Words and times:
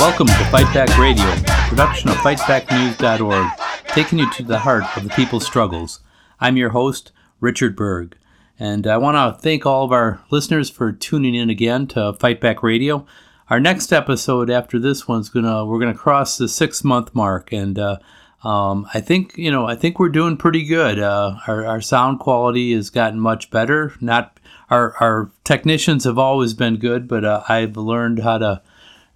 Welcome 0.00 0.28
to 0.28 0.44
Fight 0.46 0.72
Back 0.72 0.96
Radio, 0.96 1.26
production 1.68 2.08
of 2.08 2.16
fightbacknews.org, 2.16 3.52
taking 3.88 4.18
you 4.18 4.30
to 4.30 4.42
the 4.42 4.60
heart 4.60 4.84
of 4.96 5.04
the 5.04 5.10
people's 5.10 5.44
struggles. 5.44 6.00
I'm 6.40 6.56
your 6.56 6.70
host, 6.70 7.12
Richard 7.38 7.76
Berg, 7.76 8.16
and 8.58 8.86
I 8.86 8.96
want 8.96 9.16
to 9.16 9.38
thank 9.42 9.66
all 9.66 9.84
of 9.84 9.92
our 9.92 10.22
listeners 10.30 10.70
for 10.70 10.90
tuning 10.90 11.34
in 11.34 11.50
again 11.50 11.86
to 11.88 12.14
Fight 12.14 12.40
Back 12.40 12.62
Radio. 12.62 13.04
Our 13.50 13.60
next 13.60 13.92
episode 13.92 14.48
after 14.48 14.78
this 14.78 15.06
one's 15.06 15.28
gonna 15.28 15.66
we're 15.66 15.78
gonna 15.78 15.92
cross 15.92 16.38
the 16.38 16.48
six 16.48 16.82
month 16.82 17.14
mark, 17.14 17.52
and 17.52 17.78
uh, 17.78 17.98
um, 18.42 18.88
I 18.94 19.02
think 19.02 19.36
you 19.36 19.50
know 19.50 19.66
I 19.66 19.76
think 19.76 19.98
we're 19.98 20.08
doing 20.08 20.38
pretty 20.38 20.64
good. 20.64 20.98
Uh, 20.98 21.36
our, 21.46 21.66
our 21.66 21.82
sound 21.82 22.20
quality 22.20 22.72
has 22.72 22.88
gotten 22.88 23.20
much 23.20 23.50
better. 23.50 23.92
Not 24.00 24.40
our 24.70 24.94
our 24.98 25.30
technicians 25.44 26.04
have 26.04 26.18
always 26.18 26.54
been 26.54 26.78
good, 26.78 27.06
but 27.06 27.22
uh, 27.22 27.42
I've 27.50 27.76
learned 27.76 28.20
how 28.20 28.38
to 28.38 28.62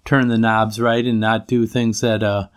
turn 0.05 0.27
the 0.27 0.37
knobs 0.37 0.79
right 0.79 1.05
and 1.05 1.19
not 1.19 1.47
do 1.47 1.65
things 1.65 2.01
that 2.01 2.23
uh, 2.23 2.47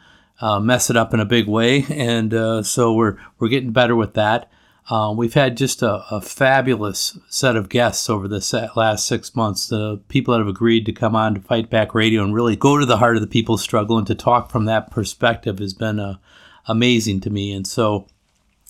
uh, 0.41 0.61
mess 0.61 0.91
it 0.91 0.97
up 0.97 1.13
in 1.13 1.21
a 1.21 1.25
big 1.25 1.49
way. 1.49 1.85
And 1.91 2.33
uh, 2.33 2.63
so 2.63 2.93
we're 2.93 3.17
we're 3.39 3.49
getting 3.49 3.73
better 3.73 3.97
with 3.97 4.15
that. 4.15 4.51
Uh, 4.91 5.13
we've 5.15 5.35
had 5.35 5.57
just 5.57 5.83
a, 5.83 6.03
a, 6.11 6.19
fabulous 6.19 7.19
set 7.29 7.57
of 7.57 7.69
guests 7.69 8.09
over 8.09 8.27
the 8.27 8.71
last 8.75 9.07
six 9.07 9.37
months. 9.37 9.67
The 9.67 10.01
people 10.09 10.33
that 10.33 10.39
have 10.39 10.49
agreed 10.49 10.87
to 10.87 10.93
come 10.93 11.15
on 11.15 11.35
to 11.35 11.41
Fight 11.43 11.69
Back 11.69 11.95
Radio 11.95 12.25
and 12.25 12.35
really 12.35 12.57
go 12.57 12.79
to 12.79 12.87
the 12.87 12.97
heart 12.97 13.17
of 13.17 13.21
the 13.21 13.27
people's 13.27 13.61
struggle 13.61 13.99
and 13.99 14.07
to 14.07 14.15
talk 14.15 14.51
from 14.51 14.65
that 14.65 14.91
perspective 14.91 15.59
has 15.59 15.75
been 15.75 16.01
uh, 16.01 16.17
amazing 16.65 17.21
to 17.21 17.31
me. 17.31 17.53
And 17.53 17.67
so, 17.67 18.07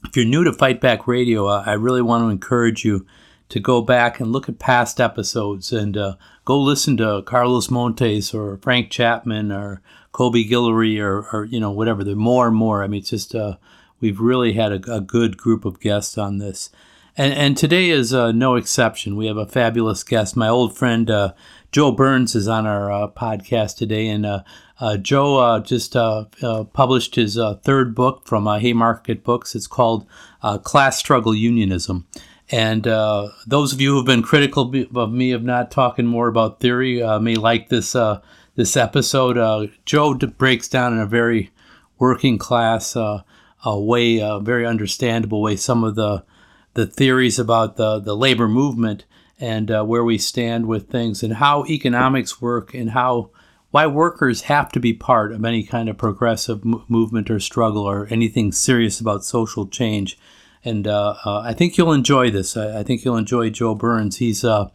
if 0.04 0.16
you're 0.16 0.26
new 0.26 0.42
to 0.42 0.52
Fight 0.52 0.80
Back 0.80 1.06
Radio, 1.06 1.46
uh, 1.46 1.62
I 1.64 1.74
really 1.74 2.02
want 2.02 2.24
to 2.24 2.30
encourage 2.30 2.84
you 2.84 3.06
to 3.50 3.60
go 3.60 3.80
back 3.80 4.18
and 4.18 4.32
look 4.32 4.48
at 4.48 4.58
past 4.58 5.00
episodes 5.00 5.72
and 5.72 5.96
go 6.48 6.58
listen 6.58 6.96
to 6.96 7.20
Carlos 7.26 7.70
Montes 7.70 8.32
or 8.32 8.56
Frank 8.62 8.90
Chapman 8.90 9.52
or 9.52 9.82
Kobi 10.14 10.48
Guillory 10.48 10.98
or, 10.98 11.28
or 11.30 11.44
you 11.44 11.60
know 11.60 11.70
whatever. 11.70 12.02
There 12.02 12.16
more 12.16 12.46
and 12.46 12.56
more. 12.56 12.82
I 12.82 12.86
mean, 12.86 13.00
it's 13.00 13.10
just 13.10 13.34
uh, 13.34 13.56
we've 14.00 14.18
really 14.18 14.54
had 14.54 14.72
a, 14.72 14.94
a, 14.94 15.00
good 15.02 15.36
group 15.36 15.66
of 15.66 15.78
guests 15.78 16.16
on 16.16 16.38
this, 16.38 16.70
and 17.18 17.34
and 17.34 17.54
today 17.54 17.90
is 17.90 18.14
uh, 18.14 18.32
no 18.32 18.54
exception. 18.54 19.14
We 19.14 19.26
have 19.26 19.36
a 19.36 19.44
fabulous 19.44 20.02
guest. 20.02 20.38
My 20.38 20.48
old 20.48 20.74
friend 20.74 21.10
uh, 21.10 21.34
Joe 21.70 21.92
Burns 21.92 22.34
is 22.34 22.48
on 22.48 22.66
our 22.66 22.90
uh, 22.90 23.08
podcast 23.08 23.76
today, 23.76 24.08
and 24.08 24.24
uh, 24.24 24.96
Joe 25.02 25.60
just 25.60 25.92
published 25.92 27.14
his 27.16 27.38
third 27.62 27.94
book 27.94 28.26
from 28.26 28.46
Haymarket 28.46 29.22
Books. 29.22 29.54
It's 29.54 29.66
called 29.66 30.06
Class 30.62 30.96
Struggle 30.96 31.34
Unionism. 31.34 32.06
And 32.50 32.86
uh, 32.86 33.30
those 33.46 33.72
of 33.72 33.80
you 33.80 33.90
who 33.90 33.96
have 33.98 34.06
been 34.06 34.22
critical 34.22 34.72
of 34.94 35.12
me 35.12 35.32
of 35.32 35.42
not 35.42 35.70
talking 35.70 36.06
more 36.06 36.28
about 36.28 36.60
theory 36.60 37.02
uh, 37.02 37.18
may 37.18 37.34
like 37.34 37.68
this 37.68 37.94
uh, 37.94 38.20
this 38.54 38.76
episode. 38.76 39.36
Uh, 39.36 39.66
Joe 39.84 40.14
breaks 40.14 40.68
down 40.68 40.94
in 40.94 41.00
a 41.00 41.06
very 41.06 41.50
working 41.98 42.38
class 42.38 42.96
uh, 42.96 43.22
way, 43.66 44.18
a 44.18 44.40
very 44.40 44.66
understandable 44.66 45.42
way, 45.42 45.56
some 45.56 45.84
of 45.84 45.94
the 45.94 46.24
the 46.74 46.86
theories 46.86 47.38
about 47.38 47.76
the 47.76 47.98
the 47.98 48.16
labor 48.16 48.48
movement 48.48 49.04
and 49.40 49.68
where 49.86 50.02
we 50.02 50.18
stand 50.18 50.66
with 50.66 50.90
things 50.90 51.22
and 51.22 51.34
how 51.34 51.64
economics 51.66 52.40
work 52.40 52.74
and 52.74 52.90
how 52.90 53.30
why 53.70 53.86
workers 53.86 54.42
have 54.42 54.72
to 54.72 54.80
be 54.80 54.94
part 54.94 55.32
of 55.32 55.44
any 55.44 55.62
kind 55.62 55.88
of 55.88 55.98
progressive 55.98 56.64
movement 56.64 57.30
or 57.30 57.38
struggle 57.38 57.82
or 57.82 58.06
anything 58.10 58.50
serious 58.50 58.98
about 59.00 59.24
social 59.24 59.66
change 59.66 60.18
and 60.68 60.86
uh, 60.86 61.14
uh, 61.24 61.40
I 61.40 61.54
think 61.54 61.76
you'll 61.76 61.92
enjoy 61.92 62.30
this. 62.30 62.56
I, 62.56 62.80
I, 62.80 62.82
think 62.82 63.04
you'll 63.04 63.16
enjoy 63.16 63.50
Joe 63.50 63.74
Burns. 63.74 64.18
He's 64.18 64.44
uh, 64.44 64.68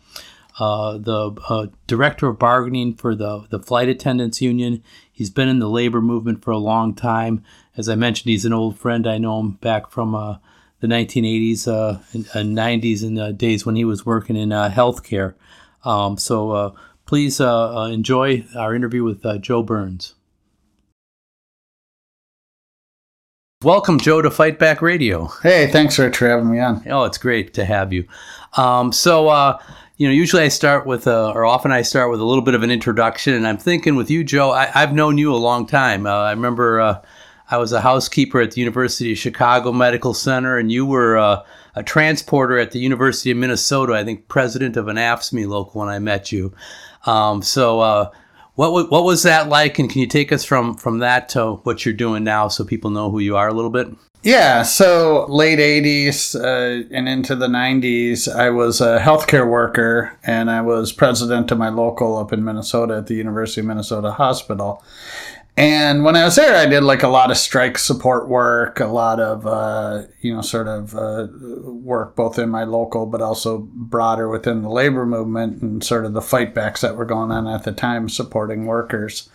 uh 0.60 0.98
the 0.98 1.36
uh, 1.50 1.68
director 1.88 2.28
of 2.28 2.40
bargaining 2.40 2.96
for 2.96 3.16
the 3.16 3.46
the 3.50 3.60
flight 3.60 3.90
attendants 3.90 4.42
union. 4.42 4.84
He's 5.12 5.30
been 5.30 5.48
in 5.48 5.60
the 5.60 5.70
labor 5.70 6.02
movement 6.02 6.44
for 6.44 6.52
a 6.52 6.58
long 6.58 6.96
time. 6.96 7.44
As 7.78 7.88
I 7.88 7.96
mentioned, 7.96 8.30
he's 8.30 8.46
an 8.46 8.54
old 8.54 8.78
friend. 8.78 9.08
I 9.08 9.18
know 9.18 9.40
him 9.40 9.52
back 9.52 9.90
from 9.92 10.16
uh, 10.16 10.38
the 10.80 10.88
1980s 10.88 11.68
and, 12.14 12.28
and, 12.34 12.58
90s 12.58 13.04
and 13.04 13.38
days 13.38 13.66
when 13.66 13.76
he 13.76 13.86
was 13.86 14.06
working 14.06 14.36
in 14.36 14.50
healthcare. 14.50 15.36
Um, 15.84 16.18
so 16.18 16.76
please 17.06 17.40
enjoy 17.40 18.46
our 18.56 18.76
interview 18.76 19.04
with 19.04 19.24
Joe 19.42 19.64
Burns. 19.64 20.16
Welcome, 23.64 23.98
Joe, 23.98 24.22
to 24.22 24.30
Fight 24.30 24.60
Back 24.60 24.82
Radio. 24.82 25.28
Hey, 25.42 25.68
thanks, 25.72 25.98
Rich, 25.98 26.18
for 26.18 26.28
having 26.28 26.52
me 26.52 26.60
on. 26.60 26.84
Oh, 26.90 27.06
it's 27.06 27.18
great 27.18 27.54
to 27.54 27.64
have 27.64 27.94
you. 27.94 28.06
Um, 28.58 28.92
so, 28.92 29.30
uh, 29.30 29.58
you 29.96 30.06
know, 30.06 30.14
usually 30.14 30.44
I 30.44 30.50
start 30.50 30.86
with, 30.86 31.08
a, 31.08 31.32
or 31.32 31.46
often 31.46 31.72
I 31.72 31.82
start 31.82 32.12
with 32.12 32.20
a 32.20 32.26
little 32.26 32.44
bit 32.44 32.56
of 32.56 32.64
an 32.64 32.72
introduction, 32.72 33.34
and 33.34 33.48
I'm 33.48 33.58
thinking 33.58 33.96
with 33.96 34.12
you, 34.12 34.26
Joe, 34.26 34.52
I, 34.52 34.66
have 34.66 34.92
known 34.92 35.18
you 35.18 35.34
a 35.34 35.38
long 35.38 35.66
time. 35.66 36.06
Uh, 36.06 36.10
I 36.10 36.32
remember 36.32 36.82
uh, 36.82 37.02
I 37.52 37.58
was 37.58 37.72
a 37.72 37.80
housekeeper 37.80 38.42
at 38.42 38.52
the 38.52 38.60
University 38.60 39.14
of 39.14 39.18
Chicago 39.18 39.72
Medical 39.72 40.14
Center, 40.14 40.58
and 40.58 40.70
you 40.70 40.86
were 40.86 41.18
uh, 41.18 41.44
a 41.76 41.84
transporter 41.84 42.58
at 42.58 42.72
the 42.72 42.80
University 42.80 43.32
of 43.32 43.38
Minnesota. 43.38 43.94
I 43.94 44.04
think 44.04 44.28
president 44.28 44.76
of 44.76 44.90
an 44.90 44.98
AFSCME 44.98 45.48
local 45.48 45.80
when 45.80 45.90
I 45.90 46.00
met 46.00 46.34
you. 46.34 46.54
Um, 47.06 47.42
so 47.42 48.12
what 48.56 48.92
what 48.92 49.04
was 49.04 49.24
that 49.24 49.50
like, 49.50 49.80
and 49.80 49.90
can 49.90 50.02
you 50.02 50.08
take 50.08 50.32
us 50.32 50.44
from 50.44 50.76
from 50.76 51.00
that 51.00 51.30
to 51.30 51.56
what 51.64 51.86
you're 51.86 51.94
doing 51.94 52.24
now, 52.24 52.48
so 52.48 52.64
people 52.64 52.92
know 52.92 53.10
who 53.10 53.20
you 53.20 53.36
are 53.36 53.48
a 53.48 53.54
little 53.54 53.72
bit? 53.72 53.88
Yeah, 54.24 54.64
so 54.64 55.26
late 55.28 55.60
80s 55.60 56.34
uh, 56.34 56.88
and 56.92 57.10
into 57.10 57.36
the 57.36 57.48
90s, 57.48 58.34
I 58.34 58.52
was 58.52 58.80
a 58.80 58.98
healthcare 58.98 59.46
worker 59.46 60.18
and 60.24 60.50
I 60.50 60.62
was 60.62 60.94
president 60.94 61.52
of 61.52 61.58
my 61.58 61.68
local 61.68 62.18
up 62.18 62.32
in 62.32 62.42
Minnesota 62.42 62.96
at 63.00 63.08
the 63.08 63.16
University 63.16 63.60
of 63.60 63.68
Minnesota 63.68 64.14
Hospital. 64.14 64.82
And 65.56 66.04
when 66.04 66.16
I 66.16 66.24
was 66.26 66.36
there, 66.36 66.56
I 66.56 66.66
did 66.66 66.82
like 66.82 67.04
a 67.04 67.08
lot 67.08 67.30
of 67.30 67.38
strike 67.38 67.78
support 67.78 68.28
work, 68.28 68.80
a 68.80 68.88
lot 68.88 69.20
of, 69.20 69.46
uh, 69.46 70.04
you 70.20 70.34
know, 70.34 70.42
sort 70.42 70.68
of 70.68 70.96
uh, 70.96 71.28
work 71.64 72.16
both 72.16 72.40
in 72.40 72.50
my 72.50 72.64
local, 72.64 73.06
but 73.06 73.22
also 73.22 73.60
broader 73.72 74.28
within 74.28 74.64
the 74.64 74.70
labor 74.70 75.06
movement 75.06 75.62
and 75.62 75.84
sort 75.84 76.06
of 76.06 76.14
the 76.14 76.22
fightbacks 76.22 76.80
that 76.80 76.96
were 76.96 77.06
going 77.06 77.32
on 77.32 77.48
at 77.48 77.66
the 77.66 77.72
time 77.72 78.10
supporting 78.10 78.66
workers. 78.66 79.30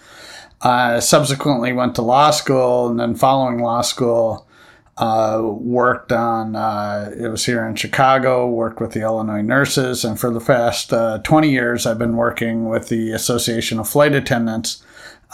Uh, 0.60 0.98
subsequently 0.98 1.72
went 1.72 1.94
to 1.94 2.02
law 2.02 2.32
school 2.32 2.88
and 2.88 2.98
then 2.98 3.14
following 3.14 3.60
law 3.60 3.80
school, 3.80 4.48
uh, 4.96 5.40
worked 5.44 6.10
on, 6.10 6.56
uh, 6.56 7.12
it 7.16 7.28
was 7.28 7.46
here 7.46 7.64
in 7.64 7.76
Chicago, 7.76 8.48
worked 8.48 8.80
with 8.80 8.90
the 8.90 9.02
Illinois 9.02 9.42
nurses. 9.42 10.04
And 10.04 10.18
for 10.18 10.30
the 10.30 10.40
past 10.40 10.92
uh, 10.92 11.20
20 11.22 11.48
years, 11.48 11.86
I've 11.86 11.98
been 11.98 12.16
working 12.16 12.68
with 12.68 12.88
the 12.88 13.12
Association 13.12 13.78
of 13.78 13.88
Flight 13.88 14.16
Attendants 14.16 14.82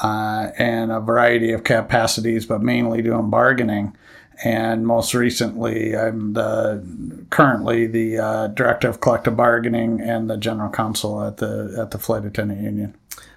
uh, 0.03 0.51
and 0.59 0.91
a 0.91 1.01
variety 1.01 1.53
of 1.53 1.65
capacities, 1.65 2.47
but 2.47 2.63
mainly 2.63 3.03
doing 3.03 3.31
bargaining. 3.31 3.97
And 4.45 4.87
most 4.87 5.15
recently, 5.15 5.97
I'm 5.97 6.33
the 6.33 6.85
currently 7.31 7.87
the 7.87 8.19
uh, 8.19 8.47
director 8.49 8.89
of 8.89 9.01
collective 9.01 9.37
bargaining 9.37 10.01
and 10.01 10.29
the 10.29 10.37
general 10.37 10.71
counsel 10.71 11.23
at 11.23 11.37
the 11.37 11.77
at 11.79 11.93
the 11.93 11.99
flight 11.99 12.25
attendant 12.25 12.61
union. 12.61 12.97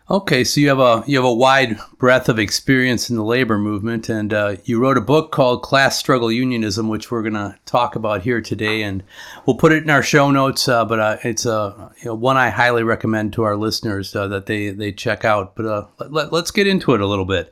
Okay, 0.10 0.46
so 0.46 0.62
you 0.62 0.70
have 0.70 0.80
a 0.80 1.04
you 1.06 1.18
have 1.18 1.26
a 1.26 1.34
wide 1.34 1.78
breadth 1.98 2.30
of 2.30 2.40
experience 2.40 3.10
in 3.10 3.18
the 3.18 3.26
labor 3.26 3.58
movement, 3.58 4.08
and 4.08 4.34
uh, 4.34 4.56
you 4.64 4.80
wrote 4.80 4.98
a 4.98 5.02
book 5.02 5.34
called 5.34 5.64
"Class 5.64 6.00
Struggle 6.00 6.32
Unionism," 6.32 6.88
which 6.88 7.12
we're 7.12 7.24
going 7.24 7.34
to 7.34 7.58
talk 7.66 7.98
about 7.98 8.22
here 8.22 8.40
today, 8.40 8.84
and 8.84 9.04
we'll 9.46 9.58
put 9.58 9.74
it 9.74 9.84
in 9.84 9.90
our 9.90 10.02
show 10.02 10.32
notes. 10.32 10.66
Uh, 10.70 10.86
but 10.86 11.02
uh, 11.02 11.18
it's 11.26 11.46
a 11.46 11.92
you 11.98 12.06
know, 12.06 12.16
one 12.16 12.38
I 12.38 12.52
highly 12.52 12.84
recommend 12.84 13.34
to 13.34 13.44
our 13.44 13.58
listeners 13.58 14.16
uh, 14.16 14.30
that 14.30 14.46
they 14.46 14.70
they 14.70 14.94
check 14.94 15.26
out. 15.26 15.58
But 15.58 15.66
uh, 15.66 15.88
let, 16.08 16.32
us 16.32 16.52
get 16.52 16.68
into 16.68 16.94
it 16.94 17.02
a 17.02 17.06
little 17.06 17.26
bit. 17.26 17.52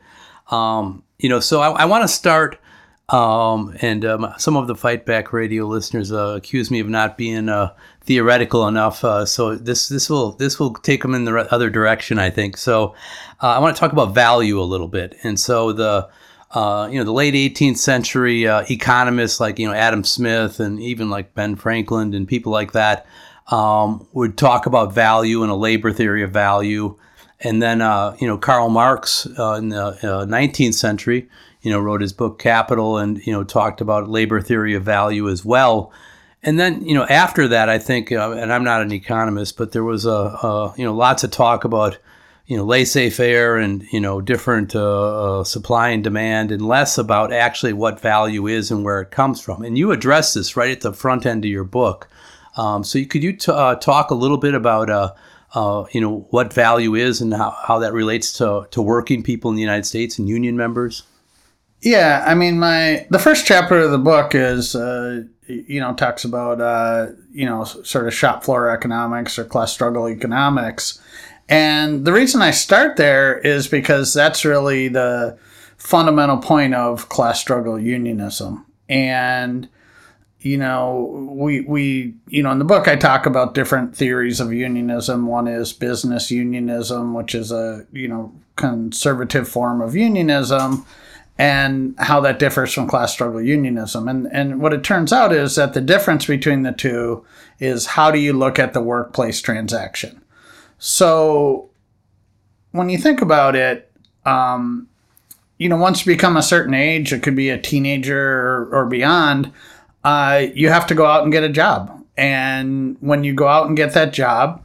Um, 0.49 1.03
you 1.19 1.27
know, 1.27 1.41
so 1.41 1.59
I, 1.59 1.71
I 1.71 1.85
want 1.85 2.03
to 2.03 2.07
start 2.07 2.57
um, 3.09 3.75
and 3.81 4.03
um, 4.03 4.33
some 4.37 4.57
of 4.57 4.67
the 4.67 4.75
Fight 4.75 5.05
Back 5.05 5.31
Radio 5.31 5.65
listeners 5.65 6.11
uh, 6.11 6.33
accuse 6.37 6.71
me 6.71 6.79
of 6.79 6.89
not 6.89 7.17
being 7.17 7.49
uh, 7.49 7.73
theoretical 8.01 8.67
enough. 8.67 9.03
Uh, 9.03 9.25
so 9.25 9.55
this 9.55 9.89
this 9.89 10.09
will 10.09 10.31
this 10.33 10.59
will 10.59 10.73
take 10.73 11.03
them 11.03 11.13
in 11.13 11.25
the 11.25 11.53
other 11.53 11.69
direction, 11.69 12.17
I 12.17 12.31
think. 12.31 12.57
So 12.57 12.95
uh, 13.43 13.49
I 13.49 13.59
want 13.59 13.75
to 13.75 13.79
talk 13.79 13.91
about 13.91 14.15
value 14.15 14.59
a 14.59 14.63
little 14.63 14.87
bit. 14.87 15.15
And 15.21 15.39
so 15.39 15.71
the 15.71 16.09
uh, 16.51 16.89
you 16.91 16.97
know 16.97 17.03
the 17.03 17.13
late 17.13 17.35
18th 17.35 17.77
century 17.77 18.47
uh, 18.47 18.65
economists 18.71 19.39
like 19.39 19.59
you 19.59 19.67
know 19.67 19.73
Adam 19.73 20.03
Smith 20.03 20.59
and 20.59 20.79
even 20.79 21.11
like 21.11 21.35
Ben 21.35 21.55
Franklin 21.55 22.15
and 22.15 22.27
people 22.27 22.51
like 22.51 22.71
that 22.71 23.05
um, 23.51 24.07
would 24.13 24.35
talk 24.35 24.65
about 24.65 24.95
value 24.95 25.43
and 25.43 25.51
a 25.51 25.55
labor 25.55 25.91
theory 25.91 26.23
of 26.23 26.31
value. 26.31 26.97
And 27.41 27.61
then 27.61 27.79
you 28.19 28.27
know 28.27 28.39
Karl 28.39 28.69
Marx 28.69 29.27
in 29.27 29.69
the 29.69 30.25
19th 30.27 30.73
century 30.73 31.29
you 31.65 31.71
know, 31.71 31.79
wrote 31.79 32.01
his 32.01 32.13
book 32.13 32.37
Capital 32.37 32.99
and, 32.99 33.17
you 33.25 33.33
know, 33.33 33.43
talked 33.43 33.81
about 33.81 34.07
labor 34.07 34.39
theory 34.39 34.75
of 34.75 34.83
value 34.83 35.27
as 35.27 35.43
well. 35.43 35.91
And 36.43 36.59
then, 36.59 36.85
you 36.85 36.93
know, 36.93 37.05
after 37.05 37.47
that, 37.47 37.69
I 37.69 37.79
think, 37.79 38.11
uh, 38.11 38.33
and 38.33 38.53
I'm 38.53 38.63
not 38.63 38.83
an 38.83 38.91
economist, 38.91 39.57
but 39.57 39.71
there 39.71 39.83
was 39.83 40.05
a, 40.05 40.11
a, 40.11 40.75
you 40.77 40.85
know, 40.85 40.93
lots 40.93 41.23
of 41.23 41.31
talk 41.31 41.63
about, 41.63 41.97
you 42.45 42.55
know, 42.55 42.63
laissez-faire 42.63 43.57
and, 43.57 43.83
you 43.91 43.99
know, 43.99 44.21
different 44.21 44.75
uh, 44.75 45.39
uh, 45.39 45.43
supply 45.43 45.89
and 45.89 46.03
demand 46.03 46.51
and 46.51 46.61
less 46.61 46.99
about 46.99 47.33
actually 47.33 47.73
what 47.73 47.99
value 47.99 48.45
is 48.45 48.69
and 48.69 48.85
where 48.85 49.01
it 49.01 49.09
comes 49.09 49.41
from. 49.41 49.63
And 49.63 49.75
you 49.75 49.91
address 49.91 50.35
this 50.35 50.55
right 50.55 50.69
at 50.69 50.81
the 50.81 50.93
front 50.93 51.25
end 51.25 51.45
of 51.45 51.49
your 51.49 51.63
book. 51.63 52.07
Um, 52.57 52.83
so 52.83 52.99
you, 52.99 53.07
could 53.07 53.23
you 53.23 53.33
t- 53.33 53.51
uh, 53.51 53.73
talk 53.73 54.11
a 54.11 54.15
little 54.15 54.37
bit 54.37 54.53
about 54.53 54.91
uh, 54.91 55.13
uh, 55.55 55.85
you 55.91 56.01
know, 56.01 56.27
what 56.29 56.53
value 56.53 56.93
is 56.93 57.21
and 57.21 57.33
how, 57.33 57.57
how 57.67 57.79
that 57.79 57.93
relates 57.93 58.33
to, 58.33 58.67
to 58.69 58.83
working 58.83 59.23
people 59.23 59.49
in 59.49 59.55
the 59.55 59.63
United 59.63 59.87
States 59.87 60.19
and 60.19 60.29
union 60.29 60.55
members? 60.55 61.03
Yeah, 61.81 62.23
I 62.25 62.33
mean, 62.33 62.59
my 62.59 63.05
the 63.09 63.19
first 63.19 63.45
chapter 63.45 63.79
of 63.79 63.91
the 63.91 63.97
book 63.97 64.33
is, 64.33 64.75
uh, 64.75 65.23
you 65.47 65.79
know, 65.79 65.93
talks 65.93 66.25
about, 66.25 66.59
uh, 66.59 67.07
you 67.31 67.45
know, 67.45 67.63
sort 67.63 68.07
of 68.07 68.13
shop 68.13 68.43
floor 68.43 68.69
economics 68.69 69.37
or 69.37 69.45
class 69.45 69.71
struggle 69.71 70.09
economics, 70.09 70.99
and 71.47 72.05
the 72.05 72.13
reason 72.13 72.41
I 72.41 72.51
start 72.51 72.97
there 72.97 73.37
is 73.37 73.67
because 73.67 74.13
that's 74.13 74.45
really 74.45 74.87
the 74.87 75.37
fundamental 75.77 76.37
point 76.37 76.73
of 76.73 77.09
class 77.09 77.39
struggle 77.39 77.79
unionism, 77.79 78.65
and 78.89 79.69
you 80.45 80.57
know, 80.57 81.27
we 81.31 81.61
we 81.61 82.13
you 82.27 82.43
know 82.43 82.51
in 82.51 82.59
the 82.59 82.65
book 82.65 82.87
I 82.87 82.95
talk 82.95 83.25
about 83.25 83.55
different 83.55 83.95
theories 83.95 84.39
of 84.39 84.53
unionism. 84.53 85.25
One 85.25 85.47
is 85.47 85.73
business 85.73 86.29
unionism, 86.29 87.13
which 87.15 87.33
is 87.33 87.51
a 87.51 87.85
you 87.91 88.07
know 88.07 88.31
conservative 88.55 89.47
form 89.47 89.81
of 89.81 89.95
unionism, 89.95 90.85
and 91.37 91.95
how 91.97 92.21
that 92.21 92.39
differs 92.39 92.71
from 92.71 92.87
class 92.87 93.11
struggle 93.13 93.41
unionism. 93.41 94.07
And 94.07 94.27
and 94.31 94.61
what 94.61 94.73
it 94.73 94.83
turns 94.83 95.11
out 95.11 95.33
is 95.33 95.55
that 95.55 95.73
the 95.73 95.81
difference 95.81 96.25
between 96.25 96.63
the 96.63 96.71
two 96.71 97.25
is 97.59 97.85
how 97.87 98.11
do 98.11 98.19
you 98.19 98.33
look 98.33 98.59
at 98.59 98.73
the 98.73 98.81
workplace 98.81 99.41
transaction. 99.41 100.21
So 100.77 101.69
when 102.71 102.89
you 102.89 102.97
think 102.97 103.21
about 103.21 103.55
it, 103.55 103.91
um, 104.25 104.87
you 105.57 105.69
know, 105.69 105.77
once 105.77 106.05
you 106.05 106.13
become 106.13 106.35
a 106.35 106.43
certain 106.43 106.73
age, 106.73 107.13
it 107.13 107.23
could 107.23 107.35
be 107.35 107.49
a 107.49 107.57
teenager 107.57 108.19
or, 108.19 108.69
or 108.71 108.85
beyond 108.85 109.51
uh, 110.05 110.45
you 110.53 110.69
have 110.69 110.85
to 110.85 110.95
go 110.95 111.05
out 111.05 111.23
and 111.23 111.31
get 111.31 111.43
a 111.43 111.49
job. 111.49 111.91
And 112.15 112.95
when 113.01 113.23
you 113.23 113.33
go 113.33 113.47
out 113.47 113.67
and 113.67 113.75
get 113.75 113.93
that 113.95 114.13
job, 114.13 114.63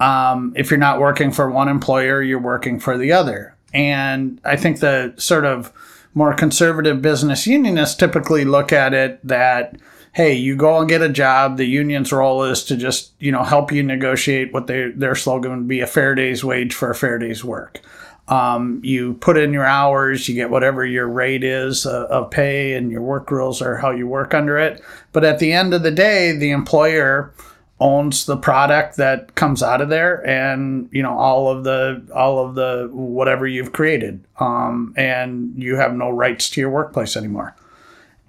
um, 0.00 0.52
if 0.56 0.70
you're 0.70 0.80
not 0.80 0.98
working 0.98 1.30
for 1.30 1.48
one 1.48 1.68
employer, 1.68 2.20
you're 2.20 2.40
working 2.40 2.80
for 2.80 2.98
the 2.98 3.12
other. 3.12 3.56
And 3.72 4.40
I 4.44 4.56
think 4.56 4.80
the 4.80 5.14
sort 5.16 5.44
of 5.44 5.72
more 6.14 6.34
conservative 6.34 7.00
business 7.00 7.46
unionists 7.46 7.96
typically 7.96 8.44
look 8.44 8.72
at 8.72 8.92
it 8.94 9.20
that, 9.26 9.76
hey, 10.12 10.34
you 10.34 10.56
go 10.56 10.78
and 10.78 10.88
get 10.88 11.02
a 11.02 11.08
job. 11.08 11.56
The 11.56 11.66
union's 11.66 12.12
role 12.12 12.42
is 12.42 12.64
to 12.64 12.76
just, 12.76 13.12
you 13.18 13.30
know, 13.30 13.44
help 13.44 13.70
you 13.70 13.82
negotiate 13.82 14.52
what 14.52 14.66
they, 14.66 14.90
their 14.90 15.14
slogan 15.14 15.56
would 15.56 15.68
be 15.68 15.80
a 15.80 15.86
fair 15.86 16.14
day's 16.14 16.44
wage 16.44 16.74
for 16.74 16.90
a 16.90 16.94
fair 16.94 17.18
day's 17.18 17.44
work. 17.44 17.80
Um, 18.28 18.80
you 18.84 19.14
put 19.14 19.36
in 19.36 19.52
your 19.52 19.64
hours, 19.64 20.28
you 20.28 20.36
get 20.36 20.50
whatever 20.50 20.86
your 20.86 21.08
rate 21.08 21.42
is 21.42 21.84
uh, 21.84 22.06
of 22.06 22.30
pay, 22.30 22.74
and 22.74 22.90
your 22.90 23.02
work 23.02 23.30
rules 23.30 23.60
are 23.60 23.76
how 23.76 23.90
you 23.90 24.06
work 24.06 24.34
under 24.34 24.56
it. 24.56 24.80
But 25.12 25.24
at 25.24 25.40
the 25.40 25.52
end 25.52 25.74
of 25.74 25.82
the 25.82 25.90
day, 25.90 26.36
the 26.36 26.52
employer 26.52 27.34
owns 27.80 28.26
the 28.26 28.36
product 28.36 28.96
that 28.96 29.34
comes 29.34 29.62
out 29.62 29.80
of 29.80 29.88
there 29.88 30.24
and 30.26 30.88
you 30.92 31.02
know 31.02 31.18
all 31.18 31.48
of 31.48 31.64
the 31.64 32.06
all 32.14 32.44
of 32.44 32.54
the 32.54 32.88
whatever 32.92 33.46
you've 33.46 33.72
created 33.72 34.22
um, 34.38 34.92
and 34.96 35.52
you 35.56 35.76
have 35.76 35.94
no 35.94 36.10
rights 36.10 36.50
to 36.50 36.60
your 36.60 36.70
workplace 36.70 37.16
anymore 37.16 37.56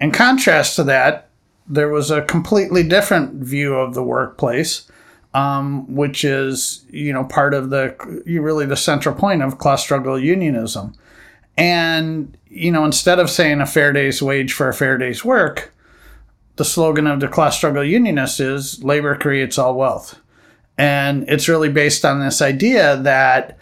in 0.00 0.10
contrast 0.10 0.76
to 0.76 0.82
that 0.82 1.28
there 1.68 1.90
was 1.90 2.10
a 2.10 2.22
completely 2.22 2.82
different 2.82 3.34
view 3.34 3.74
of 3.74 3.94
the 3.94 4.02
workplace 4.02 4.90
um, 5.34 5.92
which 5.94 6.24
is 6.24 6.84
you 6.90 7.12
know 7.12 7.24
part 7.24 7.54
of 7.54 7.70
the 7.70 7.94
you 8.26 8.42
really 8.42 8.66
the 8.66 8.76
central 8.76 9.14
point 9.14 9.42
of 9.42 9.58
class 9.58 9.82
struggle 9.82 10.18
unionism. 10.18 10.94
And 11.56 12.36
you 12.48 12.70
know 12.70 12.84
instead 12.84 13.18
of 13.18 13.30
saying 13.30 13.60
a 13.60 13.66
fair 13.66 13.92
day's 13.92 14.22
wage 14.22 14.52
for 14.52 14.68
a 14.68 14.74
fair 14.74 14.98
day's 14.98 15.24
work, 15.24 15.72
the 16.56 16.64
slogan 16.64 17.06
of 17.06 17.20
the 17.20 17.28
class 17.28 17.56
struggle 17.56 17.84
unionist 17.84 18.40
is 18.40 18.82
labor 18.84 19.16
creates 19.16 19.58
all 19.58 19.74
wealth. 19.74 20.18
And 20.78 21.24
it's 21.28 21.48
really 21.48 21.68
based 21.68 22.04
on 22.04 22.20
this 22.20 22.42
idea 22.42 22.96
that 22.98 23.58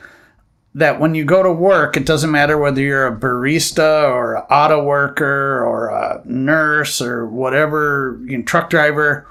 that 0.72 1.00
when 1.00 1.16
you 1.16 1.24
go 1.24 1.42
to 1.42 1.52
work, 1.52 1.96
it 1.96 2.06
doesn't 2.06 2.30
matter 2.30 2.56
whether 2.56 2.80
you're 2.80 3.08
a 3.08 3.16
barista 3.16 4.08
or 4.08 4.36
an 4.36 4.42
auto 4.42 4.80
worker 4.84 5.64
or 5.64 5.88
a 5.88 6.22
nurse 6.24 7.02
or 7.02 7.26
whatever, 7.26 8.20
you 8.24 8.38
know, 8.38 8.44
truck 8.44 8.70
driver 8.70 9.26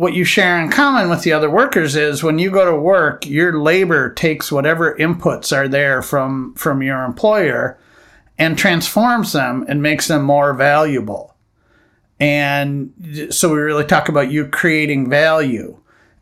what 0.00 0.14
you 0.14 0.24
share 0.24 0.58
in 0.58 0.70
common 0.70 1.10
with 1.10 1.24
the 1.24 1.32
other 1.34 1.50
workers 1.50 1.94
is 1.94 2.22
when 2.22 2.38
you 2.38 2.50
go 2.50 2.64
to 2.64 2.74
work, 2.74 3.26
your 3.26 3.60
labor 3.60 4.10
takes 4.14 4.50
whatever 4.50 4.96
inputs 4.96 5.54
are 5.54 5.68
there 5.68 6.00
from, 6.00 6.54
from 6.54 6.82
your 6.82 7.04
employer 7.04 7.78
and 8.38 8.56
transforms 8.56 9.34
them 9.34 9.62
and 9.68 9.82
makes 9.82 10.08
them 10.08 10.22
more 10.22 10.54
valuable. 10.54 11.29
And 12.20 12.92
so 13.30 13.48
we 13.48 13.58
really 13.58 13.86
talk 13.86 14.08
about 14.08 14.30
you 14.30 14.46
creating 14.46 15.08
value 15.08 15.78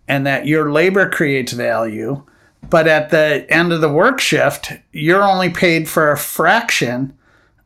and 0.06 0.26
that 0.26 0.46
your 0.46 0.72
labor 0.72 1.10
creates 1.10 1.52
value. 1.52 2.24
But 2.70 2.86
at 2.86 3.10
the 3.10 3.46
end 3.50 3.72
of 3.72 3.80
the 3.80 3.92
work 3.92 4.20
shift, 4.20 4.72
you're 4.92 5.22
only 5.22 5.50
paid 5.50 5.88
for 5.88 6.10
a 6.10 6.16
fraction 6.18 7.16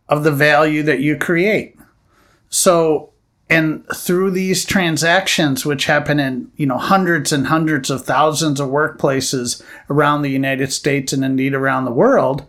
of 0.08 0.25
the 0.25 0.32
value 0.32 0.82
that 0.82 1.00
you 1.00 1.17
create. 1.17 1.79
So 2.49 3.12
and 3.52 3.84
through 3.94 4.31
these 4.31 4.64
transactions 4.64 5.67
which 5.67 5.85
happen 5.85 6.19
in 6.19 6.50
you 6.56 6.64
know 6.64 6.78
hundreds 6.78 7.32
and 7.32 7.49
hundreds 7.49 7.90
of 7.90 8.05
thousands 8.05 8.58
of 8.61 8.70
workplaces 8.70 9.62
around 9.90 10.23
the 10.23 10.31
united 10.31 10.73
states 10.73 11.12
and 11.12 11.23
indeed 11.25 11.52
around 11.52 11.85
the 11.85 11.93
world 11.93 12.46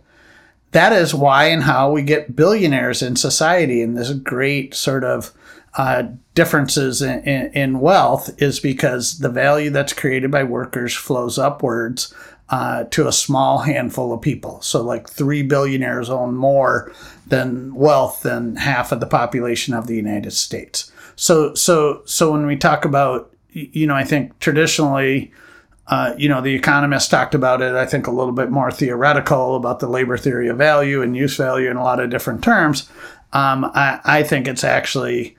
that 0.70 0.92
is 0.92 1.14
why 1.14 1.44
and 1.46 1.64
how 1.64 1.90
we 1.90 2.02
get 2.02 2.34
billionaires 2.34 3.02
in 3.02 3.16
society 3.16 3.82
and 3.82 3.98
this 3.98 4.12
great 4.12 4.74
sort 4.74 5.04
of 5.04 5.32
uh, 5.76 6.04
differences 6.34 7.02
in, 7.02 7.20
in, 7.24 7.52
in, 7.52 7.80
wealth 7.80 8.30
is 8.40 8.60
because 8.60 9.18
the 9.18 9.28
value 9.28 9.70
that's 9.70 9.92
created 9.92 10.30
by 10.30 10.44
workers 10.44 10.94
flows 10.94 11.36
upwards 11.36 12.14
uh, 12.50 12.84
to 12.84 13.08
a 13.08 13.12
small 13.12 13.58
handful 13.58 14.12
of 14.12 14.20
people. 14.20 14.60
So, 14.62 14.82
like 14.82 15.08
three 15.08 15.42
billionaires 15.42 16.10
own 16.10 16.36
more 16.36 16.92
than 17.26 17.74
wealth 17.74 18.22
than 18.22 18.56
half 18.56 18.92
of 18.92 19.00
the 19.00 19.06
population 19.06 19.74
of 19.74 19.86
the 19.86 19.96
United 19.96 20.32
States. 20.32 20.92
So 21.16 21.54
so 21.54 22.02
so 22.04 22.32
when 22.32 22.46
we 22.46 22.56
talk 22.56 22.84
about 22.84 23.34
you 23.50 23.86
know 23.86 23.94
I 23.94 24.04
think 24.04 24.38
traditionally. 24.38 25.32
Uh, 25.86 26.14
you 26.16 26.30
know, 26.30 26.40
the 26.40 26.54
economists 26.54 27.10
talked 27.10 27.34
about 27.34 27.60
it, 27.60 27.74
I 27.74 27.84
think, 27.84 28.06
a 28.06 28.10
little 28.10 28.32
bit 28.32 28.50
more 28.50 28.70
theoretical 28.70 29.54
about 29.54 29.80
the 29.80 29.86
labor 29.86 30.16
theory 30.16 30.48
of 30.48 30.56
value 30.56 31.02
and 31.02 31.14
use 31.14 31.36
value 31.36 31.70
in 31.70 31.76
a 31.76 31.84
lot 31.84 32.00
of 32.00 32.08
different 32.08 32.42
terms. 32.42 32.88
Um, 33.34 33.66
I, 33.66 34.00
I 34.02 34.22
think 34.22 34.48
it's 34.48 34.64
actually 34.64 35.36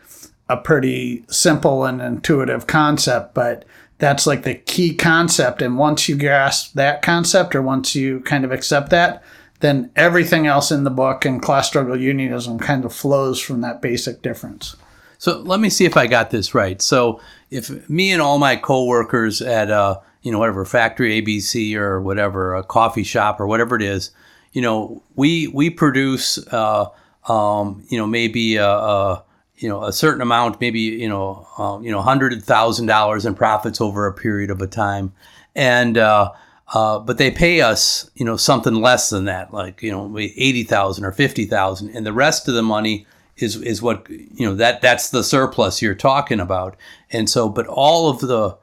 a 0.50 0.57
pretty 0.57 1.25
simple 1.27 1.86
and 1.86 2.01
intuitive 2.01 2.68
concept, 2.68 3.33
but 3.33 3.65
that's 3.97 4.27
like 4.27 4.44
the 4.44 4.56
key 4.56 4.94
concept. 4.94 5.62
And 5.62 5.77
once 5.77 6.08
you 6.08 6.17
grasp 6.17 6.74
that 6.74 7.01
concept, 7.01 7.55
or 7.55 7.62
once 7.62 7.96
you 7.96 8.19
kind 8.22 8.46
of 8.46 8.51
accept 8.51 8.89
that, 8.89 9.24
then 9.62 9.89
everything 9.96 10.46
else 10.46 10.72
in 10.72 10.84
the 10.84 10.89
book 10.89 11.25
and 11.25 11.41
class 11.41 11.67
struggle 11.67 12.00
unionism 12.00 12.60
kind 12.60 12.86
of 12.86 12.93
flows 12.93 13.39
from 13.39 13.62
that 13.62 13.81
basic 13.81 14.22
difference. 14.22 14.75
So 15.17 15.39
let 15.39 15.60
me 15.60 15.69
see 15.69 15.86
if 15.86 15.98
I 15.98 16.08
got 16.08 16.29
this 16.29 16.53
right. 16.53 16.81
So 16.81 17.22
if 17.50 17.89
me 17.89 18.12
and 18.12 18.22
all 18.22 18.38
my 18.38 18.55
coworkers 18.55 19.41
at 19.41 19.69
a 19.72 20.01
you 20.22 20.31
know 20.31 20.39
whatever 20.39 20.65
factory 20.65 21.22
ABC 21.22 21.75
or 21.75 22.01
whatever 22.01 22.55
a 22.55 22.63
coffee 22.63 23.03
shop 23.03 23.39
or 23.39 23.48
whatever 23.48 23.75
it 23.75 23.81
is, 23.81 24.12
you 24.51 24.62
know 24.62 25.01
we 25.15 25.48
we 25.48 25.69
produce 25.69 26.38
uh, 26.50 26.88
um, 27.27 27.84
you 27.89 27.98
know 27.98 28.08
maybe 28.08 28.58
a, 28.58 28.67
a, 28.67 29.24
you 29.57 29.69
know 29.69 29.83
a 29.83 29.93
certain 29.93 30.21
amount, 30.21 30.59
maybe 30.62 30.79
you 30.79 31.09
know 31.09 31.47
uh, 31.57 31.79
you 31.81 31.91
know 31.91 32.01
hundred 32.01 32.43
thousand 32.43 32.88
dollars 32.88 33.25
in 33.25 33.35
profits 33.35 33.81
over 33.81 34.07
a 34.07 34.13
period 34.13 34.50
of 34.50 34.62
a 34.62 34.67
time, 34.67 35.13
and 35.55 35.97
uh, 35.97 36.31
uh, 36.74 37.00
but 37.00 37.17
they 37.17 37.31
pay 37.31 37.62
us 37.62 38.09
you 38.15 38.25
know 38.25 38.38
something 38.38 38.75
less 38.75 39.09
than 39.09 39.25
that, 39.25 39.53
like 39.53 39.81
you 39.81 39.91
know 39.91 40.17
eighty 40.17 40.63
thousand 40.63 41.05
or 41.05 41.12
fifty 41.12 41.45
thousand, 41.45 41.89
and 41.95 42.05
the 42.05 42.13
rest 42.13 42.47
of 42.47 42.53
the 42.53 42.63
money 42.63 43.05
is 43.38 43.55
is 43.57 43.81
what 43.81 44.09
you 44.09 44.45
know 44.45 44.55
that 44.55 44.81
that's 44.81 45.09
the 45.09 45.24
surplus 45.24 45.81
you're 45.81 45.95
talking 45.95 46.39
about. 46.39 46.75
And 47.12 47.29
so 47.29 47.50
but 47.50 47.67
all 47.67 48.09
of 48.09 48.19
the 48.19 48.57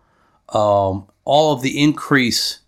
um, 0.57 1.07
all 1.25 1.53
of 1.53 1.63
the 1.63 1.81
increase 1.81 2.61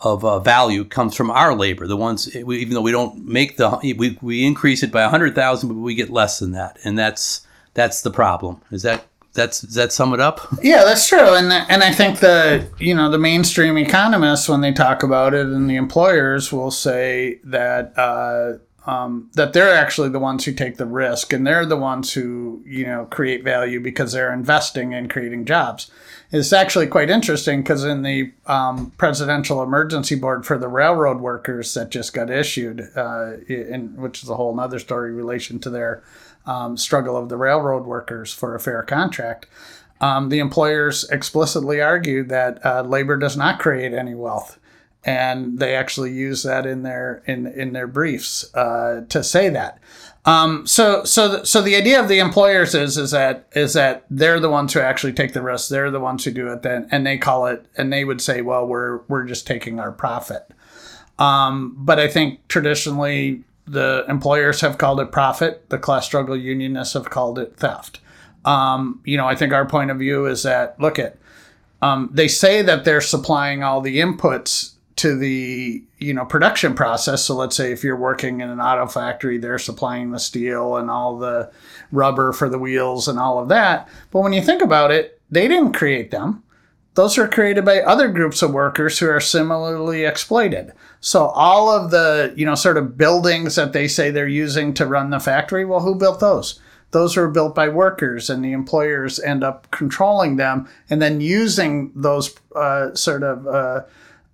of 0.00 0.24
uh, 0.24 0.38
value 0.38 0.84
comes 0.84 1.14
from 1.14 1.30
our 1.30 1.54
labor 1.54 1.86
the 1.86 1.96
ones 1.96 2.34
even 2.34 2.70
though 2.72 2.80
we 2.80 2.90
don't 2.90 3.26
make 3.26 3.58
the 3.58 3.94
we, 3.98 4.18
we 4.22 4.46
increase 4.46 4.82
it 4.82 4.90
by 4.90 5.02
100,000 5.02 5.68
but 5.68 5.74
we 5.74 5.94
get 5.94 6.10
less 6.10 6.38
than 6.38 6.52
that. 6.52 6.78
And 6.84 6.98
that's 6.98 7.46
that's 7.74 8.02
the 8.02 8.10
problem. 8.10 8.60
Is 8.70 8.82
that 8.82 9.04
that's 9.32 9.60
does 9.60 9.74
that 9.74 9.92
sum 9.92 10.12
it 10.12 10.20
up? 10.20 10.40
Yeah 10.62 10.84
that's 10.84 11.08
true. 11.08 11.34
And 11.34 11.52
and 11.52 11.82
i 11.82 11.92
think 11.92 12.18
the 12.18 12.66
you 12.78 12.94
know 12.94 13.10
the 13.10 13.18
mainstream 13.18 13.78
economists 13.78 14.48
when 14.48 14.60
they 14.60 14.72
talk 14.72 15.02
about 15.02 15.34
it 15.34 15.46
and 15.46 15.70
the 15.70 15.76
employers 15.76 16.52
will 16.52 16.70
say 16.70 17.38
that 17.44 17.96
uh, 17.96 18.58
um, 18.86 19.30
that 19.34 19.52
they're 19.52 19.74
actually 19.74 20.08
the 20.08 20.18
ones 20.18 20.44
who 20.44 20.52
take 20.52 20.76
the 20.76 20.86
risk 20.86 21.32
and 21.32 21.46
they're 21.46 21.66
the 21.66 21.76
ones 21.76 22.12
who 22.12 22.62
you 22.66 22.84
know 22.86 23.06
create 23.06 23.44
value 23.44 23.80
because 23.80 24.12
they're 24.12 24.32
investing 24.32 24.92
in 24.92 25.08
creating 25.08 25.44
jobs. 25.44 25.90
It's 26.32 26.52
actually 26.52 26.86
quite 26.86 27.10
interesting 27.10 27.62
because 27.62 27.84
in 27.84 28.02
the 28.02 28.32
um, 28.46 28.92
presidential 28.98 29.62
emergency 29.62 30.14
board 30.14 30.46
for 30.46 30.58
the 30.58 30.68
railroad 30.68 31.20
workers 31.20 31.74
that 31.74 31.90
just 31.90 32.14
got 32.14 32.30
issued 32.30 32.88
uh, 32.96 33.38
in, 33.48 33.96
which 33.96 34.22
is 34.22 34.28
a 34.28 34.36
whole 34.36 34.58
other 34.58 34.78
story 34.78 35.10
in 35.10 35.16
relation 35.16 35.58
to 35.60 35.70
their 35.70 36.02
um, 36.46 36.76
struggle 36.76 37.16
of 37.16 37.28
the 37.28 37.36
railroad 37.36 37.84
workers 37.84 38.32
for 38.32 38.54
a 38.54 38.60
fair 38.60 38.82
contract 38.82 39.46
um, 40.00 40.30
the 40.30 40.38
employers 40.38 41.08
explicitly 41.10 41.80
argue 41.80 42.24
that 42.24 42.64
uh, 42.64 42.82
labor 42.82 43.16
does 43.16 43.36
not 43.36 43.58
create 43.58 43.92
any 43.92 44.14
wealth, 44.14 44.58
and 45.04 45.58
they 45.58 45.74
actually 45.74 46.12
use 46.12 46.42
that 46.42 46.64
in 46.64 46.82
their 46.82 47.22
in 47.26 47.46
in 47.46 47.72
their 47.72 47.86
briefs 47.86 48.52
uh, 48.54 49.02
to 49.10 49.22
say 49.22 49.50
that. 49.50 49.78
Um, 50.24 50.66
so 50.66 51.04
so 51.04 51.28
the, 51.28 51.44
so 51.44 51.60
the 51.60 51.76
idea 51.76 52.00
of 52.00 52.08
the 52.08 52.18
employers 52.18 52.74
is 52.74 52.96
is 52.96 53.10
that 53.10 53.46
is 53.52 53.74
that 53.74 54.06
they're 54.08 54.40
the 54.40 54.50
ones 54.50 54.72
who 54.72 54.80
actually 54.80 55.12
take 55.12 55.34
the 55.34 55.42
risk. 55.42 55.68
They're 55.68 55.90
the 55.90 56.00
ones 56.00 56.24
who 56.24 56.30
do 56.30 56.48
it. 56.48 56.62
Then 56.62 56.88
and 56.90 57.06
they 57.06 57.18
call 57.18 57.46
it 57.46 57.66
and 57.76 57.92
they 57.92 58.04
would 58.04 58.22
say, 58.22 58.40
well, 58.40 58.66
we're 58.66 59.00
we're 59.08 59.24
just 59.24 59.46
taking 59.46 59.78
our 59.78 59.92
profit. 59.92 60.50
Um, 61.18 61.74
but 61.76 61.98
I 61.98 62.08
think 62.08 62.48
traditionally 62.48 63.44
the 63.70 64.04
employers 64.08 64.60
have 64.62 64.78
called 64.78 65.00
it 65.00 65.12
profit. 65.12 65.68
The 65.70 65.78
class 65.78 66.04
struggle 66.04 66.36
unionists 66.36 66.94
have 66.94 67.08
called 67.08 67.38
it 67.38 67.56
theft. 67.56 68.00
Um, 68.44 69.00
you 69.04 69.16
know, 69.16 69.26
I 69.26 69.36
think 69.36 69.52
our 69.52 69.66
point 69.66 69.90
of 69.90 69.98
view 69.98 70.26
is 70.26 70.42
that 70.42 70.78
look 70.80 70.98
at 70.98 71.16
um, 71.80 72.10
they 72.12 72.28
say 72.28 72.62
that 72.62 72.84
they're 72.84 73.00
supplying 73.00 73.62
all 73.62 73.80
the 73.80 74.00
inputs 74.00 74.72
to 74.96 75.16
the 75.16 75.82
you 75.98 76.12
know 76.12 76.24
production 76.24 76.74
process. 76.74 77.24
So 77.24 77.34
let's 77.34 77.56
say 77.56 77.72
if 77.72 77.84
you're 77.84 77.96
working 77.96 78.40
in 78.40 78.50
an 78.50 78.60
auto 78.60 78.86
factory, 78.86 79.38
they're 79.38 79.58
supplying 79.58 80.10
the 80.10 80.18
steel 80.18 80.76
and 80.76 80.90
all 80.90 81.16
the 81.16 81.50
rubber 81.92 82.32
for 82.32 82.48
the 82.48 82.58
wheels 82.58 83.06
and 83.08 83.18
all 83.18 83.38
of 83.38 83.48
that. 83.48 83.88
But 84.10 84.20
when 84.20 84.32
you 84.32 84.42
think 84.42 84.62
about 84.62 84.90
it, 84.90 85.20
they 85.30 85.46
didn't 85.46 85.72
create 85.74 86.10
them. 86.10 86.42
Those 86.94 87.18
are 87.18 87.28
created 87.28 87.64
by 87.64 87.80
other 87.80 88.08
groups 88.08 88.42
of 88.42 88.52
workers 88.52 88.98
who 88.98 89.08
are 89.08 89.20
similarly 89.20 90.04
exploited. 90.04 90.72
So 91.00 91.26
all 91.28 91.70
of 91.70 91.90
the 91.90 92.32
you 92.36 92.44
know 92.44 92.54
sort 92.54 92.76
of 92.76 92.98
buildings 92.98 93.54
that 93.56 93.72
they 93.72 93.88
say 93.88 94.10
they're 94.10 94.28
using 94.28 94.74
to 94.74 94.86
run 94.86 95.10
the 95.10 95.20
factory, 95.20 95.64
well, 95.64 95.80
who 95.80 95.94
built 95.94 96.20
those? 96.20 96.60
those 96.92 97.16
were 97.16 97.28
built 97.28 97.54
by 97.54 97.68
workers 97.68 98.28
and 98.28 98.44
the 98.44 98.52
employers 98.52 99.20
end 99.20 99.44
up 99.44 99.70
controlling 99.70 100.36
them 100.36 100.68
and 100.88 101.00
then 101.00 101.20
using 101.20 101.92
those 101.94 102.34
uh, 102.56 102.94
sort 102.94 103.22
of 103.22 103.46
uh, 103.46 103.82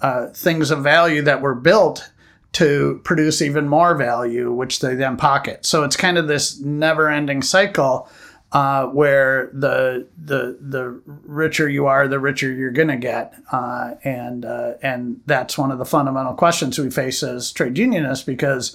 uh, 0.00 0.28
things 0.28 0.70
of 0.70 0.82
value 0.82 1.22
that 1.22 1.42
were 1.42 1.54
built 1.54 2.10
to 2.52 3.00
produce 3.04 3.42
even 3.42 3.68
more 3.68 3.94
value, 3.94 4.50
which 4.50 4.80
they 4.80 4.94
then 4.94 5.16
pocket. 5.16 5.66
So 5.66 5.84
it's 5.84 5.96
kind 5.96 6.16
of 6.16 6.26
this 6.26 6.58
never-ending 6.60 7.42
cycle 7.42 8.08
uh, 8.56 8.86
where 8.86 9.50
the 9.52 10.06
the 10.16 10.56
the 10.62 10.98
richer 11.04 11.68
you 11.68 11.84
are, 11.84 12.08
the 12.08 12.18
richer 12.18 12.50
you're 12.50 12.70
going 12.70 12.88
to 12.88 12.96
get, 12.96 13.34
uh, 13.52 13.96
and 14.02 14.46
uh, 14.46 14.72
and 14.80 15.20
that's 15.26 15.58
one 15.58 15.70
of 15.70 15.76
the 15.76 15.84
fundamental 15.84 16.32
questions 16.32 16.78
we 16.78 16.88
face 16.88 17.22
as 17.22 17.52
trade 17.52 17.76
unionists 17.76 18.24
because 18.24 18.74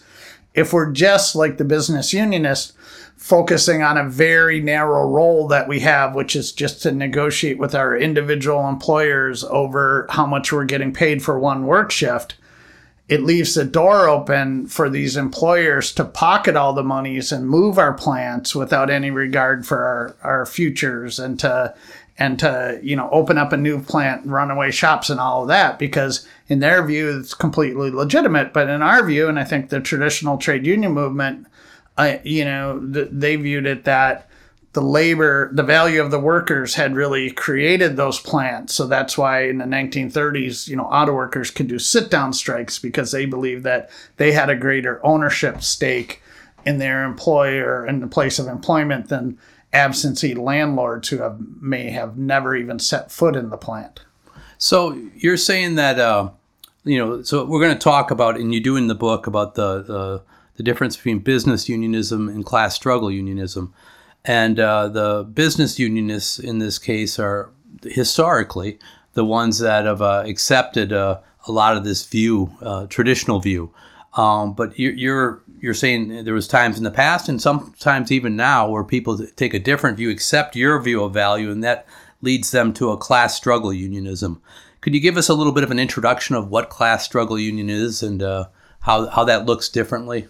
if 0.53 0.71
we're 0.71 0.91
just 0.91 1.35
like 1.35 1.57
the 1.57 1.65
business 1.65 2.13
unionists 2.13 2.73
focusing 3.17 3.81
on 3.81 3.97
a 3.97 4.07
very 4.07 4.61
narrow 4.61 5.03
role 5.09 5.47
that 5.47 5.67
we 5.67 5.79
have, 5.79 6.13
which 6.13 6.35
is 6.35 6.51
just 6.51 6.83
to 6.83 6.91
negotiate 6.91 7.57
with 7.57 7.73
our 7.73 7.97
individual 7.97 8.69
employers 8.69 9.43
over 9.45 10.05
how 10.11 10.27
much 10.27 10.53
we're 10.53 10.63
getting 10.63 10.93
paid 10.93 11.23
for 11.23 11.39
one 11.39 11.65
work 11.65 11.89
shift, 11.89 12.35
it 13.11 13.23
leaves 13.23 13.55
the 13.55 13.65
door 13.65 14.07
open 14.07 14.65
for 14.67 14.89
these 14.89 15.17
employers 15.17 15.91
to 15.91 16.05
pocket 16.05 16.55
all 16.55 16.71
the 16.71 16.81
monies 16.81 17.33
and 17.33 17.49
move 17.49 17.77
our 17.77 17.93
plants 17.93 18.55
without 18.55 18.89
any 18.89 19.11
regard 19.11 19.67
for 19.67 19.83
our, 19.83 20.15
our 20.23 20.45
futures 20.45 21.19
and 21.19 21.37
to 21.37 21.75
and 22.17 22.39
to 22.39 22.79
you 22.81 22.95
know 22.95 23.09
open 23.11 23.37
up 23.37 23.51
a 23.51 23.57
new 23.57 23.81
plant 23.81 24.25
runaway 24.25 24.71
shops 24.71 25.09
and 25.09 25.19
all 25.19 25.41
of 25.41 25.49
that 25.49 25.77
because 25.77 26.25
in 26.47 26.59
their 26.59 26.81
view 26.85 27.19
it's 27.19 27.33
completely 27.33 27.91
legitimate. 27.91 28.53
But 28.53 28.69
in 28.69 28.81
our 28.81 29.05
view 29.05 29.27
and 29.27 29.37
i 29.37 29.43
think 29.43 29.69
the 29.69 29.81
traditional 29.81 30.37
trade 30.37 30.65
union 30.65 30.93
movement 30.93 31.47
I, 31.97 32.21
you 32.23 32.45
know, 32.45 32.79
th- 32.93 33.09
they 33.11 33.35
viewed 33.35 33.65
it 33.65 33.83
that 33.83 34.29
the 34.73 34.81
labor, 34.81 35.49
the 35.53 35.63
value 35.63 36.01
of 36.01 36.11
the 36.11 36.19
workers 36.19 36.75
had 36.75 36.95
really 36.95 37.29
created 37.31 37.97
those 37.97 38.19
plants. 38.19 38.73
So 38.73 38.87
that's 38.87 39.17
why 39.17 39.43
in 39.43 39.57
the 39.57 39.65
1930s, 39.65 40.67
you 40.67 40.75
know, 40.75 40.85
auto 40.85 41.13
workers 41.13 41.51
could 41.51 41.67
do 41.67 41.77
sit 41.77 42.09
down 42.09 42.31
strikes 42.31 42.79
because 42.79 43.11
they 43.11 43.25
believed 43.25 43.63
that 43.65 43.89
they 44.17 44.31
had 44.31 44.49
a 44.49 44.55
greater 44.55 45.05
ownership 45.05 45.61
stake 45.61 46.21
in 46.65 46.77
their 46.77 47.03
employer 47.03 47.85
and 47.85 48.01
the 48.01 48.07
place 48.07 48.39
of 48.39 48.47
employment 48.47 49.09
than 49.09 49.37
absentee 49.73 50.35
landlords 50.35 51.09
who 51.09 51.17
have 51.17 51.39
may 51.59 51.89
have 51.89 52.17
never 52.17 52.55
even 52.55 52.79
set 52.79 53.11
foot 53.11 53.35
in 53.35 53.49
the 53.49 53.57
plant. 53.57 54.01
So 54.57 54.97
you're 55.15 55.37
saying 55.37 55.75
that, 55.75 55.99
uh, 55.99 56.29
you 56.83 56.97
know, 56.97 57.23
so 57.23 57.45
we're 57.45 57.61
going 57.61 57.73
to 57.73 57.79
talk 57.79 58.11
about, 58.11 58.39
and 58.39 58.53
you 58.53 58.59
do 58.61 58.75
in 58.75 58.87
the 58.87 58.95
book 58.95 59.27
about 59.27 59.55
the, 59.55 59.81
the 59.81 60.23
the 60.61 60.63
difference 60.63 60.95
between 60.95 61.19
business 61.19 61.67
unionism 61.67 62.29
and 62.29 62.45
class 62.45 62.75
struggle 62.75 63.09
unionism. 63.09 63.73
And 64.23 64.59
uh, 64.59 64.87
the 64.89 65.23
business 65.23 65.79
unionists 65.79 66.37
in 66.37 66.59
this 66.59 66.77
case 66.77 67.17
are 67.17 67.49
historically 67.83 68.79
the 69.13 69.25
ones 69.25 69.59
that 69.59 69.85
have 69.85 70.01
uh, 70.01 70.23
accepted 70.25 70.93
uh, 70.93 71.19
a 71.47 71.51
lot 71.51 71.75
of 71.75 71.83
this 71.83 72.05
view, 72.05 72.51
uh, 72.61 72.85
traditional 72.87 73.39
view. 73.39 73.73
Um, 74.13 74.53
but 74.53 74.77
you're, 74.77 74.93
you're 74.93 75.43
you're 75.61 75.73
saying 75.73 76.25
there 76.25 76.33
was 76.33 76.47
times 76.47 76.77
in 76.77 76.83
the 76.83 76.91
past 76.91 77.29
and 77.29 77.41
sometimes 77.41 78.11
even 78.11 78.35
now 78.35 78.67
where 78.67 78.83
people 78.83 79.17
take 79.35 79.53
a 79.53 79.59
different 79.59 79.95
view, 79.95 80.09
accept 80.09 80.55
your 80.55 80.81
view 80.81 81.03
of 81.03 81.13
value, 81.13 81.51
and 81.51 81.63
that 81.63 81.85
leads 82.21 82.51
them 82.51 82.73
to 82.73 82.89
a 82.89 82.97
class 82.97 83.35
struggle 83.35 83.71
unionism. 83.71 84.41
Could 84.81 84.95
you 84.95 84.99
give 84.99 85.17
us 85.17 85.29
a 85.29 85.35
little 85.35 85.53
bit 85.53 85.63
of 85.63 85.69
an 85.69 85.79
introduction 85.79 86.35
of 86.35 86.49
what 86.49 86.69
class 86.69 87.05
struggle 87.05 87.37
union 87.37 87.69
is 87.69 88.01
and 88.01 88.23
uh, 88.23 88.45
how, 88.81 89.07
how 89.07 89.23
that 89.23 89.45
looks 89.45 89.69
differently? 89.69 90.27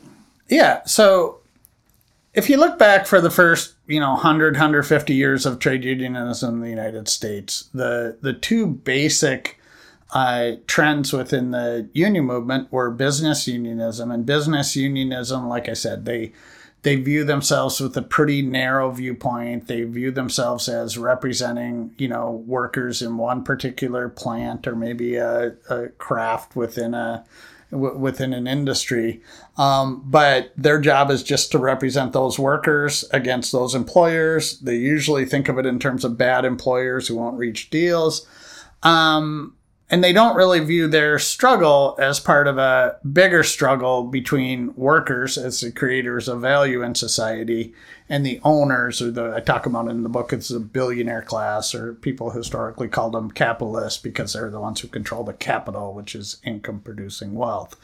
Yeah. 0.49 0.83
So 0.83 1.39
if 2.33 2.49
you 2.49 2.57
look 2.57 2.79
back 2.79 3.05
for 3.05 3.19
the 3.19 3.29
first, 3.29 3.75
you 3.87 3.99
know, 3.99 4.11
100, 4.11 4.53
150 4.53 5.13
years 5.13 5.45
of 5.45 5.59
trade 5.59 5.83
unionism 5.83 6.55
in 6.55 6.61
the 6.61 6.69
United 6.69 7.09
States, 7.09 7.69
the, 7.73 8.17
the 8.21 8.33
two 8.33 8.65
basic 8.67 9.59
uh, 10.13 10.53
trends 10.67 11.13
within 11.13 11.51
the 11.51 11.89
union 11.93 12.25
movement 12.25 12.71
were 12.71 12.91
business 12.91 13.47
unionism. 13.47 14.11
And 14.11 14.25
business 14.25 14.75
unionism, 14.75 15.47
like 15.47 15.67
I 15.69 15.73
said, 15.73 16.05
they 16.05 16.33
they 16.83 16.95
view 16.95 17.23
themselves 17.23 17.79
with 17.79 17.95
a 17.95 18.01
pretty 18.01 18.41
narrow 18.41 18.89
viewpoint. 18.89 19.67
They 19.67 19.83
view 19.83 20.09
themselves 20.09 20.67
as 20.67 20.97
representing, 20.97 21.93
you 21.99 22.07
know, 22.07 22.31
workers 22.47 23.03
in 23.03 23.17
one 23.17 23.43
particular 23.43 24.09
plant 24.09 24.65
or 24.65 24.75
maybe 24.75 25.15
a, 25.15 25.53
a 25.69 25.89
craft 25.89 26.55
within 26.55 26.95
a 26.95 27.23
w- 27.71 27.97
within 27.97 28.33
an 28.33 28.47
industry. 28.47 29.21
Um, 29.57 30.03
but 30.05 30.51
their 30.55 30.79
job 30.79 31.09
is 31.09 31.23
just 31.23 31.51
to 31.51 31.57
represent 31.57 32.13
those 32.13 32.37
workers 32.37 33.05
against 33.11 33.51
those 33.51 33.73
employers. 33.75 34.59
They 34.59 34.75
usually 34.75 35.25
think 35.25 35.49
of 35.49 35.57
it 35.57 35.65
in 35.65 35.79
terms 35.79 36.05
of 36.05 36.17
bad 36.17 36.45
employers 36.45 37.07
who 37.07 37.15
won't 37.15 37.37
reach 37.37 37.69
deals. 37.69 38.27
Um, 38.83 39.55
and 39.91 40.01
they 40.01 40.13
don't 40.13 40.37
really 40.37 40.61
view 40.61 40.87
their 40.87 41.19
struggle 41.19 41.97
as 41.99 42.17
part 42.19 42.47
of 42.47 42.57
a 42.57 42.97
bigger 43.11 43.43
struggle 43.43 44.03
between 44.03 44.73
workers 44.75 45.37
as 45.37 45.59
the 45.59 45.71
creators 45.71 46.29
of 46.29 46.39
value 46.39 46.81
in 46.81 46.95
society 46.95 47.73
and 48.07 48.25
the 48.25 48.39
owners 48.43 49.01
or 49.01 49.11
the 49.11 49.33
I 49.35 49.41
talk 49.41 49.65
about 49.65 49.89
in 49.89 50.03
the 50.03 50.09
book 50.09 50.31
it's 50.31 50.47
the 50.47 50.61
billionaire 50.61 51.21
class 51.21 51.75
or 51.75 51.93
people 51.93 52.31
historically 52.31 52.87
called 52.87 53.13
them 53.13 53.29
capitalists 53.29 54.01
because 54.01 54.33
they're 54.33 54.49
the 54.49 54.61
ones 54.61 54.79
who 54.79 54.87
control 54.87 55.25
the 55.25 55.33
capital 55.33 55.93
which 55.93 56.15
is 56.15 56.37
income 56.43 56.79
producing 56.79 57.35
wealth. 57.35 57.75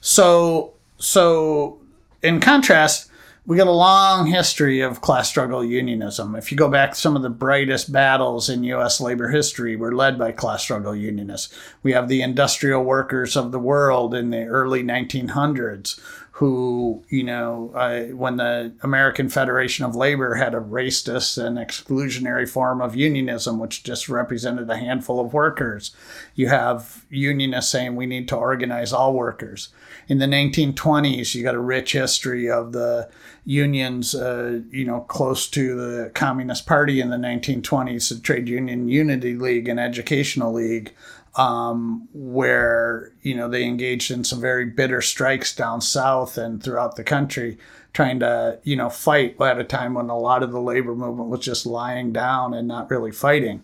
So 0.00 0.72
so 0.98 1.78
in 2.22 2.40
contrast 2.40 3.09
we 3.50 3.56
got 3.56 3.66
a 3.66 3.72
long 3.72 4.26
history 4.26 4.80
of 4.80 5.00
class 5.00 5.28
struggle 5.28 5.64
unionism. 5.64 6.36
If 6.36 6.52
you 6.52 6.56
go 6.56 6.68
back, 6.68 6.94
some 6.94 7.16
of 7.16 7.22
the 7.22 7.28
brightest 7.28 7.90
battles 7.90 8.48
in 8.48 8.62
U.S. 8.62 9.00
labor 9.00 9.28
history 9.30 9.74
were 9.74 9.92
led 9.92 10.16
by 10.16 10.30
class 10.30 10.62
struggle 10.62 10.94
unionists. 10.94 11.52
We 11.82 11.90
have 11.90 12.06
the 12.06 12.22
industrial 12.22 12.84
workers 12.84 13.36
of 13.36 13.50
the 13.50 13.58
world 13.58 14.14
in 14.14 14.30
the 14.30 14.44
early 14.44 14.84
1900s 14.84 16.00
who, 16.40 17.04
you 17.08 17.24
know, 17.24 17.72
uh, 17.74 18.04
when 18.14 18.36
the 18.36 18.72
American 18.82 19.28
Federation 19.28 19.84
of 19.84 19.96
Labor 19.96 20.36
had 20.36 20.54
a 20.54 20.60
racist 20.60 21.36
and 21.36 21.58
exclusionary 21.58 22.48
form 22.48 22.80
of 22.80 22.94
unionism, 22.94 23.58
which 23.58 23.82
just 23.82 24.08
represented 24.08 24.70
a 24.70 24.76
handful 24.76 25.18
of 25.18 25.34
workers, 25.34 25.90
you 26.36 26.46
have 26.46 27.04
unionists 27.10 27.72
saying 27.72 27.96
we 27.96 28.06
need 28.06 28.28
to 28.28 28.36
organize 28.36 28.92
all 28.92 29.12
workers. 29.12 29.70
In 30.10 30.18
the 30.18 30.26
1920s, 30.26 31.36
you 31.36 31.44
got 31.44 31.54
a 31.54 31.60
rich 31.60 31.92
history 31.92 32.50
of 32.50 32.72
the 32.72 33.08
unions, 33.44 34.12
uh, 34.12 34.58
you 34.72 34.84
know, 34.84 35.02
close 35.02 35.46
to 35.50 35.76
the 35.76 36.10
Communist 36.10 36.66
Party 36.66 37.00
in 37.00 37.10
the 37.10 37.16
1920s, 37.16 38.08
the 38.08 38.20
Trade 38.20 38.48
Union 38.48 38.88
Unity 38.88 39.36
League 39.36 39.68
and 39.68 39.78
Educational 39.78 40.52
League 40.52 40.92
um, 41.36 42.08
where 42.12 43.12
you 43.22 43.34
know 43.34 43.48
they 43.48 43.64
engaged 43.64 44.10
in 44.10 44.24
some 44.24 44.40
very 44.40 44.66
bitter 44.66 45.00
strikes 45.00 45.54
down 45.54 45.80
south 45.80 46.36
and 46.36 46.62
throughout 46.62 46.96
the 46.96 47.04
country, 47.04 47.58
trying 47.92 48.20
to 48.20 48.58
you 48.64 48.76
know 48.76 48.90
fight 48.90 49.40
at 49.40 49.58
a 49.58 49.64
time 49.64 49.94
when 49.94 50.10
a 50.10 50.18
lot 50.18 50.42
of 50.42 50.52
the 50.52 50.60
labor 50.60 50.94
movement 50.94 51.28
was 51.28 51.40
just 51.40 51.66
lying 51.66 52.12
down 52.12 52.52
and 52.52 52.66
not 52.66 52.90
really 52.90 53.12
fighting. 53.12 53.62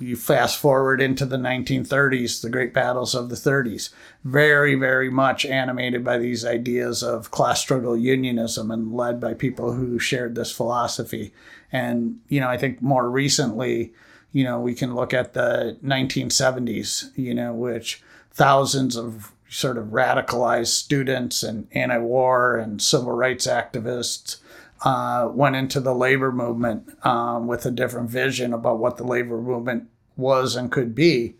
You 0.00 0.16
fast 0.16 0.58
forward 0.58 1.00
into 1.00 1.26
the 1.26 1.36
1930s, 1.36 2.40
the 2.40 2.50
great 2.50 2.72
battles 2.72 3.14
of 3.14 3.28
the 3.28 3.36
30s, 3.36 3.90
very, 4.24 4.74
very 4.74 5.10
much 5.10 5.44
animated 5.44 6.02
by 6.02 6.18
these 6.18 6.44
ideas 6.44 7.02
of 7.02 7.30
class 7.30 7.60
struggle 7.60 7.96
unionism 7.96 8.70
and 8.70 8.94
led 8.94 9.20
by 9.20 9.34
people 9.34 9.72
who 9.72 9.98
shared 9.98 10.34
this 10.34 10.50
philosophy. 10.50 11.32
And, 11.70 12.18
you 12.28 12.40
know, 12.40 12.48
I 12.48 12.56
think 12.56 12.80
more 12.80 13.08
recently, 13.08 13.92
you 14.32 14.44
know, 14.44 14.60
we 14.60 14.74
can 14.74 14.94
look 14.94 15.12
at 15.12 15.34
the 15.34 15.76
1970s, 15.84 17.16
you 17.16 17.34
know, 17.34 17.52
which 17.52 18.02
thousands 18.30 18.96
of 18.96 19.32
sort 19.48 19.76
of 19.76 19.86
radicalized 19.86 20.68
students 20.68 21.42
and 21.42 21.66
anti 21.72 21.98
war 21.98 22.56
and 22.56 22.80
civil 22.80 23.12
rights 23.12 23.46
activists 23.46 24.39
uh, 24.82 25.28
went 25.32 25.56
into 25.56 25.80
the 25.80 25.94
labor 25.94 26.32
movement 26.32 26.88
um, 27.04 27.46
with 27.46 27.66
a 27.66 27.70
different 27.70 28.10
vision 28.10 28.52
about 28.52 28.78
what 28.78 28.96
the 28.96 29.04
labor 29.04 29.40
movement 29.40 29.88
was 30.16 30.56
and 30.56 30.72
could 30.72 30.94
be. 30.94 31.36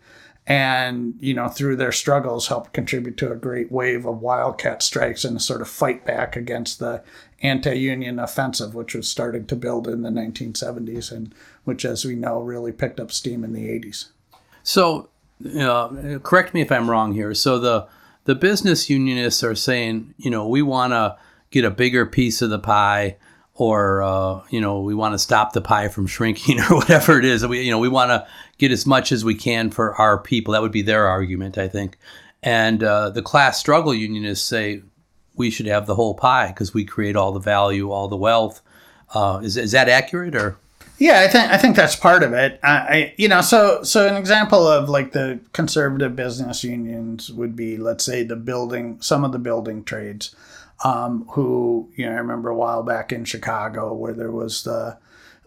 And, 0.47 1.15
you 1.19 1.33
know, 1.33 1.47
through 1.47 1.75
their 1.75 1.91
struggles, 1.91 2.47
helped 2.47 2.73
contribute 2.73 3.15
to 3.17 3.31
a 3.31 3.35
great 3.35 3.71
wave 3.71 4.05
of 4.05 4.21
wildcat 4.21 4.81
strikes 4.81 5.23
and 5.23 5.37
a 5.37 5.39
sort 5.39 5.61
of 5.61 5.69
fight 5.69 6.03
back 6.03 6.35
against 6.35 6.79
the 6.79 7.03
anti 7.41 7.73
union 7.73 8.19
offensive, 8.19 8.73
which 8.73 8.95
was 8.95 9.07
starting 9.07 9.45
to 9.47 9.55
build 9.55 9.87
in 9.87 10.01
the 10.01 10.09
1970s 10.09 11.11
and 11.11 11.33
which, 11.63 11.85
as 11.85 12.05
we 12.05 12.15
know, 12.15 12.41
really 12.41 12.71
picked 12.71 12.99
up 12.99 13.11
steam 13.11 13.43
in 13.43 13.53
the 13.53 13.67
80s. 13.67 14.09
So, 14.63 15.09
uh, 15.59 16.19
correct 16.23 16.53
me 16.53 16.61
if 16.61 16.71
I'm 16.71 16.89
wrong 16.89 17.13
here. 17.13 17.33
So, 17.35 17.59
the, 17.59 17.87
the 18.25 18.35
business 18.35 18.89
unionists 18.89 19.43
are 19.43 19.55
saying, 19.55 20.13
you 20.17 20.31
know, 20.31 20.47
we 20.47 20.63
want 20.63 20.93
to 20.93 21.17
get 21.51 21.65
a 21.65 21.71
bigger 21.71 22.05
piece 22.05 22.41
of 22.41 22.49
the 22.49 22.59
pie 22.59 23.17
or 23.55 24.01
uh, 24.01 24.41
you 24.49 24.61
know 24.61 24.81
we 24.81 24.95
want 24.95 25.13
to 25.13 25.19
stop 25.19 25.53
the 25.53 25.61
pie 25.61 25.87
from 25.87 26.07
shrinking 26.07 26.59
or 26.69 26.75
whatever 26.75 27.19
it 27.19 27.25
is. 27.25 27.45
We 27.45 27.61
you 27.61 27.71
know 27.71 27.79
we 27.79 27.89
want 27.89 28.09
to 28.09 28.27
get 28.57 28.71
as 28.71 28.85
much 28.85 29.11
as 29.11 29.25
we 29.25 29.35
can 29.35 29.69
for 29.71 29.95
our 29.95 30.17
people. 30.17 30.53
That 30.53 30.61
would 30.61 30.71
be 30.71 30.81
their 30.81 31.07
argument, 31.07 31.57
I 31.57 31.67
think. 31.67 31.97
And 32.43 32.83
uh, 32.83 33.11
the 33.11 33.21
class 33.21 33.59
struggle 33.59 33.93
unionists 33.93 34.47
say 34.47 34.81
we 35.35 35.49
should 35.51 35.67
have 35.67 35.85
the 35.85 35.95
whole 35.95 36.15
pie 36.15 36.47
because 36.47 36.73
we 36.73 36.85
create 36.85 37.15
all 37.15 37.31
the 37.31 37.39
value, 37.39 37.91
all 37.91 38.07
the 38.07 38.17
wealth. 38.17 38.61
Uh, 39.13 39.41
is 39.43 39.57
is 39.57 39.71
that 39.73 39.89
accurate 39.89 40.35
or? 40.35 40.57
Yeah, 40.97 41.21
I 41.21 41.27
think 41.27 41.51
I 41.51 41.57
think 41.57 41.75
that's 41.75 41.95
part 41.95 42.21
of 42.21 42.33
it. 42.33 42.59
I, 42.61 42.69
I, 42.69 43.13
you 43.17 43.27
know, 43.27 43.41
so 43.41 43.81
so 43.81 44.07
an 44.07 44.15
example 44.15 44.67
of 44.67 44.87
like 44.87 45.13
the 45.13 45.39
conservative 45.51 46.15
business 46.15 46.63
unions 46.63 47.31
would 47.31 47.55
be, 47.55 47.75
let's 47.77 48.05
say, 48.05 48.23
the 48.23 48.35
building, 48.35 49.01
some 49.01 49.23
of 49.23 49.31
the 49.31 49.39
building 49.39 49.83
trades 49.83 50.35
um, 50.83 51.25
who, 51.31 51.89
you 51.95 52.05
know, 52.05 52.11
I 52.11 52.15
remember 52.15 52.49
a 52.49 52.55
while 52.55 52.83
back 52.83 53.11
in 53.11 53.25
Chicago 53.25 53.93
where 53.93 54.13
there 54.13 54.31
was 54.31 54.63
the, 54.63 54.97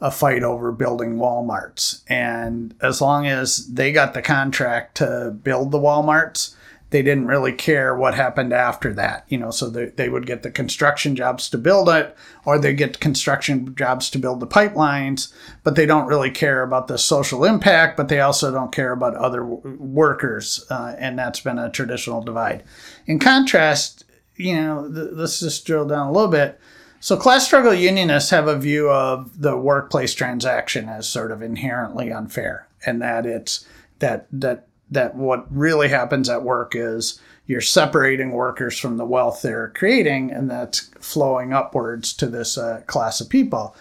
a 0.01 0.11
fight 0.11 0.43
over 0.43 0.73
building 0.73 1.17
Walmarts. 1.17 2.03
And 2.09 2.75
as 2.81 3.01
long 3.01 3.27
as 3.27 3.67
they 3.67 3.93
got 3.93 4.15
the 4.15 4.23
contract 4.23 4.97
to 4.97 5.37
build 5.43 5.71
the 5.71 5.79
Walmarts, 5.79 6.55
they 6.91 7.03
didn't 7.03 7.27
really 7.27 7.53
care 7.53 7.97
what 7.97 8.15
happened 8.15 8.53
after 8.53 8.93
that. 8.93 9.25
You 9.29 9.39
know, 9.39 9.51
so 9.51 9.69
they, 9.69 9.87
they 9.87 10.09
would 10.09 10.27
get 10.27 10.45
the 10.45 10.51
construction 10.51 11.17
jobs 11.17 11.49
to 11.51 11.59
build 11.59 11.89
it, 11.89 12.15
or 12.45 12.57
they 12.57 12.73
get 12.73 13.01
construction 13.01 13.75
jobs 13.75 14.09
to 14.11 14.19
build 14.19 14.39
the 14.39 14.47
pipelines, 14.47 15.33
but 15.65 15.75
they 15.75 15.87
don't 15.87 16.07
really 16.07 16.31
care 16.31 16.63
about 16.63 16.87
the 16.87 16.99
social 16.99 17.45
impact, 17.45 17.97
but 17.97 18.09
they 18.09 18.21
also 18.21 18.53
don't 18.53 18.71
care 18.71 18.93
about 18.93 19.17
other 19.17 19.45
workers. 19.45 20.65
Uh, 20.71 20.95
and 20.97 21.19
that's 21.19 21.41
been 21.41 21.59
a 21.59 21.71
traditional 21.71 22.23
divide. 22.23 22.63
In 23.07 23.19
contrast, 23.19 24.04
you 24.37 24.55
know, 24.55 24.91
th- 24.93 25.11
let's 25.13 25.41
just 25.41 25.67
drill 25.67 25.87
down 25.87 26.09
a 26.09 26.13
little 26.13 26.29
bit. 26.29 26.61
So, 27.01 27.17
class 27.17 27.47
struggle 27.47 27.75
unionists 27.75 28.31
have 28.31 28.49
a 28.49 28.59
view 28.59 28.91
of 28.91 29.41
the 29.41 29.57
workplace 29.57 30.15
transaction 30.15 30.89
as 30.89 31.09
sort 31.09 31.33
of 31.33 31.43
inherently 31.43 32.11
unfair, 32.11 32.67
and 32.87 33.03
that 33.03 33.27
it's 33.27 33.67
that 33.99 34.27
that 34.33 34.69
that 34.91 35.15
what 35.15 35.47
really 35.55 35.89
happens 35.89 36.29
at 36.29 36.43
work 36.43 36.73
is 36.75 37.21
you're 37.47 37.61
separating 37.61 38.31
workers 38.31 38.79
from 38.79 38.97
the 38.97 39.05
wealth 39.05 39.43
they're 39.43 39.73
creating, 39.75 40.31
and 40.31 40.51
that's 40.51 40.91
flowing 40.99 41.53
upwards 41.53 42.15
to 42.15 42.27
this 42.27 42.57
uh, 42.57 42.83
class 42.87 43.21
of 43.21 43.29
people. 43.29 43.77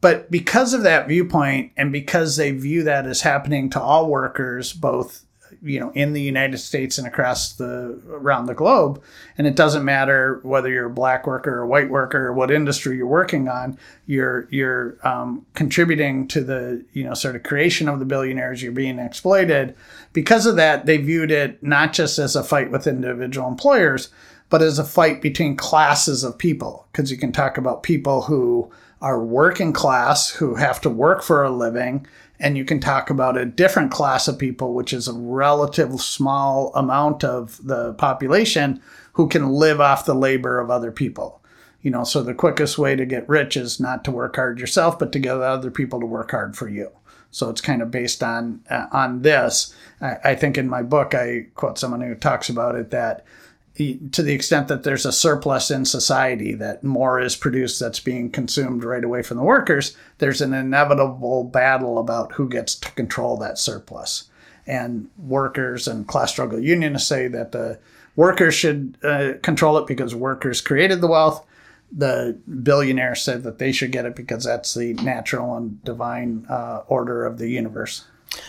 But 0.00 0.30
because 0.30 0.74
of 0.74 0.82
that 0.82 1.08
viewpoint, 1.08 1.72
and 1.76 1.92
because 1.92 2.36
they 2.36 2.50
view 2.50 2.82
that 2.82 3.06
as 3.06 3.22
happening 3.22 3.70
to 3.70 3.80
all 3.80 4.10
workers, 4.10 4.72
both 4.72 5.23
you 5.64 5.80
know 5.80 5.90
in 5.90 6.12
the 6.12 6.22
United 6.22 6.58
States 6.58 6.98
and 6.98 7.06
across 7.06 7.54
the 7.54 8.00
around 8.10 8.46
the 8.46 8.54
globe 8.54 9.02
and 9.38 9.46
it 9.46 9.56
doesn't 9.56 9.84
matter 9.84 10.38
whether 10.42 10.68
you're 10.68 10.86
a 10.86 10.90
black 10.90 11.26
worker 11.26 11.58
or 11.58 11.66
white 11.66 11.90
worker 11.90 12.26
or 12.26 12.32
what 12.32 12.50
industry 12.50 12.96
you're 12.96 13.06
working 13.06 13.48
on 13.48 13.76
you're 14.06 14.46
you're 14.50 14.96
um, 15.06 15.44
contributing 15.54 16.28
to 16.28 16.42
the 16.42 16.84
you 16.92 17.04
know 17.04 17.14
sort 17.14 17.36
of 17.36 17.42
creation 17.42 17.88
of 17.88 17.98
the 17.98 18.04
billionaires 18.04 18.62
you're 18.62 18.72
being 18.72 18.98
exploited. 18.98 19.74
Because 20.12 20.46
of 20.46 20.56
that 20.56 20.86
they 20.86 20.98
viewed 20.98 21.30
it 21.30 21.62
not 21.62 21.92
just 21.92 22.18
as 22.18 22.36
a 22.36 22.44
fight 22.44 22.70
with 22.70 22.86
individual 22.86 23.48
employers 23.48 24.10
but 24.50 24.62
as 24.62 24.78
a 24.78 24.84
fight 24.84 25.22
between 25.22 25.56
classes 25.56 26.22
of 26.22 26.38
people. 26.38 26.86
Because 26.92 27.10
you 27.10 27.16
can 27.16 27.32
talk 27.32 27.56
about 27.56 27.82
people 27.82 28.22
who 28.22 28.70
are 29.04 29.22
working 29.22 29.70
class 29.70 30.30
who 30.30 30.54
have 30.54 30.80
to 30.80 30.88
work 30.88 31.22
for 31.22 31.44
a 31.44 31.50
living 31.50 32.06
and 32.40 32.56
you 32.56 32.64
can 32.64 32.80
talk 32.80 33.10
about 33.10 33.36
a 33.36 33.44
different 33.44 33.90
class 33.90 34.26
of 34.26 34.38
people, 34.38 34.72
which 34.72 34.94
is 34.94 35.06
a 35.06 35.12
relative 35.12 36.00
small 36.00 36.72
amount 36.74 37.22
of 37.22 37.60
the 37.62 37.92
population 37.94 38.80
who 39.12 39.28
can 39.28 39.50
live 39.50 39.78
off 39.78 40.06
the 40.06 40.14
labor 40.14 40.58
of 40.58 40.70
other 40.70 40.90
people. 40.90 41.42
You 41.82 41.90
know, 41.90 42.02
so 42.02 42.22
the 42.22 42.32
quickest 42.32 42.78
way 42.78 42.96
to 42.96 43.04
get 43.04 43.28
rich 43.28 43.58
is 43.58 43.78
not 43.78 44.04
to 44.04 44.10
work 44.10 44.36
hard 44.36 44.58
yourself, 44.58 44.98
but 44.98 45.12
to 45.12 45.18
get 45.18 45.36
other 45.36 45.70
people 45.70 46.00
to 46.00 46.06
work 46.06 46.30
hard 46.30 46.56
for 46.56 46.66
you. 46.66 46.90
So 47.30 47.50
it's 47.50 47.60
kind 47.60 47.82
of 47.82 47.90
based 47.90 48.22
on 48.22 48.62
uh, 48.70 48.86
on 48.90 49.20
this. 49.20 49.74
I, 50.00 50.16
I 50.24 50.34
think 50.34 50.56
in 50.56 50.66
my 50.66 50.82
book 50.82 51.14
I 51.14 51.48
quote 51.54 51.78
someone 51.78 52.00
who 52.00 52.14
talks 52.14 52.48
about 52.48 52.74
it 52.74 52.90
that 52.90 53.26
to 53.74 54.22
the 54.22 54.32
extent 54.32 54.68
that 54.68 54.84
there's 54.84 55.04
a 55.04 55.12
surplus 55.12 55.70
in 55.70 55.84
society, 55.84 56.54
that 56.54 56.84
more 56.84 57.20
is 57.20 57.34
produced 57.34 57.80
that's 57.80 57.98
being 57.98 58.30
consumed 58.30 58.84
right 58.84 59.02
away 59.02 59.22
from 59.22 59.36
the 59.36 59.42
workers, 59.42 59.96
there's 60.18 60.40
an 60.40 60.54
inevitable 60.54 61.42
battle 61.44 61.98
about 61.98 62.32
who 62.32 62.48
gets 62.48 62.76
to 62.76 62.90
control 62.92 63.36
that 63.38 63.58
surplus. 63.58 64.24
And 64.66 65.10
workers 65.18 65.88
and 65.88 66.06
class 66.06 66.30
struggle 66.30 66.60
unionists 66.60 67.08
say 67.08 67.26
that 67.28 67.52
the 67.52 67.78
workers 68.14 68.54
should 68.54 68.96
uh, 69.02 69.32
control 69.42 69.76
it 69.78 69.88
because 69.88 70.14
workers 70.14 70.60
created 70.60 71.00
the 71.00 71.08
wealth. 71.08 71.44
The 71.90 72.38
billionaires 72.62 73.22
said 73.22 73.42
that 73.42 73.58
they 73.58 73.72
should 73.72 73.92
get 73.92 74.06
it 74.06 74.14
because 74.14 74.44
that's 74.44 74.74
the 74.74 74.94
natural 74.94 75.56
and 75.56 75.82
divine 75.84 76.46
uh, 76.48 76.82
order 76.86 77.26
of 77.26 77.38
the 77.38 77.48
universe. 77.48 78.04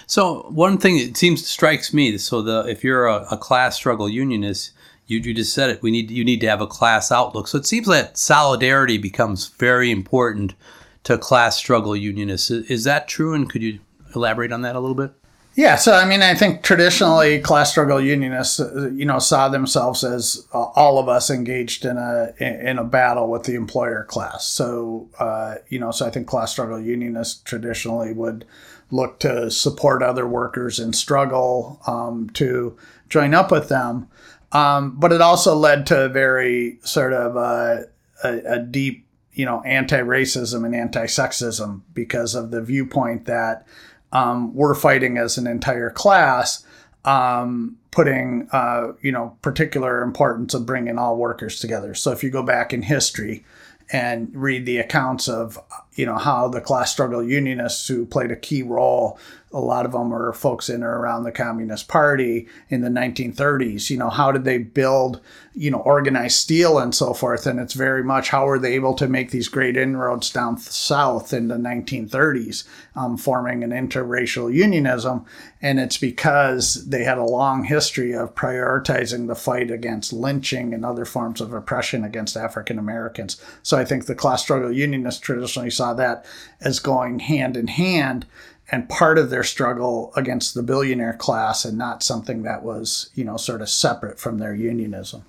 So 0.08 0.48
one 0.50 0.78
thing 0.78 0.98
that 0.98 1.18
seems 1.18 1.46
strikes 1.46 1.94
me 1.94 2.18
so 2.18 2.42
the 2.42 2.66
if 2.68 2.84
you're 2.84 3.08
a, 3.08 3.28
a 3.32 3.38
class 3.38 3.76
struggle 3.76 4.10
unionist 4.10 4.72
you, 5.08 5.20
you 5.20 5.34
just 5.34 5.54
said 5.54 5.70
it. 5.70 5.82
We 5.82 5.92
need 5.92 6.12
you 6.12 6.24
need 6.24 6.42
to 6.42 6.48
have 6.48 6.62
a 6.62 6.68
class 6.68 7.12
outlook. 7.12 7.48
So 7.48 7.58
it 7.58 7.66
seems 7.66 7.88
that 7.88 8.18
solidarity 8.18 8.98
becomes 8.98 9.48
very 9.48 9.92
important 9.92 10.56
to 11.04 11.18
class 11.18 11.58
struggle 11.58 11.96
unionists. 11.96 12.50
Is, 12.50 12.70
is 12.70 12.84
that 12.86 13.08
true? 13.08 13.34
And 13.34 13.50
could 13.50 13.62
you 13.62 13.80
elaborate 14.16 14.52
on 14.52 14.62
that 14.62 14.76
a 14.76 14.80
little 14.80 14.96
bit? 14.96 15.14
Yeah, 15.56 15.78
so 15.78 15.94
I 15.94 16.04
mean, 16.04 16.22
I 16.22 16.36
think 16.36 16.64
traditionally 16.64 17.40
class 17.40 17.72
struggle 17.72 18.02
unionists, 18.02 18.60
uh, 18.60 18.90
you 18.94 19.06
know, 19.06 19.20
saw 19.20 19.48
themselves 19.48 20.04
as 20.04 20.46
uh, 20.54 20.64
all 20.76 21.00
of 21.00 21.08
us 21.08 21.30
engaged 21.30 21.86
in 21.86 21.98
a 21.98 22.34
in 22.40 22.78
a 22.78 22.84
battle 22.84 23.30
with 23.30 23.44
the 23.44 23.56
employer 23.56 24.04
class. 24.04 24.46
So, 24.46 25.08
uh, 25.18 25.56
you 25.70 25.80
know, 25.80 25.92
so 25.92 26.06
I 26.06 26.10
think 26.10 26.28
class 26.28 26.52
struggle 26.52 26.82
unionists 26.82 27.42
traditionally 27.42 28.12
would 28.12 28.46
look 28.92 29.20
to 29.20 29.50
support 29.50 30.04
other 30.04 30.28
workers 30.28 30.78
in 30.78 30.92
struggle, 30.92 31.80
um, 31.88 32.30
to 32.32 32.78
join 33.08 33.34
up 33.34 33.50
with 33.50 33.70
them. 33.70 34.10
Um, 34.56 34.98
but 34.98 35.12
it 35.12 35.22
also 35.22 35.54
led 35.54 35.86
to 35.88 36.06
a 36.06 36.10
very 36.10 36.80
sort 36.84 37.12
of 37.12 37.36
uh, 37.36 37.84
a, 38.24 38.54
a 38.54 38.60
deep, 38.60 39.06
you 39.34 39.46
know, 39.46 39.62
anti-racism 39.64 40.66
and 40.66 40.74
anti-sexism 40.74 41.82
because 41.94 42.36
of 42.36 42.52
the 42.52 42.62
viewpoint 42.62 43.26
that 43.26 43.68
um, 44.14 44.56
we're 44.56 44.74
fighting 44.74 45.18
as 45.18 45.38
an 45.38 45.46
entire 45.46 45.90
class, 45.90 46.66
um, 47.04 47.78
putting, 47.92 48.48
uh, 48.54 48.94
you 49.02 49.12
know, 49.12 49.38
particular 49.42 50.02
importance 50.02 50.54
of 50.54 50.66
bringing 50.66 50.98
all 50.98 51.18
workers 51.18 51.60
together. 51.60 51.94
So 51.94 52.12
if 52.12 52.24
you 52.24 52.30
go 52.30 52.44
back 52.44 52.72
in 52.74 52.82
history 52.84 53.44
and 53.92 54.32
read 54.34 54.66
the 54.66 54.78
accounts 54.78 55.28
of, 55.28 55.60
you 55.96 56.06
know, 56.06 56.18
how 56.18 56.48
the 56.48 56.62
class 56.62 56.92
struggle 56.92 57.24
unionists 57.24 57.88
who 57.88 58.06
played 58.06 58.32
a 58.32 58.36
key 58.36 58.62
role 58.62 59.18
a 59.56 59.60
lot 59.60 59.86
of 59.86 59.94
them 59.94 60.10
were 60.10 60.34
folks 60.34 60.68
in 60.68 60.84
or 60.84 61.00
around 61.00 61.24
the 61.24 61.32
Communist 61.32 61.88
Party 61.88 62.46
in 62.68 62.82
the 62.82 62.90
1930s. 62.90 63.90
You 63.90 63.96
know, 63.98 64.10
how 64.10 64.34
did 64.34 64.44
they 64.44 64.58
build, 64.58 65.22
you 65.54 65.72
know, 65.72 65.78
organized 65.78 66.36
steel 66.36 66.78
and 66.78 66.94
so 66.94 67.14
forth? 67.14 67.48
And 67.48 67.58
it's 67.58 67.74
very 67.74 68.04
much 68.04 68.30
how 68.30 68.48
were 68.48 68.60
they 68.60 68.74
able 68.74 68.96
to 68.96 69.08
make 69.08 69.32
these 69.32 69.48
great 69.48 69.78
inroads 69.78 70.30
down 70.30 70.58
south 70.58 71.32
in 71.32 71.48
the 71.48 71.56
1930s, 71.56 72.66
um, 72.98 73.16
forming 73.16 73.64
an 73.64 73.70
interracial 73.70 74.54
unionism. 74.54 75.26
And 75.62 75.80
it's 75.80 75.98
because 75.98 76.86
they 76.90 77.06
had 77.06 77.18
a 77.18 77.24
long 77.24 77.64
history 77.64 78.14
of 78.14 78.36
prioritizing 78.36 79.28
the 79.28 79.36
fight 79.36 79.72
against 79.72 80.12
lynching 80.12 80.74
and 80.74 80.84
other 80.84 81.06
forms 81.06 81.40
of 81.40 81.54
oppression 81.54 82.04
against 82.04 82.36
African 82.36 82.78
Americans. 82.78 83.42
So 83.64 83.78
I 83.78 83.86
think 83.86 84.06
the 84.06 84.16
class 84.16 84.42
struggle 84.42 84.72
unionists 84.72 85.22
traditionally 85.22 85.70
saw 85.70 85.85
that 85.94 86.26
as 86.62 86.80
going 86.80 87.20
hand 87.20 87.56
in 87.58 87.68
hand 87.68 88.26
and 88.72 88.90
part 88.90 89.18
of 89.18 89.30
their 89.30 89.44
struggle 89.44 90.12
against 90.16 90.54
the 90.54 90.64
billionaire 90.64 91.14
class 91.14 91.66
and 91.66 91.78
not 91.78 92.04
something 92.04 92.44
that 92.44 92.64
was, 92.64 93.10
you 93.14 93.24
know, 93.24 93.38
sort 93.38 93.62
of 93.62 93.70
separate 93.70 94.20
from 94.20 94.40
their 94.40 94.56
unionism. 94.56 95.24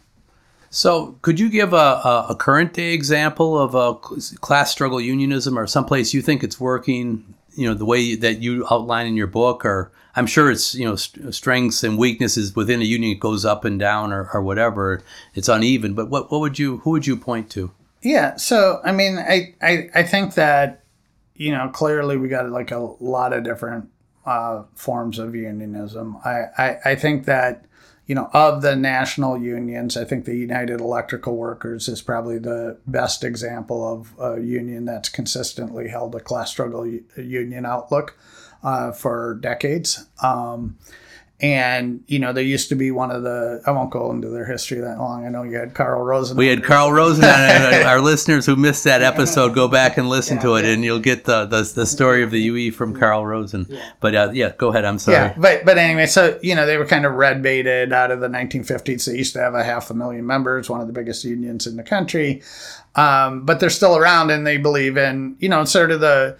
So, 0.70 1.18
could 1.22 1.38
you 1.38 1.48
give 1.48 1.72
a, 1.72 1.76
a, 1.76 2.26
a 2.30 2.34
current 2.34 2.72
day 2.72 2.92
example 2.92 3.58
of 3.58 3.74
a 3.74 3.94
class 3.94 4.72
struggle 4.72 5.00
unionism 5.00 5.58
or 5.58 5.66
someplace 5.66 6.12
you 6.12 6.22
think 6.22 6.42
it's 6.42 6.60
working, 6.60 7.34
you 7.54 7.68
know, 7.68 7.74
the 7.74 7.84
way 7.84 8.14
that 8.16 8.42
you 8.42 8.66
outline 8.70 9.06
in 9.06 9.16
your 9.16 9.26
book? 9.26 9.64
Or 9.64 9.92
I'm 10.14 10.26
sure 10.26 10.50
it's, 10.50 10.74
you 10.74 10.84
know, 10.84 10.96
st- 10.96 11.34
strengths 11.34 11.84
and 11.84 11.96
weaknesses 11.96 12.56
within 12.56 12.80
a 12.80 12.84
union 12.84 13.12
it 13.12 13.20
goes 13.20 13.44
up 13.44 13.64
and 13.64 13.78
down 13.78 14.12
or, 14.12 14.28
or 14.34 14.42
whatever. 14.42 15.02
It's 15.34 15.48
uneven. 15.48 15.94
But 15.94 16.10
what, 16.10 16.30
what 16.30 16.40
would 16.40 16.58
you, 16.58 16.78
who 16.78 16.90
would 16.90 17.06
you 17.06 17.16
point 17.16 17.50
to? 17.50 17.70
Yeah. 18.06 18.36
So, 18.36 18.80
I 18.84 18.92
mean, 18.92 19.18
I, 19.18 19.54
I, 19.60 19.90
I 19.94 20.02
think 20.02 20.34
that 20.34 20.84
you 21.36 21.52
know, 21.52 21.68
clearly 21.68 22.16
we 22.16 22.28
got 22.28 22.48
like 22.50 22.70
a 22.70 22.78
lot 22.78 23.32
of 23.32 23.44
different 23.44 23.88
uh, 24.24 24.62
forms 24.74 25.18
of 25.18 25.34
unionism. 25.34 26.16
I, 26.24 26.44
I, 26.56 26.76
I 26.84 26.94
think 26.94 27.26
that, 27.26 27.64
you 28.06 28.14
know, 28.14 28.30
of 28.32 28.62
the 28.62 28.74
national 28.74 29.38
unions, 29.38 29.96
I 29.96 30.04
think 30.04 30.24
the 30.24 30.36
United 30.36 30.80
Electrical 30.80 31.36
Workers 31.36 31.88
is 31.88 32.02
probably 32.02 32.38
the 32.38 32.78
best 32.86 33.24
example 33.24 33.86
of 33.86 34.14
a 34.18 34.40
union 34.40 34.84
that's 34.84 35.08
consistently 35.08 35.88
held 35.88 36.14
a 36.14 36.20
class 36.20 36.50
struggle 36.50 36.86
union 37.16 37.66
outlook 37.66 38.16
uh, 38.62 38.92
for 38.92 39.38
decades. 39.40 40.06
Um, 40.22 40.78
and 41.40 42.02
you 42.06 42.18
know 42.18 42.32
they 42.32 42.42
used 42.42 42.70
to 42.70 42.74
be 42.74 42.90
one 42.90 43.10
of 43.10 43.22
the 43.22 43.60
i 43.66 43.70
won't 43.70 43.90
go 43.90 44.10
into 44.10 44.28
their 44.28 44.46
history 44.46 44.80
that 44.80 44.98
long. 44.98 45.26
I 45.26 45.28
know 45.28 45.42
you 45.42 45.58
had 45.58 45.74
carl 45.74 46.02
rosen 46.02 46.34
we 46.36 46.46
had 46.46 46.64
carl 46.64 46.92
rosen 46.92 47.24
and 47.26 47.86
our 47.86 48.00
listeners 48.00 48.46
who 48.46 48.56
missed 48.56 48.84
that 48.84 49.02
episode 49.02 49.54
go 49.54 49.68
back 49.68 49.98
and 49.98 50.08
listen 50.08 50.38
yeah, 50.38 50.42
to 50.42 50.54
it 50.54 50.64
yeah. 50.64 50.72
and 50.72 50.84
you'll 50.84 50.98
get 50.98 51.24
the, 51.24 51.44
the, 51.44 51.62
the 51.74 51.84
story 51.84 52.22
of 52.22 52.30
the 52.30 52.40
ue 52.40 52.70
from 52.70 52.98
carl 52.98 53.26
rosen. 53.26 53.66
But 54.00 54.14
uh, 54.14 54.30
yeah 54.32 54.52
go 54.56 54.68
ahead. 54.68 54.86
I'm 54.86 54.98
sorry. 54.98 55.16
Yeah 55.16 55.34
but 55.36 55.66
but 55.66 55.76
anyway 55.76 56.06
so 56.06 56.38
you 56.42 56.54
know 56.54 56.64
they 56.64 56.78
were 56.78 56.86
kind 56.86 57.04
of 57.04 57.12
red 57.12 57.42
baited 57.42 57.92
out 57.92 58.10
of 58.10 58.20
the 58.20 58.28
1950s 58.28 59.04
they 59.04 59.18
used 59.18 59.34
to 59.34 59.40
have 59.40 59.54
a 59.54 59.62
half 59.62 59.90
a 59.90 59.94
million 59.94 60.26
members 60.26 60.70
one 60.70 60.80
of 60.80 60.86
the 60.86 60.92
biggest 60.94 61.22
unions 61.24 61.66
in 61.66 61.76
the 61.76 61.82
country. 61.82 62.42
Um, 62.94 63.44
but 63.44 63.60
they're 63.60 63.68
still 63.68 63.98
around 63.98 64.30
and 64.30 64.46
they 64.46 64.56
believe 64.56 64.96
in 64.96 65.36
you 65.38 65.50
know 65.50 65.66
sort 65.66 65.90
of 65.90 66.00
the 66.00 66.38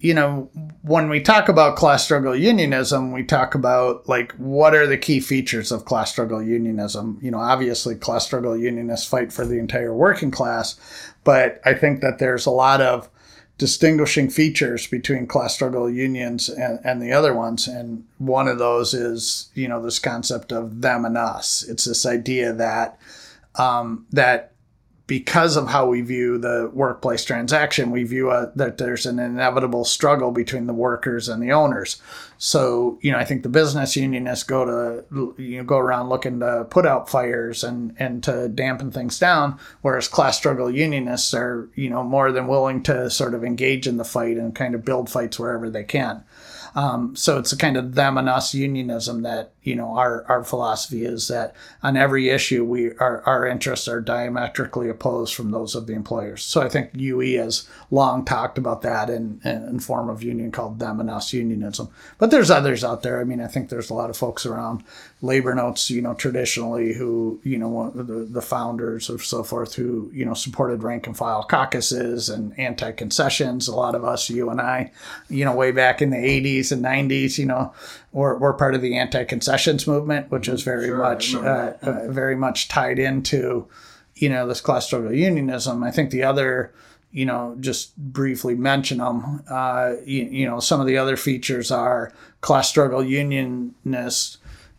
you 0.00 0.14
know, 0.14 0.48
when 0.82 1.08
we 1.08 1.20
talk 1.20 1.48
about 1.48 1.76
class 1.76 2.04
struggle 2.04 2.36
unionism, 2.36 3.10
we 3.10 3.24
talk 3.24 3.54
about 3.54 4.08
like 4.08 4.32
what 4.32 4.74
are 4.74 4.86
the 4.86 4.96
key 4.96 5.18
features 5.18 5.72
of 5.72 5.84
class 5.84 6.12
struggle 6.12 6.42
unionism. 6.42 7.18
You 7.20 7.32
know, 7.32 7.38
obviously, 7.40 7.96
class 7.96 8.24
struggle 8.24 8.56
unionists 8.56 9.06
fight 9.06 9.32
for 9.32 9.44
the 9.44 9.58
entire 9.58 9.92
working 9.92 10.30
class, 10.30 10.78
but 11.24 11.60
I 11.64 11.74
think 11.74 12.00
that 12.00 12.18
there's 12.18 12.46
a 12.46 12.50
lot 12.50 12.80
of 12.80 13.10
distinguishing 13.58 14.30
features 14.30 14.86
between 14.86 15.26
class 15.26 15.54
struggle 15.54 15.90
unions 15.90 16.48
and, 16.48 16.78
and 16.84 17.02
the 17.02 17.10
other 17.10 17.34
ones. 17.34 17.66
And 17.66 18.04
one 18.18 18.46
of 18.46 18.58
those 18.58 18.94
is, 18.94 19.50
you 19.54 19.66
know, 19.66 19.82
this 19.82 19.98
concept 19.98 20.52
of 20.52 20.80
them 20.80 21.04
and 21.04 21.18
us. 21.18 21.64
It's 21.64 21.84
this 21.84 22.06
idea 22.06 22.52
that 22.52 23.00
um, 23.56 24.06
that 24.12 24.52
because 25.08 25.56
of 25.56 25.68
how 25.68 25.86
we 25.86 26.02
view 26.02 26.36
the 26.36 26.70
workplace 26.74 27.24
transaction, 27.24 27.90
we 27.90 28.04
view 28.04 28.30
a, 28.30 28.52
that 28.54 28.76
there's 28.76 29.06
an 29.06 29.18
inevitable 29.18 29.82
struggle 29.82 30.30
between 30.30 30.66
the 30.66 30.74
workers 30.74 31.30
and 31.30 31.42
the 31.42 31.50
owners. 31.50 32.00
So, 32.36 32.98
you 33.00 33.10
know, 33.10 33.16
I 33.18 33.24
think 33.24 33.42
the 33.42 33.48
business 33.48 33.96
unionists 33.96 34.44
go 34.44 34.66
to, 34.66 35.34
you 35.42 35.56
know, 35.56 35.64
go 35.64 35.78
around 35.78 36.10
looking 36.10 36.40
to 36.40 36.66
put 36.68 36.84
out 36.84 37.08
fires 37.08 37.64
and, 37.64 37.96
and 37.98 38.22
to 38.24 38.50
dampen 38.50 38.92
things 38.92 39.18
down, 39.18 39.58
whereas 39.80 40.08
class 40.08 40.36
struggle 40.36 40.70
unionists 40.70 41.32
are, 41.32 41.70
you 41.74 41.88
know, 41.88 42.04
more 42.04 42.30
than 42.30 42.46
willing 42.46 42.82
to 42.82 43.08
sort 43.08 43.32
of 43.32 43.42
engage 43.42 43.86
in 43.86 43.96
the 43.96 44.04
fight 44.04 44.36
and 44.36 44.54
kind 44.54 44.74
of 44.74 44.84
build 44.84 45.08
fights 45.08 45.38
wherever 45.38 45.70
they 45.70 45.84
can. 45.84 46.22
Um, 46.78 47.16
so 47.16 47.38
it's 47.40 47.50
a 47.50 47.56
kind 47.56 47.76
of 47.76 47.96
them 47.96 48.16
and 48.16 48.28
us 48.28 48.54
unionism 48.54 49.22
that 49.22 49.50
you 49.64 49.74
know 49.74 49.96
our 49.96 50.24
our 50.28 50.44
philosophy 50.44 51.04
is 51.04 51.26
that 51.26 51.56
on 51.82 51.96
every 51.96 52.28
issue 52.28 52.64
we 52.64 52.92
our, 52.98 53.20
our 53.26 53.48
interests 53.48 53.88
are 53.88 54.00
diametrically 54.00 54.88
opposed 54.88 55.34
from 55.34 55.50
those 55.50 55.74
of 55.74 55.88
the 55.88 55.94
employers. 55.94 56.44
So 56.44 56.62
I 56.62 56.68
think 56.68 56.90
UE 56.94 57.36
has 57.38 57.68
long 57.90 58.24
talked 58.24 58.58
about 58.58 58.82
that 58.82 59.10
in 59.10 59.40
in 59.44 59.80
form 59.80 60.08
of 60.08 60.22
union 60.22 60.52
called 60.52 60.78
them 60.78 61.00
and 61.00 61.10
us 61.10 61.32
unionism. 61.32 61.88
But 62.16 62.30
there's 62.30 62.48
others 62.50 62.84
out 62.84 63.02
there. 63.02 63.20
I 63.20 63.24
mean, 63.24 63.40
I 63.40 63.48
think 63.48 63.70
there's 63.70 63.90
a 63.90 63.94
lot 63.94 64.08
of 64.08 64.16
folks 64.16 64.46
around 64.46 64.84
labor 65.20 65.54
notes, 65.54 65.90
you 65.90 66.00
know, 66.00 66.14
traditionally 66.14 66.94
who 66.94 67.40
you 67.42 67.58
know 67.58 67.90
the, 67.90 68.02
the 68.02 68.42
founders 68.42 69.10
or 69.10 69.18
so 69.18 69.42
forth 69.42 69.74
who 69.74 70.10
you 70.12 70.24
know 70.24 70.34
supported 70.34 70.82
rank 70.82 71.06
and 71.06 71.16
file 71.16 71.42
caucuses 71.42 72.28
and 72.28 72.58
anti 72.58 72.92
concessions. 72.92 73.68
A 73.68 73.74
lot 73.74 73.94
of 73.94 74.04
us, 74.04 74.30
you 74.30 74.48
and 74.50 74.60
I, 74.60 74.92
you 75.28 75.44
know, 75.44 75.54
way 75.54 75.72
back 75.72 76.00
in 76.00 76.10
the 76.10 76.16
80s 76.16 76.70
and 76.70 76.84
90s, 76.84 77.38
you 77.38 77.46
know, 77.46 77.72
were, 78.12 78.36
were 78.38 78.52
part 78.52 78.74
of 78.74 78.82
the 78.82 78.96
anti 78.96 79.24
concessions 79.24 79.86
movement, 79.86 80.30
which 80.30 80.48
was 80.48 80.62
very 80.62 80.86
sure, 80.86 80.98
much 80.98 81.34
uh, 81.34 81.72
uh, 81.82 82.08
very 82.08 82.36
much 82.36 82.68
tied 82.68 82.98
into 82.98 83.66
you 84.14 84.28
know 84.28 84.46
this 84.46 84.60
class 84.60 84.86
struggle 84.86 85.12
unionism. 85.12 85.82
I 85.82 85.90
think 85.90 86.10
the 86.10 86.22
other 86.22 86.72
you 87.10 87.24
know, 87.24 87.56
just 87.58 87.96
briefly 87.96 88.54
mention 88.54 88.98
them. 88.98 89.42
Uh, 89.48 89.94
you, 90.04 90.24
you, 90.24 90.46
know, 90.46 90.60
some 90.60 90.78
of 90.78 90.86
the 90.86 90.98
other 90.98 91.16
features 91.16 91.70
are 91.70 92.12
class 92.42 92.68
struggle 92.68 93.02
unionists 93.02 94.37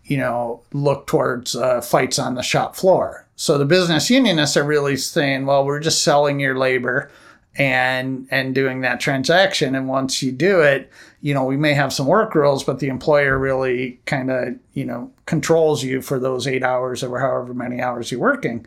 you 0.09 0.17
know, 0.17 0.61
look 0.73 1.07
towards 1.07 1.55
uh, 1.55 1.79
fights 1.81 2.17
on 2.17 2.33
the 2.33 2.41
shop 2.41 2.75
floor. 2.75 3.27
So 3.35 3.57
the 3.57 3.65
business 3.65 4.09
unionists 4.09 4.57
are 4.57 4.63
really 4.63 4.97
saying, 4.97 5.45
well, 5.45 5.63
we're 5.63 5.79
just 5.79 6.03
selling 6.03 6.39
your 6.39 6.57
labor 6.57 7.09
and 7.55 8.27
and 8.31 8.53
doing 8.53 8.81
that 8.81 8.99
transaction 8.99 9.73
and 9.73 9.87
once 9.87 10.21
you 10.21 10.31
do 10.31 10.61
it 10.61 10.89
you 11.19 11.33
know 11.33 11.43
we 11.43 11.57
may 11.57 11.73
have 11.73 11.91
some 11.91 12.05
work 12.05 12.35
rules 12.35 12.63
but 12.63 12.79
the 12.79 12.87
employer 12.87 13.39
really 13.39 13.99
kind 14.05 14.29
of 14.29 14.55
you 14.73 14.85
know 14.85 15.11
controls 15.25 15.83
you 15.83 15.99
for 15.99 16.19
those 16.19 16.45
eight 16.45 16.63
hours 16.63 17.03
or 17.03 17.19
however 17.19 17.53
many 17.53 17.81
hours 17.81 18.11
you're 18.11 18.19
working 18.19 18.65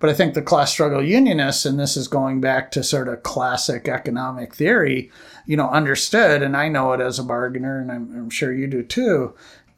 but 0.00 0.10
i 0.10 0.12
think 0.12 0.34
the 0.34 0.42
class 0.42 0.72
struggle 0.72 1.02
unionists 1.02 1.64
and 1.64 1.78
this 1.78 1.96
is 1.96 2.08
going 2.08 2.40
back 2.40 2.72
to 2.72 2.82
sort 2.82 3.06
of 3.06 3.22
classic 3.22 3.86
economic 3.86 4.52
theory 4.52 5.12
you 5.46 5.56
know 5.56 5.70
understood 5.70 6.42
and 6.42 6.56
i 6.56 6.68
know 6.68 6.92
it 6.92 7.00
as 7.00 7.20
a 7.20 7.24
bargainer 7.24 7.80
and 7.80 7.92
i'm, 7.92 8.10
I'm 8.16 8.30
sure 8.30 8.52
you 8.52 8.66
do 8.66 8.82
too 8.82 9.32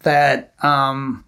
that 0.06 0.54
um, 0.64 1.24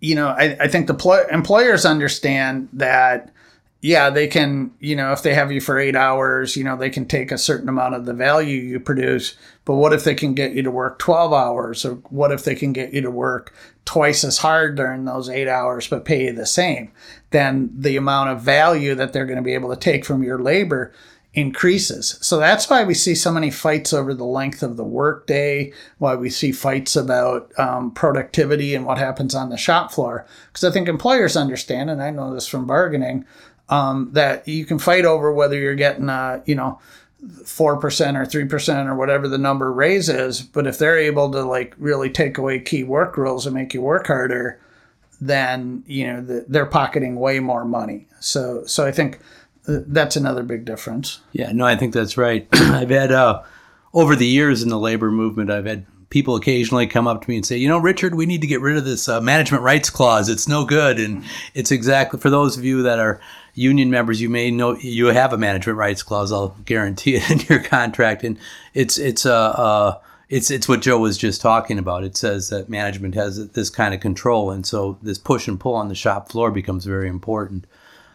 you 0.00 0.14
know 0.14 0.28
I, 0.28 0.56
I 0.60 0.68
think 0.68 0.86
the 0.86 0.94
pl- 0.94 1.26
employers 1.32 1.86
understand 1.86 2.68
that 2.74 3.32
yeah 3.80 4.10
they 4.10 4.28
can 4.28 4.72
you 4.78 4.94
know 4.94 5.12
if 5.12 5.22
they 5.22 5.34
have 5.34 5.50
you 5.50 5.60
for 5.60 5.78
eight 5.78 5.96
hours 5.96 6.56
you 6.56 6.64
know 6.64 6.76
they 6.76 6.90
can 6.90 7.06
take 7.06 7.32
a 7.32 7.38
certain 7.38 7.68
amount 7.68 7.94
of 7.94 8.04
the 8.04 8.14
value 8.14 8.60
you 8.60 8.78
produce 8.78 9.36
but 9.64 9.76
what 9.76 9.92
if 9.92 10.04
they 10.04 10.14
can 10.14 10.34
get 10.34 10.52
you 10.52 10.62
to 10.62 10.70
work 10.70 10.98
12 10.98 11.32
hours? 11.32 11.84
Or 11.84 11.94
what 12.10 12.32
if 12.32 12.44
they 12.44 12.54
can 12.54 12.72
get 12.72 12.92
you 12.92 13.00
to 13.00 13.10
work 13.10 13.54
twice 13.84 14.24
as 14.24 14.38
hard 14.38 14.76
during 14.76 15.04
those 15.04 15.28
eight 15.28 15.48
hours 15.48 15.88
but 15.88 16.04
pay 16.04 16.26
you 16.26 16.32
the 16.32 16.46
same? 16.46 16.92
Then 17.30 17.70
the 17.74 17.96
amount 17.96 18.30
of 18.30 18.42
value 18.42 18.94
that 18.94 19.12
they're 19.12 19.26
going 19.26 19.38
to 19.38 19.42
be 19.42 19.54
able 19.54 19.70
to 19.70 19.80
take 19.80 20.04
from 20.04 20.22
your 20.22 20.38
labor 20.38 20.92
increases. 21.34 22.16
So 22.20 22.38
that's 22.38 22.70
why 22.70 22.84
we 22.84 22.94
see 22.94 23.14
so 23.14 23.32
many 23.32 23.50
fights 23.50 23.92
over 23.92 24.14
the 24.14 24.24
length 24.24 24.62
of 24.62 24.76
the 24.76 24.84
workday, 24.84 25.72
why 25.98 26.14
we 26.14 26.30
see 26.30 26.52
fights 26.52 26.94
about 26.94 27.52
um, 27.58 27.90
productivity 27.90 28.74
and 28.74 28.86
what 28.86 28.98
happens 28.98 29.34
on 29.34 29.50
the 29.50 29.56
shop 29.56 29.92
floor. 29.92 30.26
Because 30.46 30.64
I 30.64 30.70
think 30.70 30.88
employers 30.88 31.36
understand, 31.36 31.90
and 31.90 32.00
I 32.02 32.10
know 32.10 32.32
this 32.32 32.46
from 32.46 32.66
bargaining, 32.66 33.24
um, 33.68 34.10
that 34.12 34.46
you 34.46 34.64
can 34.64 34.78
fight 34.78 35.04
over 35.04 35.32
whether 35.32 35.58
you're 35.58 35.74
getting, 35.74 36.08
a, 36.08 36.40
you 36.46 36.54
know, 36.54 36.78
4% 37.26 37.58
or 37.66 37.78
3% 37.78 38.86
or 38.86 38.94
whatever 38.94 39.26
the 39.26 39.38
number 39.38 39.72
raise 39.72 40.08
is. 40.08 40.40
But 40.40 40.66
if 40.66 40.78
they're 40.78 40.98
able 40.98 41.32
to 41.32 41.42
like 41.42 41.74
really 41.78 42.10
take 42.10 42.38
away 42.38 42.60
key 42.60 42.84
work 42.84 43.16
rules 43.16 43.44
and 43.46 43.54
make 43.54 43.74
you 43.74 43.82
work 43.82 44.06
harder, 44.06 44.60
then, 45.20 45.82
you 45.86 46.06
know, 46.06 46.20
the, 46.20 46.44
they're 46.46 46.66
pocketing 46.66 47.16
way 47.16 47.40
more 47.40 47.64
money. 47.64 48.06
So, 48.20 48.64
so 48.66 48.86
I 48.86 48.92
think 48.92 49.18
that's 49.66 50.16
another 50.16 50.42
big 50.42 50.64
difference. 50.64 51.20
Yeah, 51.32 51.52
no, 51.52 51.64
I 51.64 51.76
think 51.76 51.94
that's 51.94 52.16
right. 52.16 52.46
I've 52.52 52.90
had 52.90 53.12
uh, 53.12 53.42
over 53.92 54.16
the 54.16 54.26
years 54.26 54.62
in 54.62 54.68
the 54.68 54.78
labor 54.78 55.10
movement, 55.10 55.50
I've 55.50 55.66
had 55.66 55.86
people 56.10 56.36
occasionally 56.36 56.86
come 56.86 57.08
up 57.08 57.22
to 57.22 57.28
me 57.30 57.36
and 57.36 57.44
say, 57.44 57.56
you 57.56 57.68
know, 57.68 57.78
Richard, 57.78 58.14
we 58.14 58.26
need 58.26 58.40
to 58.42 58.46
get 58.46 58.60
rid 58.60 58.76
of 58.76 58.84
this 58.84 59.08
uh, 59.08 59.20
management 59.20 59.62
rights 59.62 59.90
clause. 59.90 60.28
It's 60.28 60.46
no 60.46 60.64
good, 60.64 60.98
and 61.00 61.24
it's 61.54 61.70
exactly 61.70 62.20
for 62.20 62.30
those 62.30 62.56
of 62.56 62.64
you 62.64 62.82
that 62.82 62.98
are 62.98 63.20
union 63.54 63.90
members. 63.90 64.20
You 64.20 64.28
may 64.28 64.50
know 64.50 64.76
you 64.76 65.06
have 65.06 65.32
a 65.32 65.38
management 65.38 65.78
rights 65.78 66.02
clause. 66.02 66.30
I'll 66.30 66.56
guarantee 66.64 67.16
it 67.16 67.30
in 67.32 67.40
your 67.40 67.62
contract, 67.62 68.24
and 68.24 68.38
it's 68.74 68.98
it's 68.98 69.24
a. 69.26 69.34
Uh, 69.34 69.36
uh, 69.36 70.00
it's 70.30 70.50
it's 70.50 70.66
what 70.66 70.80
Joe 70.80 70.98
was 70.98 71.18
just 71.18 71.42
talking 71.42 71.78
about. 71.78 72.02
It 72.02 72.16
says 72.16 72.48
that 72.48 72.68
management 72.68 73.14
has 73.14 73.50
this 73.50 73.68
kind 73.68 73.92
of 73.92 74.00
control, 74.00 74.50
and 74.50 74.66
so 74.66 74.98
this 75.02 75.18
push 75.18 75.46
and 75.46 75.60
pull 75.60 75.74
on 75.74 75.88
the 75.88 75.94
shop 75.94 76.30
floor 76.30 76.50
becomes 76.50 76.86
very 76.86 77.08
important. 77.08 77.66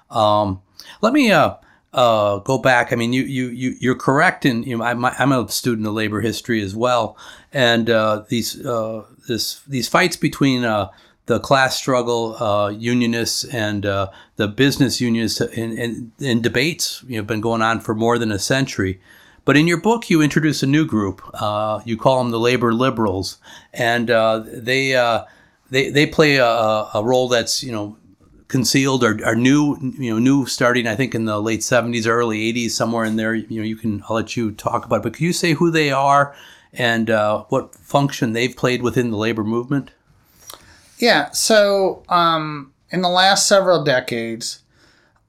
Um, 0.09 0.61
let 1.01 1.13
me 1.13 1.31
uh, 1.31 1.55
uh, 1.93 2.39
go 2.39 2.57
back. 2.57 2.91
I 2.93 2.95
mean, 2.95 3.13
you 3.13 3.23
you 3.23 3.47
you 3.47 3.75
you're 3.79 3.95
correct 3.95 4.45
in. 4.45 4.63
You 4.63 4.77
know, 4.77 4.83
I'm, 4.83 5.03
I'm 5.05 5.31
a 5.31 5.47
student 5.49 5.87
of 5.87 5.93
labor 5.93 6.21
history 6.21 6.61
as 6.61 6.75
well, 6.75 7.17
and 7.51 7.89
uh, 7.89 8.23
these 8.29 8.63
uh, 8.65 9.03
this 9.27 9.61
these 9.61 9.87
fights 9.87 10.15
between 10.15 10.63
uh, 10.63 10.89
the 11.29 11.39
class 11.39 11.75
struggle 11.75 12.41
uh, 12.41 12.69
unionists 12.69 13.43
and 13.45 13.85
uh, 13.85 14.09
the 14.37 14.47
business 14.47 14.99
unionists 14.99 15.39
in, 15.39 15.77
in, 15.77 16.11
in 16.19 16.41
debates 16.41 17.03
you 17.07 17.17
know 17.17 17.23
been 17.23 17.39
going 17.39 17.61
on 17.61 17.79
for 17.79 17.93
more 17.95 18.17
than 18.17 18.31
a 18.31 18.39
century. 18.39 18.99
But 19.45 19.55
in 19.55 19.67
your 19.67 19.79
book, 19.79 20.09
you 20.09 20.21
introduce 20.21 20.61
a 20.63 20.67
new 20.67 20.85
group. 20.85 21.21
Uh, 21.33 21.81
you 21.85 21.97
call 21.97 22.19
them 22.19 22.31
the 22.31 22.39
labor 22.39 22.73
liberals, 22.73 23.37
and 23.73 24.11
uh, 24.11 24.43
they 24.45 24.95
uh, 24.95 25.23
they 25.69 25.89
they 25.89 26.05
play 26.05 26.37
a, 26.37 26.45
a 26.45 27.01
role 27.03 27.27
that's 27.27 27.63
you 27.63 27.71
know 27.71 27.97
concealed 28.49 29.03
or, 29.03 29.35
new 29.35 29.77
you 29.97 30.11
know 30.11 30.19
new 30.19 30.45
starting 30.45 30.87
I 30.87 30.95
think 30.95 31.15
in 31.15 31.25
the 31.25 31.41
late 31.41 31.61
70s 31.61 32.07
early 32.07 32.51
80s 32.51 32.71
somewhere 32.71 33.05
in 33.05 33.15
there 33.15 33.33
you 33.33 33.59
know 33.59 33.65
you 33.65 33.77
can 33.77 34.03
I'll 34.09 34.15
let 34.17 34.35
you 34.35 34.51
talk 34.51 34.85
about 34.85 34.97
it 34.97 35.03
but 35.03 35.13
can 35.13 35.25
you 35.25 35.33
say 35.33 35.53
who 35.53 35.71
they 35.71 35.91
are 35.91 36.35
and 36.73 37.09
uh, 37.09 37.45
what 37.49 37.73
function 37.75 38.33
they've 38.33 38.55
played 38.55 38.81
within 38.81 39.11
the 39.11 39.17
labor 39.17 39.43
movement? 39.43 39.91
Yeah 40.97 41.31
so 41.31 42.03
um, 42.09 42.73
in 42.89 43.01
the 43.01 43.09
last 43.09 43.47
several 43.47 43.83
decades 43.83 44.63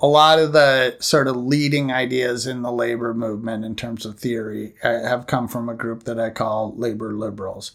a 0.00 0.06
lot 0.06 0.38
of 0.38 0.52
the 0.52 0.96
sort 0.98 1.28
of 1.28 1.36
leading 1.36 1.92
ideas 1.92 2.46
in 2.46 2.62
the 2.62 2.72
labor 2.72 3.12
movement 3.12 3.66
in 3.66 3.76
terms 3.76 4.06
of 4.06 4.18
theory 4.18 4.74
uh, 4.82 5.02
have 5.02 5.26
come 5.26 5.46
from 5.46 5.68
a 5.68 5.74
group 5.74 6.04
that 6.04 6.18
I 6.18 6.30
call 6.30 6.74
labor 6.74 7.12
liberals. 7.12 7.72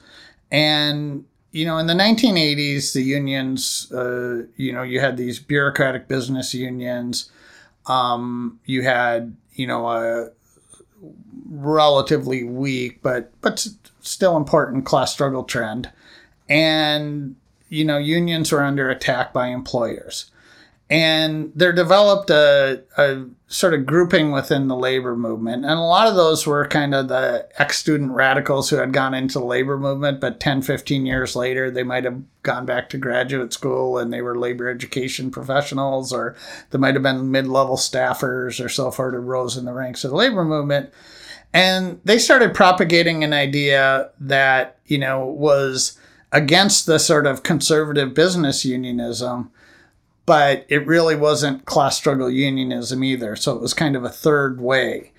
And 0.51 1.25
you 1.55 1.65
know, 1.65 1.77
in 1.77 1.87
the 1.87 1.93
1980s, 1.93 2.91
the 2.91 3.01
unions, 3.01 3.89
uh, 3.93 4.43
you 4.57 4.73
know, 4.73 4.83
you 4.83 4.99
had 4.99 5.15
these 5.15 5.39
bureaucratic 5.39 6.09
business 6.09 6.53
unions. 6.53 7.31
Um, 7.85 8.59
you 8.65 8.81
had, 8.81 9.37
you 9.53 9.65
know, 9.65 9.87
a 9.87 10.31
relatively 11.47 12.43
weak 12.43 13.01
but 13.01 13.31
but 13.39 13.65
still 14.01 14.35
important 14.35 14.85
class 14.85 15.13
struggle 15.13 15.45
trend, 15.45 15.89
and 16.49 17.37
you 17.69 17.85
know, 17.85 17.97
unions 17.97 18.51
were 18.51 18.61
under 18.61 18.89
attack 18.89 19.31
by 19.31 19.47
employers 19.47 20.31
and 20.89 21.51
there 21.55 21.73
developed 21.73 22.29
a, 22.29 22.83
a, 22.95 23.25
sort 23.47 23.73
of 23.73 23.85
grouping 23.85 24.31
within 24.31 24.67
the 24.67 24.75
labor 24.75 25.15
movement. 25.15 25.65
And 25.65 25.73
a 25.73 25.83
lot 25.83 26.07
of 26.07 26.15
those 26.15 26.45
were 26.45 26.67
kind 26.67 26.93
of 26.93 27.07
the 27.07 27.47
ex-student 27.57 28.11
radicals 28.11 28.69
who 28.69 28.75
had 28.77 28.93
gone 28.93 29.13
into 29.13 29.39
the 29.39 29.45
labor 29.45 29.77
movement 29.77 30.19
but 30.19 30.39
10 30.39 30.61
15 30.61 31.05
years 31.05 31.35
later 31.35 31.69
they 31.71 31.83
might 31.83 32.03
have 32.03 32.21
gone 32.43 32.65
back 32.65 32.89
to 32.89 32.97
graduate 32.97 33.53
school 33.53 33.97
and 33.97 34.11
they 34.11 34.21
were 34.21 34.37
labor 34.37 34.67
education 34.67 35.31
professionals 35.31 36.11
or 36.11 36.35
they 36.71 36.77
might 36.77 36.95
have 36.95 37.03
been 37.03 37.31
mid-level 37.31 37.77
staffers 37.77 38.63
or 38.63 38.69
so 38.69 38.91
forth 38.91 39.13
who 39.13 39.19
rose 39.19 39.57
in 39.57 39.65
the 39.65 39.73
ranks 39.73 40.03
of 40.03 40.11
the 40.11 40.17
labor 40.17 40.43
movement. 40.43 40.91
And 41.53 42.01
they 42.03 42.19
started 42.19 42.53
propagating 42.53 43.23
an 43.23 43.31
idea 43.31 44.09
that 44.19 44.77
you 44.85 44.97
know 44.97 45.25
was 45.25 45.97
against 46.31 46.85
the 46.85 46.99
sort 46.99 47.25
of 47.25 47.43
conservative 47.43 48.13
business 48.13 48.65
unionism 48.65 49.51
but 50.25 50.65
it 50.69 50.85
really 50.87 51.15
wasn't 51.15 51.65
class 51.65 51.97
struggle 51.97 52.29
unionism 52.29 53.03
either. 53.03 53.35
So 53.35 53.55
it 53.55 53.61
was 53.61 53.73
kind 53.73 53.95
of 53.95 54.03
a 54.03 54.09
third 54.09 54.59
way. 54.61 55.11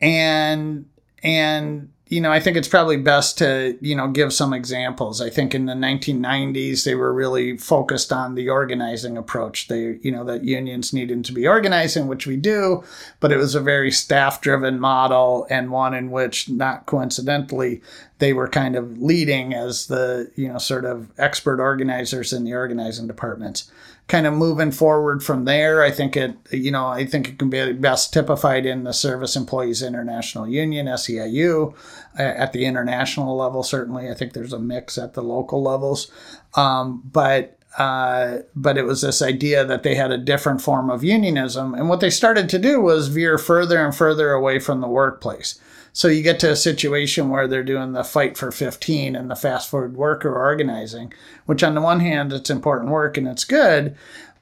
And 0.00 0.86
and 1.22 1.90
you 2.08 2.22
know, 2.22 2.32
I 2.32 2.40
think 2.40 2.56
it's 2.56 2.68
probably 2.68 2.96
best 2.96 3.36
to, 3.38 3.76
you 3.82 3.94
know, 3.94 4.08
give 4.08 4.32
some 4.32 4.54
examples. 4.54 5.20
I 5.20 5.28
think 5.28 5.54
in 5.54 5.66
the 5.66 5.74
1990s, 5.74 6.84
they 6.84 6.94
were 6.94 7.12
really 7.12 7.58
focused 7.58 8.12
on 8.12 8.34
the 8.34 8.48
organizing 8.48 9.18
approach. 9.18 9.68
They, 9.68 9.98
you 10.00 10.10
know, 10.10 10.24
that 10.24 10.42
unions 10.42 10.94
needed 10.94 11.22
to 11.26 11.32
be 11.32 11.46
organizing, 11.46 12.06
which 12.06 12.26
we 12.26 12.36
do, 12.36 12.82
but 13.20 13.30
it 13.30 13.36
was 13.36 13.54
a 13.54 13.60
very 13.60 13.90
staff 13.90 14.40
driven 14.40 14.80
model 14.80 15.46
and 15.50 15.70
one 15.70 15.92
in 15.92 16.10
which, 16.10 16.48
not 16.48 16.86
coincidentally, 16.86 17.82
they 18.20 18.32
were 18.32 18.48
kind 18.48 18.74
of 18.74 18.98
leading 19.02 19.52
as 19.52 19.86
the, 19.88 20.30
you 20.34 20.48
know, 20.48 20.58
sort 20.58 20.86
of 20.86 21.10
expert 21.18 21.60
organizers 21.60 22.32
in 22.32 22.44
the 22.44 22.54
organizing 22.54 23.06
departments 23.06 23.70
kind 24.08 24.26
of 24.26 24.32
moving 24.32 24.72
forward 24.72 25.22
from 25.22 25.44
there. 25.44 25.82
I 25.82 25.90
think 25.90 26.16
it, 26.16 26.34
you 26.50 26.70
know, 26.70 26.86
I 26.86 27.04
think 27.04 27.28
it 27.28 27.38
can 27.38 27.50
be 27.50 27.72
best 27.74 28.12
typified 28.12 28.64
in 28.64 28.84
the 28.84 28.92
Service 28.92 29.36
Employees 29.36 29.82
International 29.82 30.48
Union, 30.48 30.86
SEIU, 30.86 31.74
at 32.16 32.52
the 32.52 32.64
international 32.64 33.36
level. 33.36 33.62
Certainly, 33.62 34.10
I 34.10 34.14
think 34.14 34.32
there's 34.32 34.54
a 34.54 34.58
mix 34.58 34.96
at 34.98 35.12
the 35.12 35.22
local 35.22 35.62
levels, 35.62 36.10
um, 36.54 37.02
but. 37.04 37.54
Uh, 37.76 38.38
but 38.56 38.76
it 38.78 38.82
was 38.82 39.02
this 39.02 39.22
idea 39.22 39.64
that 39.64 39.84
they 39.84 39.94
had 39.94 40.10
a 40.10 40.18
different 40.18 40.60
form 40.60 40.90
of 40.90 41.04
unionism. 41.04 41.74
And 41.74 41.88
what 41.88 42.00
they 42.00 42.10
started 42.10 42.48
to 42.48 42.58
do 42.58 42.80
was 42.80 43.06
veer 43.06 43.38
further 43.38 43.78
and 43.84 43.94
further 43.94 44.32
away 44.32 44.58
from 44.58 44.80
the 44.80 44.88
workplace. 44.88 45.60
So 45.98 46.06
you 46.06 46.22
get 46.22 46.38
to 46.40 46.52
a 46.52 46.54
situation 46.54 47.28
where 47.28 47.48
they're 47.48 47.64
doing 47.64 47.90
the 47.90 48.04
fight 48.04 48.36
for 48.36 48.52
15 48.52 49.16
and 49.16 49.28
the 49.28 49.34
fast 49.34 49.68
food 49.68 49.96
worker 49.96 50.32
organizing, 50.32 51.12
which 51.46 51.64
on 51.64 51.74
the 51.74 51.80
one 51.80 51.98
hand, 51.98 52.32
it's 52.32 52.50
important 52.50 52.92
work 52.92 53.16
and 53.16 53.26
it's 53.26 53.42
good, 53.42 53.96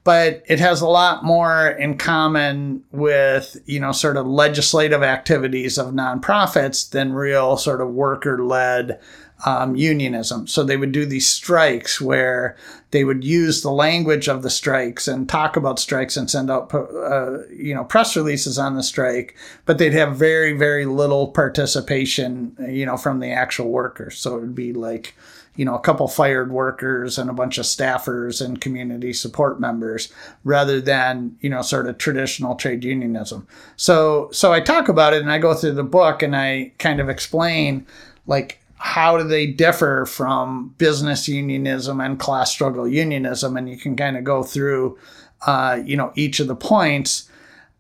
but 0.05 0.43
it 0.49 0.61
has 0.61 0.83
a 0.83 0.87
lot 0.87 1.25
more 1.25 1.69
in 1.69 1.97
common 1.97 2.85
with, 2.93 3.57
you 3.65 3.81
know, 3.81 3.91
sort 3.93 4.19
of 4.19 4.27
legislative 4.27 5.03
activities 5.03 5.79
of 5.79 5.95
nonprofits 5.95 6.91
than 6.91 7.15
real 7.15 7.57
sort 7.57 7.81
of 7.81 7.89
worker 7.89 8.45
led 8.45 9.01
um, 9.45 9.77
unionism. 9.77 10.47
So 10.47 10.63
they 10.63 10.77
would 10.77 10.93
do 10.93 11.05
these 11.05 11.29
strikes 11.29 12.01
where 12.01 12.57
they 12.91 13.05
would 13.05 13.25
use 13.25 13.63
the 13.63 13.71
language 13.71 14.29
of 14.29 14.43
the 14.43 14.51
strikes 14.51 15.07
and 15.07 15.29
talk 15.29 15.57
about 15.57 15.79
strikes 15.79 16.17
and 16.17 16.31
send 16.31 16.51
out, 16.51 16.73
uh, 16.73 17.47
you 17.49 17.75
know, 17.75 17.85
press 17.85 18.17
releases 18.17 18.59
on 18.59 18.75
the 18.75 18.83
strike, 18.83 19.37
but 19.67 19.79
they'd 19.79 19.93
have 19.93 20.17
very, 20.17 20.53
very 20.55 20.87
little 20.87 21.29
participation, 21.29 22.57
you 22.69 22.87
know, 22.87 22.97
from 22.97 23.21
the 23.21 23.31
actual 23.31 23.69
workers. 23.69 24.17
So 24.17 24.37
it 24.37 24.41
would 24.41 24.55
be 24.55 24.73
like, 24.73 25.15
you 25.57 25.65
know, 25.65 25.75
a 25.75 25.81
couple 25.81 26.07
fired 26.07 26.53
workers 26.53 27.19
and 27.19 27.29
a 27.29 27.35
bunch 27.35 27.59
of 27.59 27.65
staffers 27.65 28.45
and 28.45 28.61
community 28.61 29.13
support 29.13 29.59
members 29.59 30.13
rather 30.45 30.81
than, 30.81 31.37
you 31.41 31.51
know, 31.51 31.63
sort 31.63 31.87
of 31.87 31.99
traditional 31.99 32.55
trade 32.55 32.85
unionism. 32.85 33.47
So, 33.77 34.31
so 34.33 34.53
I 34.53 34.61
talk 34.61 34.89
about 34.89 35.15
it 35.15 35.23
and 35.23 35.33
I 35.33 35.39
go 35.39 35.55
through 35.55 35.73
the 35.73 35.83
book 35.83 36.23
and 36.23 36.37
I 36.37 36.73
kind 36.79 37.01
of 37.01 37.09
explain 37.09 37.87
like 38.27 38.61
how 38.79 39.17
do 39.17 39.25
they 39.25 39.47
differ 39.47 40.07
from 40.07 40.75
business 40.79 41.29
unionism 41.29 42.01
and 42.01 42.19
class 42.19 42.51
struggle 42.53 42.87
unionism? 42.87 43.57
And 43.57 43.69
you 43.69 43.77
can 43.77 43.97
kind 43.97 44.17
of 44.17 44.25
go 44.25 44.43
through 44.43 44.99
uh, 45.47 45.81
you 45.85 45.97
know 45.97 46.13
each 46.15 46.41
of 46.41 46.47
the 46.47 46.57
points. 46.57 47.31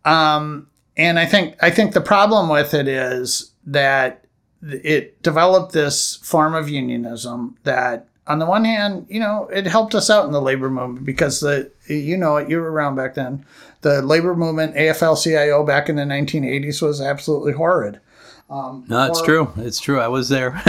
Um, 0.05 0.69
and 0.97 1.19
i 1.19 1.27
think 1.27 1.55
i 1.61 1.71
think 1.71 1.93
the 1.93 2.01
problem 2.01 2.49
with 2.49 2.75
it 2.75 2.89
is 2.89 3.53
that 3.67 4.25
it 4.63 5.23
developed 5.23 5.73
this 5.73 6.17
form 6.17 6.55
of 6.55 6.69
unionism 6.69 7.57
that 7.65 8.09
on 8.27 8.39
the 8.39 8.47
one 8.47 8.65
hand 8.65 9.07
you 9.09 9.21
know 9.21 9.49
it 9.53 9.67
helped 9.67 9.95
us 9.95 10.11
out 10.11 10.25
in 10.25 10.33
the 10.33 10.41
labor 10.41 10.71
movement 10.71 11.05
because 11.05 11.41
the 11.41 11.71
you 11.89 12.17
know 12.17 12.37
it, 12.37 12.49
you 12.49 12.59
were 12.59 12.73
around 12.73 12.97
back 12.97 13.15
then. 13.15 13.45
The 13.83 14.03
labor 14.03 14.35
movement 14.35 14.75
afl-cio 14.75 15.65
back 15.65 15.89
in 15.89 15.95
the 15.95 16.03
1980s 16.03 16.83
was 16.83 17.01
absolutely 17.01 17.53
horrid 17.53 18.01
um, 18.49 18.85
no, 18.89 19.07
it's 19.07 19.23
true. 19.23 19.53
It's 19.57 19.81
true. 19.81 20.01
I 20.01 20.09
was 20.09 20.29
there, 20.29 20.51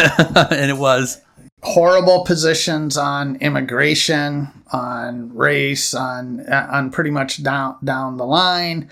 and 0.51 0.71
it 0.71 0.77
was 0.77 1.21
horrible 1.63 2.23
positions 2.23 2.97
on 2.97 3.35
immigration, 3.37 4.49
on 4.71 5.35
race, 5.35 5.93
on 5.93 6.45
on 6.51 6.89
pretty 6.89 7.11
much 7.11 7.43
down 7.43 7.77
down 7.83 8.17
the 8.17 8.25
line. 8.25 8.89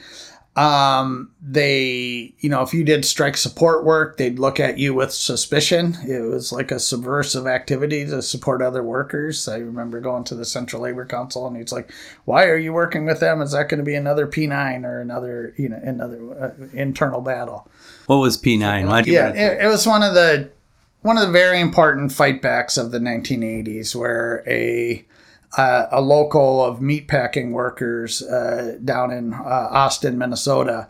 Um, 0.55 1.31
they, 1.41 2.33
you 2.39 2.47
know, 2.47 2.61
if 2.61 2.73
you 2.73 2.85
did 2.85 3.03
strike 3.03 3.35
support 3.35 3.83
work, 3.83 4.15
they'd 4.15 4.39
look 4.39 4.57
at 4.57 4.77
you 4.77 4.93
with 4.93 5.11
suspicion. 5.11 5.97
It 6.07 6.21
was 6.21 6.53
like 6.53 6.71
a 6.71 6.79
subversive 6.79 7.45
activity 7.45 8.05
to 8.05 8.21
support 8.21 8.61
other 8.61 8.81
workers. 8.81 9.49
I 9.49 9.57
remember 9.57 9.99
going 9.99 10.23
to 10.25 10.35
the 10.35 10.45
Central 10.45 10.83
Labor 10.83 11.05
Council, 11.05 11.45
and 11.45 11.57
he's 11.57 11.73
like, 11.73 11.91
"Why 12.23 12.45
are 12.45 12.57
you 12.57 12.71
working 12.71 13.05
with 13.05 13.19
them? 13.19 13.41
Is 13.41 13.51
that 13.51 13.67
going 13.67 13.79
to 13.79 13.83
be 13.83 13.95
another 13.95 14.27
P 14.27 14.47
nine 14.47 14.85
or 14.85 15.01
another, 15.01 15.53
you 15.57 15.69
know, 15.69 15.79
another 15.83 16.19
uh, 16.41 16.67
internal 16.71 17.19
battle?" 17.19 17.67
What 18.07 18.17
was 18.17 18.37
P 18.37 18.57
nine? 18.57 18.87
Yeah, 19.11 19.29
it, 19.29 19.63
it 19.63 19.67
was 19.67 19.87
one 19.87 20.03
of 20.03 20.13
the 20.13 20.49
one 21.01 21.17
of 21.17 21.27
the 21.27 21.31
very 21.31 21.59
important 21.59 22.11
fightbacks 22.11 22.77
of 22.77 22.91
the 22.91 22.99
1980s, 22.99 23.95
where 23.95 24.43
a 24.47 25.05
uh, 25.57 25.87
a 25.91 26.01
local 26.01 26.63
of 26.63 26.79
meatpacking 26.79 27.51
workers 27.51 28.21
uh, 28.21 28.77
down 28.83 29.11
in 29.11 29.33
uh, 29.33 29.69
Austin, 29.71 30.17
Minnesota, 30.17 30.87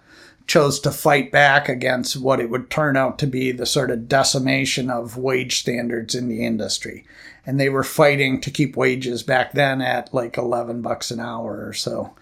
chose 0.47 0.79
to 0.79 0.91
fight 0.91 1.31
back 1.31 1.67
against 1.67 2.17
what 2.17 2.39
it 2.39 2.49
would 2.49 2.69
turn 2.69 2.95
out 2.95 3.17
to 3.19 3.27
be 3.27 3.51
the 3.51 3.65
sort 3.65 3.91
of 3.91 4.07
decimation 4.07 4.89
of 4.89 5.17
wage 5.17 5.59
standards 5.59 6.15
in 6.15 6.27
the 6.27 6.45
industry. 6.45 7.05
And 7.45 7.59
they 7.59 7.69
were 7.69 7.83
fighting 7.83 8.41
to 8.41 8.51
keep 8.51 8.75
wages 8.75 9.23
back 9.23 9.53
then 9.53 9.81
at 9.81 10.13
like 10.13 10.37
11 10.37 10.81
bucks 10.81 11.11
an 11.11 11.19
hour 11.19 11.65
or 11.67 11.73
so, 11.73 12.15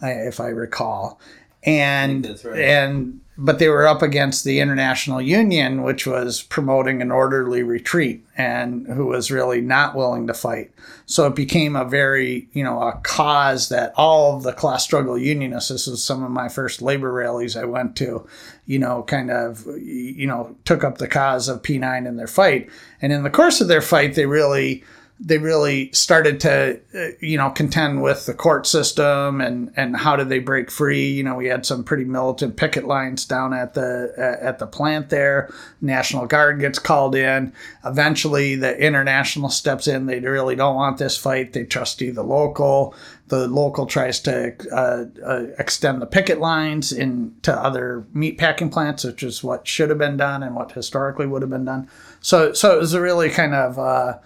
if 0.00 0.40
I 0.40 0.48
recall. 0.48 1.20
And, 1.64 2.38
right. 2.44 2.60
and 2.60 3.20
but 3.40 3.60
they 3.60 3.68
were 3.68 3.86
up 3.86 4.02
against 4.02 4.42
the 4.42 4.58
International 4.58 5.22
Union, 5.22 5.84
which 5.84 6.08
was 6.08 6.42
promoting 6.42 7.00
an 7.00 7.12
orderly 7.12 7.62
retreat 7.62 8.26
and 8.36 8.84
who 8.88 9.06
was 9.06 9.30
really 9.30 9.60
not 9.60 9.94
willing 9.94 10.26
to 10.26 10.34
fight. 10.34 10.72
So 11.06 11.24
it 11.28 11.36
became 11.36 11.76
a 11.76 11.84
very, 11.84 12.48
you 12.52 12.64
know, 12.64 12.82
a 12.82 12.98
cause 13.04 13.68
that 13.68 13.92
all 13.96 14.36
of 14.36 14.42
the 14.42 14.52
class 14.52 14.82
struggle 14.82 15.16
unionists, 15.16 15.70
this 15.70 15.86
was 15.86 16.02
some 16.02 16.24
of 16.24 16.32
my 16.32 16.48
first 16.48 16.82
labor 16.82 17.12
rallies 17.12 17.56
I 17.56 17.64
went 17.64 17.94
to, 17.98 18.26
you 18.66 18.80
know, 18.80 19.04
kind 19.04 19.30
of, 19.30 19.64
you 19.78 20.26
know, 20.26 20.56
took 20.64 20.82
up 20.82 20.98
the 20.98 21.06
cause 21.06 21.48
of 21.48 21.62
P9 21.62 22.08
in 22.08 22.16
their 22.16 22.26
fight. 22.26 22.68
And 23.00 23.12
in 23.12 23.22
the 23.22 23.30
course 23.30 23.60
of 23.60 23.68
their 23.68 23.82
fight, 23.82 24.14
they 24.16 24.26
really 24.26 24.82
they 25.20 25.38
really 25.38 25.90
started 25.92 26.38
to, 26.40 26.80
uh, 26.94 27.08
you 27.20 27.36
know, 27.36 27.50
contend 27.50 28.02
with 28.02 28.26
the 28.26 28.34
court 28.34 28.66
system 28.66 29.40
and, 29.40 29.72
and 29.76 29.96
how 29.96 30.14
did 30.14 30.28
they 30.28 30.38
break 30.38 30.70
free? 30.70 31.10
You 31.10 31.24
know, 31.24 31.34
we 31.34 31.46
had 31.46 31.66
some 31.66 31.82
pretty 31.82 32.04
militant 32.04 32.56
picket 32.56 32.86
lines 32.86 33.24
down 33.24 33.52
at 33.52 33.74
the 33.74 34.12
at 34.40 34.60
the 34.60 34.66
plant 34.66 35.10
there. 35.10 35.52
National 35.80 36.26
Guard 36.26 36.60
gets 36.60 36.78
called 36.78 37.16
in. 37.16 37.52
Eventually, 37.84 38.54
the 38.54 38.78
international 38.78 39.48
steps 39.48 39.88
in. 39.88 40.06
They 40.06 40.20
really 40.20 40.54
don't 40.54 40.76
want 40.76 40.98
this 40.98 41.18
fight. 41.18 41.52
They 41.52 41.64
trustee 41.64 42.10
the 42.10 42.22
local. 42.22 42.94
The 43.26 43.48
local 43.48 43.86
tries 43.86 44.20
to 44.20 44.54
uh, 44.72 45.04
uh, 45.22 45.46
extend 45.58 46.00
the 46.00 46.06
picket 46.06 46.38
lines 46.38 46.92
into 46.92 47.52
other 47.52 48.06
meat 48.14 48.38
packing 48.38 48.70
plants, 48.70 49.04
which 49.04 49.22
is 49.22 49.42
what 49.42 49.66
should 49.66 49.90
have 49.90 49.98
been 49.98 50.16
done 50.16 50.42
and 50.42 50.54
what 50.54 50.72
historically 50.72 51.26
would 51.26 51.42
have 51.42 51.50
been 51.50 51.64
done. 51.64 51.90
So, 52.20 52.52
so 52.52 52.74
it 52.74 52.78
was 52.78 52.94
a 52.94 53.00
really 53.00 53.28
kind 53.28 53.54
of 53.54 53.78
uh, 53.78 54.18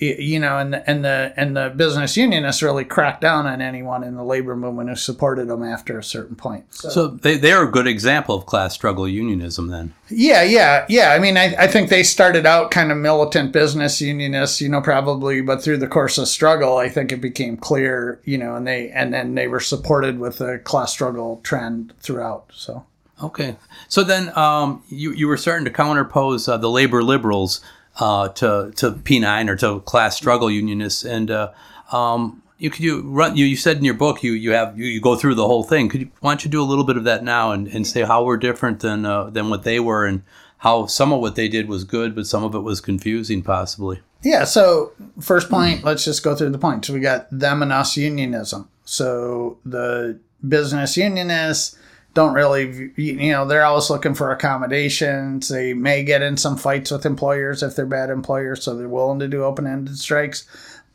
you 0.00 0.40
know, 0.40 0.58
and 0.58 0.72
the, 0.72 0.90
and 0.90 1.04
the 1.04 1.32
and 1.36 1.56
the 1.56 1.72
business 1.76 2.16
unionists 2.16 2.62
really 2.62 2.84
cracked 2.84 3.20
down 3.20 3.46
on 3.46 3.60
anyone 3.60 4.02
in 4.02 4.16
the 4.16 4.24
labor 4.24 4.56
movement 4.56 4.88
who 4.88 4.96
supported 4.96 5.48
them 5.48 5.62
after 5.62 5.98
a 5.98 6.02
certain 6.02 6.36
point. 6.36 6.72
So, 6.74 6.88
so 6.88 7.08
they 7.08 7.36
they're 7.36 7.62
a 7.62 7.70
good 7.70 7.86
example 7.86 8.34
of 8.34 8.46
class 8.46 8.72
struggle 8.74 9.06
unionism, 9.06 9.68
then. 9.68 9.92
Yeah, 10.08 10.42
yeah, 10.42 10.86
yeah. 10.88 11.10
I 11.10 11.18
mean, 11.18 11.36
I, 11.36 11.54
I 11.58 11.66
think 11.66 11.90
they 11.90 12.02
started 12.02 12.46
out 12.46 12.70
kind 12.70 12.90
of 12.90 12.98
militant 12.98 13.52
business 13.52 14.00
unionists, 14.00 14.60
you 14.60 14.68
know, 14.68 14.80
probably, 14.80 15.42
but 15.42 15.62
through 15.62 15.78
the 15.78 15.86
course 15.86 16.16
of 16.18 16.28
struggle, 16.28 16.78
I 16.78 16.88
think 16.88 17.12
it 17.12 17.20
became 17.20 17.56
clear, 17.56 18.20
you 18.24 18.38
know, 18.38 18.56
and 18.56 18.66
they 18.66 18.90
and 18.90 19.12
then 19.12 19.34
they 19.34 19.48
were 19.48 19.60
supported 19.60 20.18
with 20.18 20.38
the 20.38 20.58
class 20.58 20.92
struggle 20.92 21.40
trend 21.42 21.92
throughout. 22.00 22.50
So. 22.54 22.86
Okay, 23.22 23.56
so 23.88 24.02
then 24.02 24.36
um, 24.36 24.82
you 24.88 25.12
you 25.12 25.28
were 25.28 25.36
starting 25.36 25.66
to 25.66 25.70
counterpose 25.70 26.48
uh, 26.48 26.56
the 26.56 26.70
labor 26.70 27.02
liberals 27.02 27.60
uh, 28.00 28.28
to 28.28 28.72
to 28.76 28.92
P9 28.92 29.48
or 29.48 29.56
to 29.56 29.80
class 29.80 30.16
struggle 30.16 30.50
unionists. 30.50 31.04
And 31.04 31.30
uh, 31.30 31.52
um, 31.92 32.42
you 32.58 32.70
could 32.70 32.82
you 32.82 33.02
run 33.02 33.36
you, 33.36 33.44
you 33.44 33.56
said 33.56 33.76
in 33.76 33.84
your 33.84 33.94
book 33.94 34.22
you 34.22 34.32
you 34.32 34.52
have 34.52 34.78
you, 34.78 34.86
you 34.86 35.00
go 35.00 35.14
through 35.14 35.36
the 35.36 35.46
whole 35.46 35.62
thing. 35.62 35.88
Could 35.88 36.00
you 36.00 36.10
why 36.20 36.32
don't 36.32 36.44
you 36.44 36.50
do 36.50 36.62
a 36.62 36.64
little 36.64 36.84
bit 36.84 36.96
of 36.96 37.04
that 37.04 37.22
now 37.22 37.52
and, 37.52 37.68
and 37.68 37.86
say 37.86 38.02
how 38.02 38.24
we're 38.24 38.38
different 38.38 38.80
than 38.80 39.04
uh, 39.04 39.30
than 39.30 39.50
what 39.50 39.62
they 39.62 39.78
were 39.78 40.06
and 40.06 40.22
how 40.58 40.86
some 40.86 41.12
of 41.12 41.20
what 41.20 41.36
they 41.36 41.48
did 41.48 41.68
was 41.68 41.84
good, 41.84 42.14
but 42.14 42.26
some 42.26 42.44
of 42.44 42.54
it 42.54 42.60
was 42.60 42.80
confusing 42.80 43.42
possibly. 43.42 44.00
Yeah. 44.22 44.44
So 44.44 44.92
first 45.18 45.48
point, 45.48 45.84
let's 45.84 46.04
just 46.04 46.22
go 46.22 46.36
through 46.36 46.50
the 46.50 46.58
points. 46.58 46.90
We 46.90 47.00
got 47.00 47.26
them 47.30 47.62
and 47.62 47.72
us 47.72 47.96
unionism. 47.96 48.68
So 48.84 49.58
the 49.64 50.18
business 50.46 50.96
unionists 50.96 51.78
don't 52.14 52.34
really, 52.34 52.90
you 52.96 53.32
know, 53.32 53.46
they're 53.46 53.64
always 53.64 53.90
looking 53.90 54.14
for 54.14 54.30
accommodations. 54.32 55.48
They 55.48 55.74
may 55.74 56.02
get 56.02 56.22
in 56.22 56.36
some 56.36 56.56
fights 56.56 56.90
with 56.90 57.06
employers 57.06 57.62
if 57.62 57.76
they're 57.76 57.86
bad 57.86 58.10
employers, 58.10 58.64
so 58.64 58.74
they're 58.74 58.88
willing 58.88 59.20
to 59.20 59.28
do 59.28 59.44
open 59.44 59.66
ended 59.66 59.98
strikes. 59.98 60.46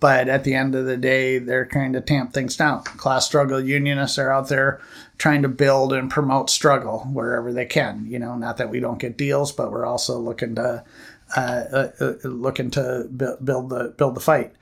But 0.02 0.28
at 0.28 0.44
the 0.44 0.54
end 0.54 0.76
of 0.76 0.86
the 0.86 0.98
day, 0.98 1.40
they're 1.40 1.66
trying 1.66 1.94
to 1.94 2.02
tamp 2.02 2.34
things 2.34 2.58
down. 2.58 2.84
Class 2.84 3.26
struggle 3.26 3.62
unionists 3.62 4.20
are 4.20 4.32
out 4.32 4.50
there 4.50 4.82
trying 5.18 5.42
to 5.44 5.48
build 5.48 5.94
and 5.94 6.12
promote 6.12 6.50
struggle 6.50 7.00
wherever 7.12 7.54
they 7.54 7.66
can. 7.66 8.06
You 8.06 8.20
know, 8.20 8.36
not 8.36 8.58
that 8.58 8.70
we 8.70 8.82
don't 8.82 9.00
get 9.00 9.18
deals, 9.18 9.54
but 9.54 9.72
we're 9.72 9.86
also 9.86 10.20
looking 10.20 10.56
to 10.56 10.84
uh, 11.36 11.40
uh, 11.40 11.90
uh 12.00 12.14
looking 12.24 12.70
to 12.72 13.08
build 13.44 13.70
the 13.70 13.94
build 13.98 14.16
the 14.16 14.20
fight. 14.20 14.54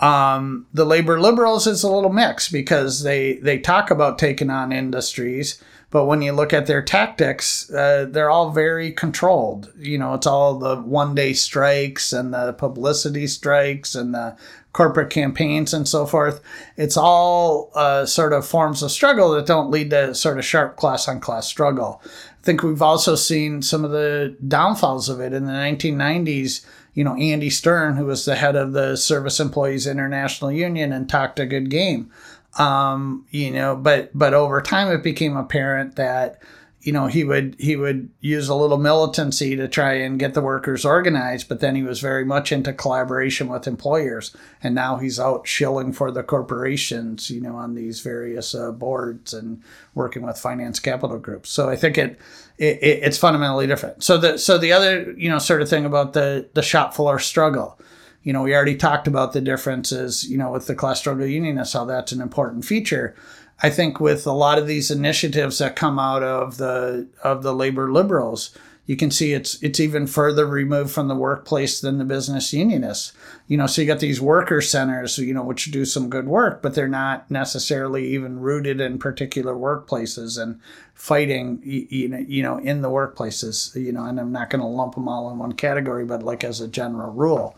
Um, 0.00 0.66
the 0.72 0.86
labor 0.86 1.20
liberals 1.20 1.66
is 1.66 1.82
a 1.82 1.92
little 1.92 2.12
mixed 2.12 2.50
because 2.50 3.02
they 3.02 3.34
they 3.34 3.58
talk 3.58 3.90
about 3.90 4.18
taking 4.18 4.48
on 4.48 4.72
industries, 4.72 5.62
but 5.90 6.04
when 6.04 6.22
you 6.22 6.32
look 6.32 6.52
at 6.52 6.66
their 6.66 6.82
tactics, 6.82 7.68
uh, 7.70 8.06
they're 8.08 8.30
all 8.30 8.50
very 8.50 8.92
controlled. 8.92 9.72
You 9.76 9.98
know, 9.98 10.14
it's 10.14 10.26
all 10.26 10.58
the 10.58 10.76
one 10.76 11.16
day 11.16 11.32
strikes 11.32 12.12
and 12.12 12.32
the 12.32 12.52
publicity 12.52 13.26
strikes 13.26 13.96
and 13.96 14.14
the 14.14 14.36
corporate 14.72 15.10
campaigns 15.10 15.74
and 15.74 15.88
so 15.88 16.06
forth. 16.06 16.40
It's 16.76 16.96
all 16.96 17.72
uh, 17.74 18.06
sort 18.06 18.32
of 18.32 18.46
forms 18.46 18.84
of 18.84 18.92
struggle 18.92 19.32
that 19.32 19.46
don't 19.46 19.70
lead 19.70 19.90
to 19.90 20.14
sort 20.14 20.38
of 20.38 20.44
sharp 20.44 20.76
class 20.76 21.08
on 21.08 21.18
class 21.18 21.48
struggle. 21.48 22.00
I 22.04 22.42
think 22.42 22.62
we've 22.62 22.82
also 22.82 23.16
seen 23.16 23.60
some 23.60 23.84
of 23.84 23.90
the 23.90 24.36
downfalls 24.46 25.08
of 25.08 25.20
it 25.20 25.32
in 25.32 25.46
the 25.46 25.52
1990s. 25.52 26.64
You 26.94 27.04
know, 27.04 27.16
Andy 27.16 27.50
Stern, 27.50 27.96
who 27.96 28.06
was 28.06 28.24
the 28.24 28.36
head 28.36 28.56
of 28.56 28.72
the 28.72 28.96
Service 28.96 29.40
Employees 29.40 29.86
International 29.86 30.52
Union 30.52 30.92
and 30.92 31.08
talked 31.08 31.40
a 31.40 31.46
good 31.46 31.68
game 31.68 32.10
um, 32.58 33.26
you 33.30 33.50
know, 33.50 33.76
but 33.76 34.10
but 34.16 34.34
over 34.34 34.60
time 34.60 34.92
it 34.92 35.02
became 35.02 35.36
apparent 35.36 35.96
that 35.96 36.40
you 36.80 36.92
know 36.92 37.06
he 37.06 37.24
would 37.24 37.54
he 37.58 37.76
would 37.76 38.08
use 38.20 38.48
a 38.48 38.54
little 38.54 38.78
militancy 38.78 39.54
to 39.54 39.68
try 39.68 39.94
and 39.94 40.18
get 40.18 40.32
the 40.32 40.40
workers 40.40 40.84
organized 40.84 41.46
but 41.46 41.60
then 41.60 41.74
he 41.74 41.82
was 41.82 42.00
very 42.00 42.24
much 42.24 42.50
into 42.52 42.72
collaboration 42.72 43.48
with 43.48 43.66
employers. 43.66 44.34
And 44.62 44.74
now 44.74 44.96
he's 44.96 45.20
out 45.20 45.46
shilling 45.46 45.92
for 45.92 46.10
the 46.10 46.22
corporations 46.22 47.30
you 47.30 47.40
know 47.40 47.54
on 47.54 47.74
these 47.74 48.00
various 48.00 48.54
uh, 48.54 48.72
boards 48.72 49.34
and 49.34 49.62
working 49.94 50.22
with 50.22 50.38
finance 50.38 50.80
capital 50.80 51.18
groups. 51.18 51.50
So 51.50 51.68
i 51.68 51.76
think 51.76 51.98
it, 51.98 52.18
it, 52.58 52.78
it's 52.82 53.18
fundamentally 53.18 53.66
different. 53.66 54.02
So 54.02 54.18
the 54.18 54.38
so 54.38 54.58
the 54.58 54.72
other 54.72 55.12
you 55.16 55.28
know 55.28 55.38
sort 55.38 55.62
of 55.62 55.68
thing 55.68 55.84
about 55.84 56.14
the 56.14 56.48
the 56.54 56.62
shop 56.62 56.94
floor 56.94 57.18
struggle 57.18 57.78
you 58.22 58.32
know, 58.32 58.42
we 58.42 58.54
already 58.54 58.76
talked 58.76 59.06
about 59.06 59.32
the 59.32 59.40
differences, 59.40 60.28
you 60.28 60.36
know, 60.36 60.50
with 60.52 60.66
the 60.66 60.74
class 60.74 60.98
struggle 60.98 61.26
unionists, 61.26 61.74
how 61.74 61.84
that's 61.84 62.12
an 62.12 62.20
important 62.20 62.64
feature. 62.64 63.14
I 63.62 63.70
think 63.70 64.00
with 64.00 64.26
a 64.26 64.32
lot 64.32 64.58
of 64.58 64.66
these 64.66 64.90
initiatives 64.90 65.58
that 65.58 65.76
come 65.76 65.98
out 65.98 66.22
of 66.22 66.56
the 66.56 67.08
of 67.22 67.42
the 67.42 67.54
labor 67.54 67.92
liberals, 67.92 68.56
you 68.86 68.96
can 68.96 69.10
see 69.10 69.32
it's 69.32 69.62
it's 69.62 69.80
even 69.80 70.06
further 70.06 70.46
removed 70.46 70.90
from 70.90 71.08
the 71.08 71.14
workplace 71.14 71.80
than 71.80 71.98
the 71.98 72.04
business 72.04 72.52
unionists. 72.52 73.12
You 73.48 73.56
know, 73.56 73.66
so 73.66 73.82
you 73.82 73.86
got 73.86 74.00
these 74.00 74.20
worker 74.20 74.60
centers, 74.60 75.18
you 75.18 75.34
know, 75.34 75.44
which 75.44 75.70
do 75.70 75.84
some 75.84 76.10
good 76.10 76.26
work, 76.26 76.62
but 76.62 76.74
they're 76.74 76.88
not 76.88 77.30
necessarily 77.30 78.06
even 78.08 78.40
rooted 78.40 78.80
in 78.80 78.98
particular 78.98 79.54
workplaces 79.54 80.40
and 80.40 80.58
fighting, 80.94 81.60
you 81.64 82.42
know, 82.42 82.58
in 82.58 82.80
the 82.82 82.90
workplaces. 82.90 83.74
You 83.76 83.92
know, 83.92 84.04
and 84.04 84.18
I'm 84.18 84.32
not 84.32 84.50
going 84.50 84.62
to 84.62 84.66
lump 84.66 84.94
them 84.94 85.08
all 85.08 85.30
in 85.30 85.38
one 85.38 85.52
category, 85.52 86.04
but 86.04 86.22
like 86.22 86.44
as 86.44 86.60
a 86.60 86.68
general 86.68 87.12
rule. 87.12 87.56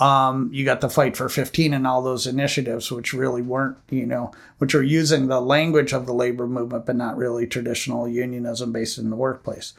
Um, 0.00 0.48
you 0.50 0.64
got 0.64 0.80
the 0.80 0.88
fight 0.88 1.14
for 1.14 1.28
15 1.28 1.74
and 1.74 1.86
all 1.86 2.00
those 2.00 2.26
initiatives, 2.26 2.90
which 2.90 3.12
really 3.12 3.42
weren't, 3.42 3.76
you 3.90 4.06
know, 4.06 4.32
which 4.56 4.74
are 4.74 4.82
using 4.82 5.26
the 5.26 5.40
language 5.40 5.92
of 5.92 6.06
the 6.06 6.14
labor 6.14 6.46
movement, 6.46 6.86
but 6.86 6.96
not 6.96 7.18
really 7.18 7.46
traditional 7.46 8.08
unionism 8.08 8.72
based 8.72 8.96
in 8.96 9.10
the 9.10 9.16
workplace. 9.16 9.74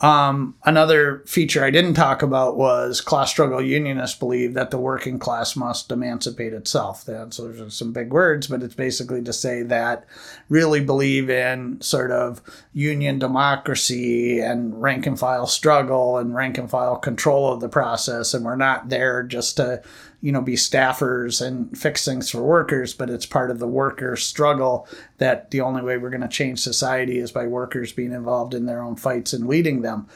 Um, 0.00 0.54
another 0.64 1.22
feature 1.26 1.62
I 1.62 1.70
didn't 1.70 1.92
talk 1.92 2.22
about 2.22 2.56
was 2.56 3.02
class 3.02 3.30
struggle 3.30 3.60
unionists 3.60 4.18
believe 4.18 4.54
that 4.54 4.70
the 4.70 4.78
working 4.78 5.18
class 5.18 5.56
must 5.56 5.92
emancipate 5.92 6.54
itself. 6.54 7.06
And 7.06 7.34
so 7.34 7.48
there's 7.48 7.74
some 7.74 7.92
big 7.92 8.10
words, 8.10 8.46
but 8.46 8.62
it's 8.62 8.74
basically 8.74 9.22
to 9.22 9.32
say 9.32 9.62
that 9.64 10.06
really 10.48 10.82
believe 10.82 11.28
in 11.28 11.82
sort 11.82 12.12
of 12.12 12.40
union 12.72 13.18
democracy 13.18 14.40
and 14.40 14.80
rank 14.80 15.06
and 15.06 15.18
file 15.18 15.46
struggle 15.46 16.16
and 16.16 16.34
rank 16.34 16.56
and 16.56 16.70
file 16.70 16.96
control 16.96 17.52
of 17.52 17.60
the 17.60 17.68
process. 17.68 18.32
And 18.32 18.44
we're 18.44 18.56
not 18.56 18.88
there 18.88 19.22
just 19.22 19.58
to 19.58 19.82
you 20.20 20.32
know, 20.32 20.42
be 20.42 20.54
staffers 20.54 21.44
and 21.44 21.76
fix 21.76 22.04
things 22.04 22.30
for 22.30 22.42
workers, 22.42 22.92
but 22.92 23.08
it's 23.08 23.26
part 23.26 23.50
of 23.50 23.58
the 23.58 23.66
worker 23.66 24.16
struggle 24.16 24.86
that 25.18 25.50
the 25.50 25.60
only 25.60 25.82
way 25.82 25.96
we're 25.96 26.10
going 26.10 26.20
to 26.20 26.28
change 26.28 26.60
society 26.60 27.18
is 27.18 27.32
by 27.32 27.46
workers 27.46 27.92
being 27.92 28.12
involved 28.12 28.54
in 28.54 28.66
their 28.66 28.82
own 28.82 28.96
fights 28.96 29.32
and 29.32 29.46
leading 29.46 29.82
them. 29.82 30.06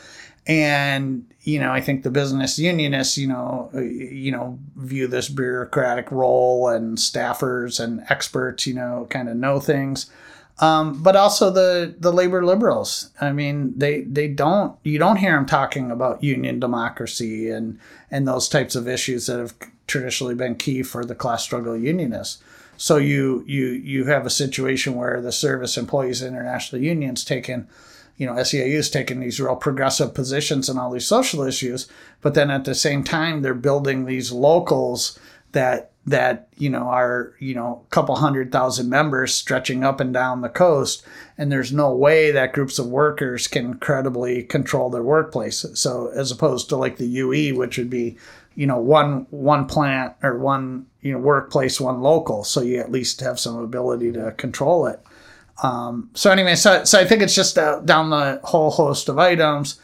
And 0.47 1.27
you 1.40 1.59
know, 1.59 1.73
I 1.73 1.81
think 1.81 2.03
the 2.03 2.11
business 2.11 2.59
unionists, 2.59 3.17
you 3.17 3.29
know, 3.29 3.71
uh, 3.75 3.81
you 3.81 4.31
know, 4.31 4.59
view 4.77 5.07
this 5.07 5.29
bureaucratic 5.29 6.11
role 6.11 6.69
and 6.69 6.99
staffers 6.99 7.83
and 7.83 8.03
experts, 8.09 8.67
you 8.67 8.75
know, 8.75 9.07
kind 9.11 9.29
of 9.29 9.37
know 9.37 9.61
things. 9.61 10.11
Um, 10.61 11.03
but 11.03 11.17
also 11.17 11.51
the 11.51 11.95
the 11.99 12.12
labor 12.12 12.45
liberals. 12.45 13.11
I 13.21 13.33
mean, 13.33 13.73
they 13.77 14.03
they 14.03 14.29
don't 14.29 14.77
you 14.85 14.99
don't 14.99 15.17
hear 15.17 15.33
them 15.33 15.47
talking 15.47 15.90
about 15.90 16.23
union 16.23 16.61
democracy 16.61 17.51
and 17.51 17.79
and 18.11 18.29
those 18.29 18.49
types 18.49 18.77
of 18.77 18.87
issues 18.87 19.27
that 19.27 19.38
have 19.38 19.55
traditionally 19.87 20.35
been 20.35 20.55
key 20.55 20.83
for 20.83 21.05
the 21.05 21.14
class 21.14 21.42
struggle 21.42 21.77
unionists. 21.77 22.42
So 22.77 22.97
you 22.97 23.44
you 23.47 23.66
you 23.66 24.05
have 24.07 24.27
a 24.27 24.31
situation 24.31 24.94
where 24.94 25.20
the 25.20 25.33
Service 25.33 25.77
Employees 25.77 26.23
International 26.23 26.83
Union's 26.83 27.25
taken, 27.25 27.68
you 28.16 28.27
know, 28.27 28.35
SEIU's 28.35 28.90
taken 28.90 29.20
these 29.20 29.40
real 29.40 29.57
progressive 29.57 30.14
positions 30.14 30.68
on 30.68 30.79
all 30.79 30.90
these 30.90 31.07
social 31.07 31.42
issues, 31.42 31.88
but 32.20 32.35
then 32.35 32.51
at 32.51 32.64
the 32.64 32.75
same 32.75 33.05
time 33.05 33.42
they're 33.42 33.55
building 33.55 34.05
these 34.05 34.33
locals 34.33 35.18
that 35.53 35.92
that 36.07 36.49
you 36.59 36.68
know 36.68 36.83
are 36.83 37.33
you 37.38 37.55
know 37.55 37.83
a 37.87 37.90
couple 37.90 38.14
hundred 38.16 38.53
thousand 38.53 38.90
members 38.90 39.33
stretching 39.33 39.83
up 39.83 40.01
and 40.01 40.12
down 40.12 40.42
the 40.42 40.49
coast 40.49 41.03
and 41.38 41.51
there's 41.51 41.73
no 41.73 41.94
way 41.94 42.31
that 42.31 42.53
groups 42.53 42.79
of 42.79 42.87
workers 42.87 43.47
can 43.47 43.75
credibly 43.75 44.43
control 44.43 44.91
their 44.91 45.03
workplace 45.03 45.64
so 45.74 46.11
as 46.14 46.30
opposed 46.30 46.68
to 46.68 46.76
like 46.76 46.99
the 46.99 47.07
UE 47.07 47.57
which 47.57 47.78
would 47.78 47.89
be 47.89 48.18
you 48.55 48.66
know 48.66 48.78
one 48.78 49.26
one 49.30 49.66
plant 49.66 50.14
or 50.22 50.38
one 50.38 50.86
you 51.00 51.12
know 51.12 51.18
workplace 51.18 51.80
one 51.80 52.00
local 52.00 52.44
so 52.44 52.61
you 52.61 52.78
at 52.78 52.90
least 52.90 53.20
have 53.20 53.38
some 53.38 53.57
ability 53.57 54.12
to 54.12 54.32
control 54.32 54.86
it 54.86 55.00
um, 55.62 56.11
so 56.14 56.30
anyway 56.30 56.55
so, 56.55 56.84
so 56.84 57.00
i 57.00 57.05
think 57.05 57.22
it's 57.22 57.34
just 57.34 57.59
uh, 57.59 57.80
down 57.80 58.11
the 58.11 58.40
whole 58.44 58.70
host 58.70 59.09
of 59.09 59.18
items 59.18 59.80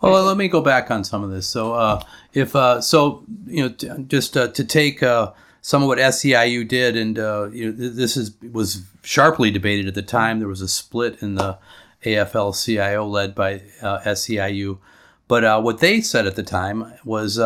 Well, 0.00 0.24
let 0.24 0.36
me 0.36 0.48
go 0.48 0.60
back 0.60 0.90
on 0.90 1.02
some 1.02 1.24
of 1.24 1.30
this. 1.30 1.46
So, 1.46 1.72
uh, 1.72 2.02
if 2.34 2.54
uh, 2.54 2.82
so, 2.82 3.24
you 3.46 3.62
know, 3.62 3.68
t- 3.70 3.88
just 4.06 4.36
uh, 4.36 4.48
to 4.48 4.62
take 4.62 5.02
uh, 5.02 5.32
some 5.62 5.80
of 5.82 5.88
what 5.88 5.96
SEIU 5.96 6.68
did, 6.68 6.94
and 6.94 7.18
uh, 7.18 7.48
you 7.50 7.70
know, 7.70 7.78
th- 7.78 7.92
this 7.94 8.16
is 8.18 8.32
was 8.52 8.82
sharply 9.02 9.50
debated 9.50 9.88
at 9.88 9.94
the 9.94 10.02
time. 10.02 10.40
There 10.40 10.48
was 10.48 10.60
a 10.60 10.68
split 10.68 11.22
in 11.22 11.36
the 11.36 11.56
AFL-CIO 12.04 13.06
led 13.06 13.34
by 13.34 13.62
SEIU, 13.82 14.76
but 15.26 15.62
what 15.62 15.78
they 15.78 16.02
said 16.02 16.26
at 16.26 16.36
the 16.36 16.42
time 16.42 16.92
was 17.02 17.38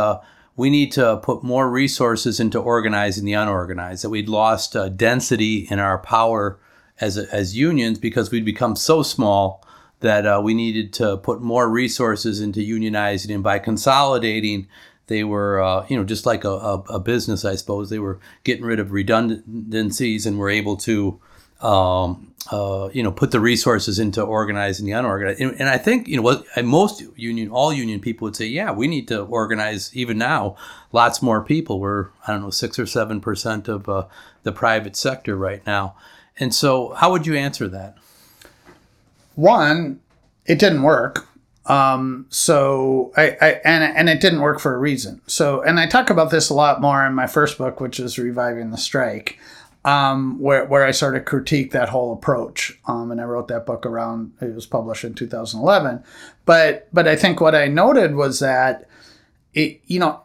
we 0.59 0.69
need 0.69 0.91
to 0.93 1.17
put 1.19 1.43
more 1.43 1.71
resources 1.71 2.41
into 2.41 2.59
organizing 2.59 3.25
the 3.25 3.33
unorganized. 3.33 4.05
That 4.05 4.11
we'd 4.11 4.29
lost 4.29 4.77
density 4.97 5.69
in 5.71 5.79
our 5.79 5.99
power 5.99 6.59
as 7.01 7.17
as 7.17 7.57
unions 7.57 7.99
because 7.99 8.31
we'd 8.31 8.45
become 8.45 8.77
so 8.77 9.03
small 9.03 9.65
that 10.01 10.27
uh, 10.27 10.41
we 10.43 10.55
needed 10.55 10.93
to 10.95 11.17
put 11.17 11.41
more 11.41 11.69
resources 11.69 12.41
into 12.41 12.61
unionizing, 12.61 13.33
and 13.33 13.43
by 13.43 13.59
consolidating, 13.61 14.67
they 15.07 15.25
were, 15.25 15.63
uh, 15.63 15.87
you 15.89 15.97
know, 15.97 16.05
just 16.05 16.27
like 16.27 16.45
a, 16.45 16.51
a, 16.51 16.75
a, 16.91 17.01
business, 17.01 17.45
I 17.45 17.55
suppose. 17.55 17.89
They 17.89 17.99
were 17.99 18.21
getting 18.45 18.65
rid 18.65 18.79
of 18.79 18.93
redundancies 18.93 20.27
and 20.27 20.39
were 20.39 20.51
able 20.51 20.77
to, 20.79 21.21
um, 21.61 22.33
uh, 22.51 22.89
you 22.93 23.03
know, 23.03 23.13
put 23.13 23.31
the 23.31 23.41
resources 23.41 23.99
into 23.99 24.23
organizing 24.23 24.87
the 24.87 24.93
unorganized. 24.93 25.41
And, 25.41 25.55
and 25.61 25.69
I 25.69 25.79
think, 25.79 26.09
you 26.09 26.17
know, 26.17 26.23
what 26.23 26.45
most 26.65 27.03
union, 27.17 27.51
all 27.51 27.73
union 27.73 28.01
people 28.01 28.27
would 28.27 28.37
say, 28.37 28.47
yeah, 28.47 28.71
we 28.71 28.89
need 28.89 29.09
to 29.09 29.23
organize 29.23 29.95
even 29.95 30.19
now. 30.19 30.57
Lots 30.93 31.21
more 31.21 31.43
people. 31.43 31.79
We're, 31.79 32.09
I 32.27 32.33
don't 32.33 32.43
know, 32.43 32.51
six 32.51 32.79
or 32.79 32.87
seven 32.87 33.21
percent 33.21 33.69
of 33.69 33.89
uh, 33.89 34.07
the 34.43 34.53
private 34.53 34.97
sector 34.97 35.37
right 35.37 35.65
now. 35.67 35.97
And 36.39 36.55
so, 36.55 36.95
how 36.95 37.11
would 37.11 37.27
you 37.27 37.35
answer 37.35 37.69
that? 37.69 37.99
one, 39.39 40.01
it 40.47 40.59
didn't 40.59 40.83
work. 40.83 41.29
Um, 41.67 42.27
so 42.29 43.13
I, 43.17 43.37
I, 43.41 43.49
and 43.65 43.85
and 43.85 44.09
it 44.09 44.21
didn't 44.21 44.41
work 44.41 44.59
for 44.59 44.75
a 44.75 44.79
reason. 44.79 45.21
So 45.27 45.63
and 45.63 45.79
I 45.79 45.87
talk 45.87 46.11
about 46.11 46.31
this 46.31 46.51
a 46.51 46.55
lot 46.55 46.81
more 46.81 47.07
in 47.07 47.15
my 47.15 47.27
first 47.27 47.57
book, 47.57 47.79
which 47.79 48.01
is 48.01 48.19
reviving 48.19 48.71
the 48.71 48.79
strike, 48.79 49.39
um, 49.85 50.39
where 50.39 50.65
where 50.67 50.85
I 50.85 50.91
sort 50.91 51.17
of 51.17 51.25
critique 51.25 51.73
that 51.73 51.89
whole 51.89 52.13
approach. 52.13 52.79
Um, 52.87 53.11
and 53.11 53.21
I 53.21 53.25
wrote 53.25 53.49
that 53.49 53.67
book 53.67 53.87
around 53.87 54.33
it 54.41 54.55
was 54.55 54.67
published 54.67 55.05
in 55.05 55.15
2011. 55.15 56.03
But 56.45 56.89
but 56.93 57.09
I 57.09 57.17
think 57.17 57.41
what 57.41 57.55
I 57.55 57.69
noted 57.69 58.15
was 58.15 58.41
that 58.41 58.89
it 59.55 59.81
you 59.87 59.99
know 59.99 60.23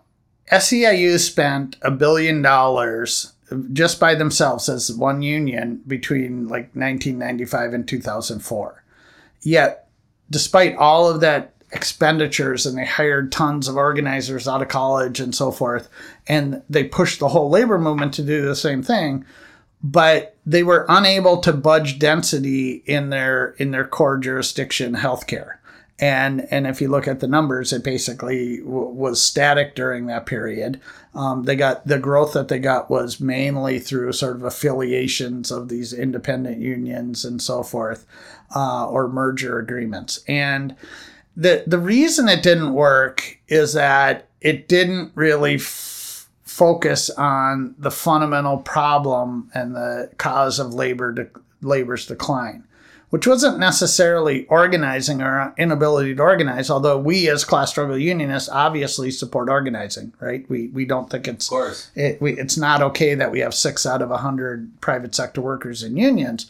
SEIU 0.52 1.20
spent 1.20 1.78
a 1.82 1.92
billion 1.92 2.42
dollars 2.42 3.34
just 3.72 4.00
by 4.00 4.16
themselves 4.16 4.68
as 4.68 4.92
one 4.92 5.22
union 5.22 5.82
between 5.86 6.48
like 6.48 6.76
1995 6.76 7.74
and 7.74 7.88
2004 7.88 8.84
Yet, 9.44 9.90
despite 10.30 10.76
all 10.78 11.10
of 11.10 11.20
that 11.22 11.54
expenditures 11.72 12.66
and 12.66 12.78
they 12.78 12.86
hired 12.86 13.32
tons 13.32 13.68
of 13.68 13.76
organizers 13.76 14.48
out 14.48 14.62
of 14.62 14.68
college 14.70 15.20
and 15.20 15.36
so 15.36 15.52
forth, 15.52 15.90
and 16.28 16.62
they 16.70 16.84
pushed 16.84 17.20
the 17.20 17.30
whole 17.30 17.50
labor 17.50 17.78
movement 17.78 18.14
to 18.16 18.24
do 18.24 18.44
the 18.44 18.56
same 18.56 18.82
thing, 18.82 19.26
but 19.84 20.36
they 20.46 20.64
were 20.64 20.86
unable 20.88 21.38
to 21.38 21.54
budge 21.54 22.00
density 22.00 22.84
in 22.86 23.10
their 23.10 23.56
in 23.58 23.72
their 23.72 23.86
core 23.86 24.18
jurisdiction 24.18 24.96
healthcare 24.96 25.58
and 26.00 26.48
and 26.52 26.66
if 26.66 26.82
you 26.82 26.90
look 26.90 27.08
at 27.08 27.20
the 27.20 27.28
numbers, 27.28 27.72
it 27.72 27.84
basically 27.84 28.58
w- 28.58 28.90
was 28.90 29.22
static 29.22 29.76
during 29.76 30.08
that 30.08 30.26
period. 30.26 30.82
Um, 31.14 31.44
they 31.44 31.56
got 31.56 31.86
the 31.88 32.00
growth 32.00 32.34
that 32.34 32.48
they 32.48 32.60
got 32.60 32.90
was 32.90 33.20
mainly 33.20 33.80
through 33.80 34.12
sort 34.14 34.36
of 34.36 34.44
affiliations 34.44 35.52
of 35.52 35.70
these 35.70 35.94
independent 35.94 36.60
unions 36.60 37.24
and 37.24 37.42
so 37.42 37.62
forth, 37.62 38.08
uh, 38.56 38.88
or 38.88 39.08
merger 39.08 39.60
agreements. 39.60 40.24
And 40.28 40.76
the 41.38 41.64
the 41.68 41.80
reason 41.80 42.28
it 42.28 42.44
didn't 42.44 42.74
work 42.74 43.40
is 43.48 43.74
that 43.74 44.28
it 44.42 44.68
didn't 44.68 45.12
really 45.14 45.56
f- 45.56 45.93
focus 46.54 47.10
on 47.12 47.74
the 47.80 47.90
fundamental 47.90 48.58
problem 48.58 49.50
and 49.56 49.76
the 49.76 50.10
cause 50.18 50.60
of 50.60 50.74
labor 50.74 51.12
de- 51.12 51.30
labor's 51.62 52.06
decline 52.06 52.64
which 53.14 53.28
wasn't 53.28 53.60
necessarily 53.60 54.48
organizing 54.48 55.22
or 55.22 55.54
inability 55.60 56.16
to 56.16 56.22
organize, 56.24 56.72
although 56.72 56.98
we 56.98 57.30
as 57.30 57.46
class 57.46 57.70
struggle 57.70 57.96
unionists 57.96 58.50
obviously 58.50 59.12
support 59.12 59.50
organizing, 59.50 60.12
right? 60.20 60.50
We, 60.50 60.70
we 60.70 60.84
don't 60.86 61.12
think 61.12 61.28
it's 61.28 61.48
it, 61.94 62.20
we, 62.20 62.36
it's 62.40 62.58
not 62.58 62.82
okay 62.82 63.14
that 63.14 63.32
we 63.32 63.42
have 63.42 63.54
six 63.54 63.86
out 63.86 64.02
of 64.02 64.10
a 64.10 64.18
hundred 64.18 64.82
private 64.82 65.14
sector 65.14 65.42
workers 65.42 65.84
in 65.84 65.96
unions. 65.96 66.50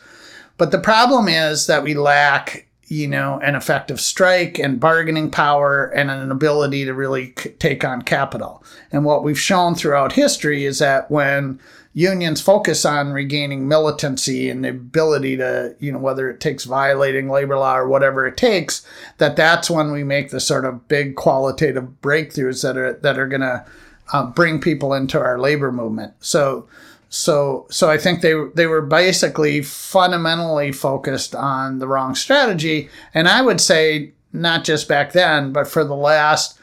But 0.58 0.72
the 0.72 0.80
problem 0.80 1.28
is 1.28 1.68
that 1.68 1.84
we 1.84 1.96
lack, 1.96 2.66
you 2.94 3.08
know, 3.08 3.40
an 3.44 3.56
effective 3.56 4.00
strike 4.00 4.60
and 4.60 4.80
bargaining 4.80 5.32
power 5.32 5.86
and 5.86 6.12
an 6.12 6.32
ability 6.32 6.86
to 6.86 6.94
really 6.94 7.34
c- 7.38 7.50
take 7.52 7.84
on 7.84 8.02
capital. 8.04 8.64
And 8.92 9.04
what 9.04 9.24
we've 9.24 9.40
shown 9.40 9.74
throughout 9.74 10.14
history 10.14 10.66
is 10.66 10.80
that 10.80 11.10
when 11.10 11.60
unions 11.94 12.40
focus 12.40 12.86
on 12.86 13.12
regaining 13.12 13.68
militancy 13.68 14.50
and 14.50 14.64
the 14.64 14.70
ability 14.70 15.38
to, 15.38 15.76
you 15.80 15.92
know, 15.92 15.98
whether 15.98 16.30
it 16.30 16.40
takes 16.40 16.66
violating 16.66 17.30
labor 17.30 17.58
law 17.58 17.78
or 17.78 17.88
whatever 17.88 18.28
it 18.28 18.38
takes, 18.38 18.86
that 19.18 19.36
that's 19.36 19.70
when 19.70 19.92
we 19.92 20.04
make 20.04 20.30
the 20.30 20.40
sort 20.40 20.66
of 20.66 20.88
big 20.88 21.16
qualitative 21.16 21.88
breakthroughs 22.02 22.62
that 22.62 22.78
are 22.78 22.94
that 22.94 23.18
are 23.18 23.28
going 23.28 23.42
to 23.42 23.66
uh, 24.12 24.26
bring 24.28 24.62
people 24.62 24.94
into 24.94 25.20
our 25.20 25.40
labor 25.40 25.72
movement. 25.72 26.14
So, 26.20 26.68
so, 27.16 27.68
so 27.70 27.92
I 27.92 28.00
think 28.00 28.22
they 28.22 28.34
they 28.56 28.66
were 28.66 28.82
basically 28.82 29.62
fundamentally 29.62 30.72
focused 30.72 31.36
on 31.36 31.78
the 31.78 31.88
wrong 31.88 32.16
strategy, 32.16 32.90
and 33.14 33.28
I 33.28 33.44
would 33.44 33.62
say 33.62 34.14
not 34.32 34.64
just 34.64 34.88
back 34.88 35.12
then, 35.12 35.54
but 35.54 35.68
for 35.68 35.84
the 35.84 35.96
last 35.96 36.58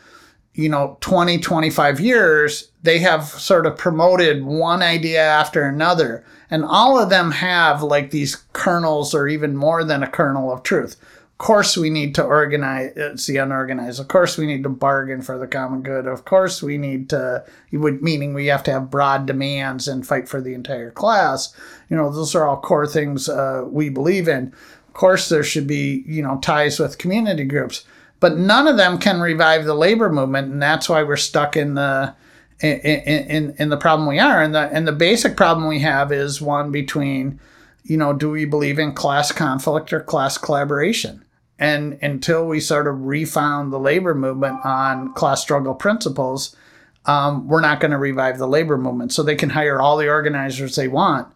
you 0.52 0.68
know 0.68 0.96
20 1.02 1.38
25 1.38 2.00
years 2.00 2.72
they 2.82 2.98
have 2.98 3.26
sort 3.26 3.64
of 3.64 3.76
promoted 3.76 4.42
one 4.42 4.82
idea 4.82 5.22
after 5.22 5.62
another. 5.62 6.24
And 6.50 6.64
all 6.64 6.98
of 6.98 7.10
them 7.10 7.30
have 7.30 7.80
like 7.80 8.10
these 8.10 8.42
kernels 8.52 9.14
or 9.14 9.28
even 9.28 9.56
more 9.56 9.84
than 9.84 10.02
a 10.02 10.10
kernel 10.10 10.50
of 10.50 10.64
truth 10.64 10.96
course 11.40 11.76
we 11.76 11.90
need 11.90 12.14
to 12.14 12.22
organize 12.22 12.92
it's 12.96 13.26
the 13.26 13.38
unorganized 13.38 13.98
of 13.98 14.08
course 14.08 14.36
we 14.36 14.46
need 14.46 14.62
to 14.62 14.68
bargain 14.68 15.22
for 15.22 15.38
the 15.38 15.46
common 15.46 15.82
good 15.82 16.06
of 16.06 16.24
course 16.24 16.62
we 16.62 16.76
need 16.76 17.08
to 17.08 17.42
would 17.72 18.02
meaning 18.02 18.34
we 18.34 18.46
have 18.46 18.62
to 18.62 18.70
have 18.70 18.90
broad 18.90 19.26
demands 19.26 19.88
and 19.88 20.06
fight 20.06 20.28
for 20.28 20.40
the 20.40 20.52
entire 20.52 20.90
class 20.90 21.54
you 21.88 21.96
know 21.96 22.10
those 22.12 22.34
are 22.34 22.46
all 22.46 22.60
core 22.60 22.86
things 22.86 23.28
uh, 23.28 23.64
we 23.68 23.88
believe 23.88 24.28
in 24.28 24.52
of 24.86 24.92
course 24.92 25.28
there 25.28 25.42
should 25.42 25.66
be 25.66 26.04
you 26.06 26.22
know 26.22 26.38
ties 26.40 26.78
with 26.78 26.98
community 26.98 27.44
groups 27.44 27.84
but 28.20 28.36
none 28.36 28.68
of 28.68 28.76
them 28.76 28.98
can 28.98 29.20
revive 29.20 29.64
the 29.64 29.74
labor 29.74 30.10
movement, 30.10 30.52
and 30.52 30.62
that's 30.62 30.88
why 30.88 31.02
we're 31.02 31.16
stuck 31.16 31.56
in 31.56 31.74
the 31.74 32.14
in, 32.60 32.78
in, 32.78 33.54
in 33.58 33.68
the 33.70 33.78
problem 33.78 34.06
we 34.06 34.18
are. 34.18 34.42
And 34.42 34.54
the 34.54 34.70
and 34.70 34.86
the 34.86 34.92
basic 34.92 35.36
problem 35.36 35.66
we 35.66 35.80
have 35.80 36.12
is 36.12 36.42
one 36.42 36.70
between, 36.70 37.40
you 37.82 37.96
know, 37.96 38.12
do 38.12 38.30
we 38.30 38.44
believe 38.44 38.78
in 38.78 38.92
class 38.92 39.32
conflict 39.32 39.92
or 39.94 40.00
class 40.00 40.36
collaboration? 40.36 41.24
And 41.60 41.98
until 42.00 42.46
we 42.46 42.58
sort 42.58 42.88
of 42.88 43.04
refound 43.06 43.70
the 43.70 43.78
labor 43.78 44.14
movement 44.14 44.64
on 44.64 45.12
class 45.12 45.42
struggle 45.42 45.74
principles, 45.74 46.56
um, 47.04 47.46
we're 47.46 47.60
not 47.60 47.80
going 47.80 47.90
to 47.90 47.98
revive 47.98 48.38
the 48.38 48.48
labor 48.48 48.78
movement. 48.78 49.12
So 49.12 49.22
they 49.22 49.36
can 49.36 49.50
hire 49.50 49.80
all 49.80 49.98
the 49.98 50.08
organizers 50.08 50.74
they 50.74 50.88
want, 50.88 51.28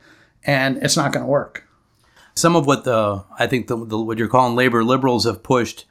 and 0.42 0.78
it's 0.78 0.96
not 0.96 1.12
going 1.12 1.24
to 1.24 1.30
work. 1.30 1.68
Some 2.34 2.56
of 2.56 2.66
what 2.66 2.84
the 2.84 3.22
I 3.38 3.46
think 3.46 3.68
the, 3.68 3.76
the, 3.76 3.98
what 3.98 4.18
you're 4.18 4.28
calling 4.28 4.56
labor 4.56 4.82
liberals 4.82 5.24
have 5.24 5.42
pushed 5.42 5.84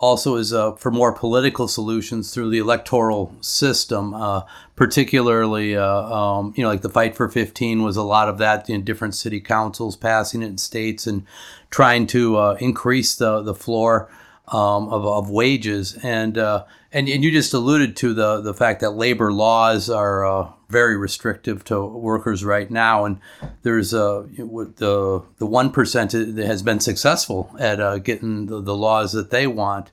also 0.00 0.36
is 0.36 0.52
uh, 0.52 0.72
for 0.72 0.90
more 0.90 1.12
political 1.12 1.68
solutions 1.68 2.32
through 2.32 2.50
the 2.50 2.58
electoral 2.58 3.34
system, 3.42 4.14
uh, 4.14 4.42
particularly, 4.74 5.76
uh, 5.76 5.84
um, 5.84 6.54
you 6.56 6.62
know, 6.62 6.70
like 6.70 6.80
the 6.80 6.88
Fight 6.88 7.14
for 7.14 7.28
15 7.28 7.82
was 7.82 7.98
a 7.98 8.02
lot 8.02 8.28
of 8.28 8.38
that 8.38 8.68
in 8.70 8.82
different 8.82 9.14
city 9.14 9.40
councils 9.40 9.96
passing 9.96 10.42
it 10.42 10.46
in 10.46 10.58
states 10.58 11.06
and 11.06 11.24
trying 11.68 12.06
to 12.06 12.38
uh, 12.38 12.56
increase 12.60 13.14
the, 13.14 13.42
the 13.42 13.54
floor 13.54 14.08
um, 14.50 14.88
of, 14.88 15.06
of 15.06 15.30
wages. 15.30 15.96
And, 16.02 16.36
uh, 16.36 16.64
and, 16.92 17.08
and 17.08 17.22
you 17.22 17.30
just 17.30 17.54
alluded 17.54 17.96
to 17.96 18.14
the, 18.14 18.40
the 18.40 18.54
fact 18.54 18.80
that 18.80 18.90
labor 18.90 19.32
laws 19.32 19.88
are 19.88 20.26
uh, 20.26 20.50
very 20.70 20.96
restrictive 20.96 21.64
to 21.64 21.84
workers 21.84 22.44
right 22.44 22.70
now, 22.70 23.04
and 23.04 23.18
there's 23.62 23.92
a 23.92 24.26
the 24.36 25.22
the 25.38 25.46
one 25.46 25.70
percent 25.70 26.12
that 26.12 26.46
has 26.46 26.62
been 26.62 26.80
successful 26.80 27.54
at 27.58 27.80
uh, 27.80 27.98
getting 27.98 28.46
the, 28.46 28.60
the, 28.60 28.74
laws 28.74 29.12
that 29.12 29.30
they 29.30 29.46
want. 29.46 29.90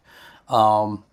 Um, 0.48 1.04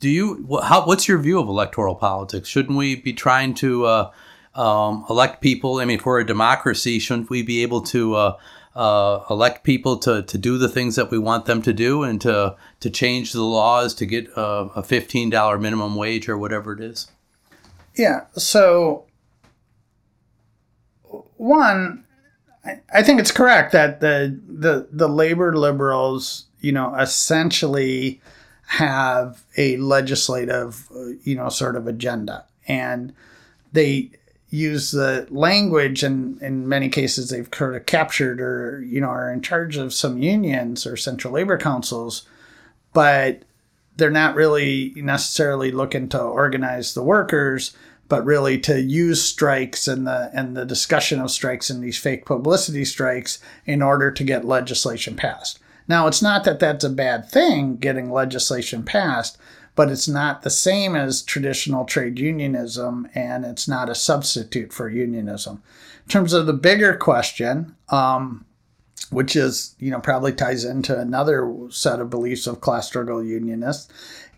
do 0.00 0.08
you 0.08 0.60
how, 0.62 0.86
what's 0.86 1.08
your 1.08 1.18
view 1.18 1.40
of 1.40 1.48
electoral 1.48 1.96
politics? 1.96 2.48
Shouldn't 2.48 2.78
we 2.78 2.96
be 2.96 3.12
trying 3.12 3.54
to 3.54 3.84
uh, 3.86 4.10
um, 4.54 5.04
elect 5.10 5.42
people? 5.42 5.78
I 5.78 5.84
mean, 5.84 5.98
for 5.98 6.18
a 6.18 6.26
democracy, 6.26 6.98
shouldn't 6.98 7.28
we 7.28 7.42
be 7.42 7.62
able 7.62 7.82
to 7.82 8.34
uh, 8.78 9.24
elect 9.28 9.64
people 9.64 9.98
to, 9.98 10.22
to 10.22 10.38
do 10.38 10.56
the 10.56 10.68
things 10.68 10.94
that 10.94 11.10
we 11.10 11.18
want 11.18 11.46
them 11.46 11.60
to 11.62 11.72
do 11.72 12.04
and 12.04 12.20
to 12.20 12.54
to 12.78 12.88
change 12.88 13.32
the 13.32 13.42
laws 13.42 13.92
to 13.94 14.06
get 14.06 14.28
a, 14.36 14.70
a 14.76 14.82
fifteen 14.84 15.30
dollar 15.30 15.58
minimum 15.58 15.96
wage 15.96 16.28
or 16.28 16.38
whatever 16.38 16.72
it 16.72 16.80
is? 16.80 17.10
Yeah. 17.96 18.26
So 18.36 19.04
one, 21.36 22.04
I 22.94 23.02
think 23.02 23.18
it's 23.18 23.32
correct 23.32 23.72
that 23.72 24.00
the 24.00 24.38
the 24.46 24.86
the 24.92 25.08
labor 25.08 25.56
liberals, 25.56 26.46
you 26.60 26.70
know, 26.70 26.94
essentially 26.94 28.20
have 28.66 29.42
a 29.56 29.76
legislative, 29.78 30.88
uh, 30.94 31.16
you 31.24 31.34
know, 31.34 31.48
sort 31.48 31.74
of 31.74 31.88
agenda. 31.88 32.44
And 32.68 33.12
they 33.72 34.12
use 34.50 34.92
the 34.92 35.26
language 35.30 36.02
and 36.02 36.40
in 36.40 36.68
many 36.68 36.88
cases 36.88 37.28
they've 37.28 37.50
kind 37.50 37.76
of 37.76 37.84
captured 37.86 38.40
or 38.40 38.82
you 38.82 39.00
know 39.00 39.08
are 39.08 39.30
in 39.30 39.42
charge 39.42 39.76
of 39.76 39.92
some 39.92 40.18
unions 40.18 40.86
or 40.86 40.96
central 40.96 41.34
labor 41.34 41.58
councils 41.58 42.26
but 42.94 43.42
they're 43.96 44.10
not 44.10 44.34
really 44.34 44.92
necessarily 44.96 45.70
looking 45.70 46.08
to 46.08 46.18
organize 46.18 46.94
the 46.94 47.02
workers 47.02 47.76
but 48.08 48.24
really 48.24 48.58
to 48.58 48.80
use 48.80 49.22
strikes 49.22 49.86
and 49.86 50.06
the 50.06 50.30
and 50.32 50.56
the 50.56 50.64
discussion 50.64 51.20
of 51.20 51.30
strikes 51.30 51.68
and 51.70 51.82
these 51.82 51.98
fake 51.98 52.24
publicity 52.24 52.84
strikes 52.84 53.38
in 53.66 53.82
order 53.82 54.10
to 54.10 54.24
get 54.24 54.44
legislation 54.44 55.14
passed. 55.14 55.58
Now 55.86 56.06
it's 56.06 56.22
not 56.22 56.44
that 56.44 56.58
that's 56.58 56.84
a 56.84 56.90
bad 56.90 57.28
thing 57.28 57.76
getting 57.76 58.10
legislation 58.10 58.82
passed 58.82 59.38
but 59.78 59.92
it's 59.92 60.08
not 60.08 60.42
the 60.42 60.50
same 60.50 60.96
as 60.96 61.22
traditional 61.22 61.84
trade 61.84 62.18
unionism 62.18 63.08
and 63.14 63.44
it's 63.44 63.68
not 63.68 63.88
a 63.88 63.94
substitute 63.94 64.72
for 64.72 64.88
unionism. 64.88 65.62
In 66.02 66.08
terms 66.08 66.32
of 66.32 66.46
the 66.46 66.52
bigger 66.52 66.96
question, 66.96 67.76
um, 67.88 68.44
which 69.10 69.36
is, 69.36 69.76
you 69.78 69.92
know, 69.92 70.00
probably 70.00 70.32
ties 70.32 70.64
into 70.64 70.98
another 70.98 71.54
set 71.70 72.00
of 72.00 72.10
beliefs 72.10 72.48
of 72.48 72.60
class 72.60 72.88
struggle 72.88 73.22
unionists, 73.22 73.88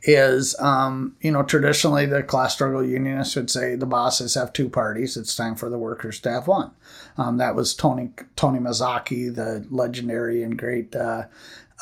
is, 0.02 0.54
um, 0.60 1.16
you 1.22 1.30
know, 1.30 1.42
traditionally 1.42 2.04
the 2.04 2.22
class 2.22 2.52
struggle 2.52 2.84
unionists 2.84 3.34
would 3.34 3.48
say 3.48 3.76
the 3.76 3.86
bosses 3.86 4.34
have 4.34 4.52
two 4.52 4.68
parties. 4.68 5.16
It's 5.16 5.34
time 5.34 5.56
for 5.56 5.70
the 5.70 5.78
workers 5.78 6.20
to 6.20 6.30
have 6.30 6.48
one. 6.48 6.72
Um, 7.16 7.38
that 7.38 7.54
was 7.54 7.74
Tony 7.74 8.10
Tony 8.36 8.58
Mazzocchi, 8.58 9.34
the 9.34 9.66
legendary 9.70 10.42
and 10.42 10.58
great 10.58 10.94
uh, 10.94 11.24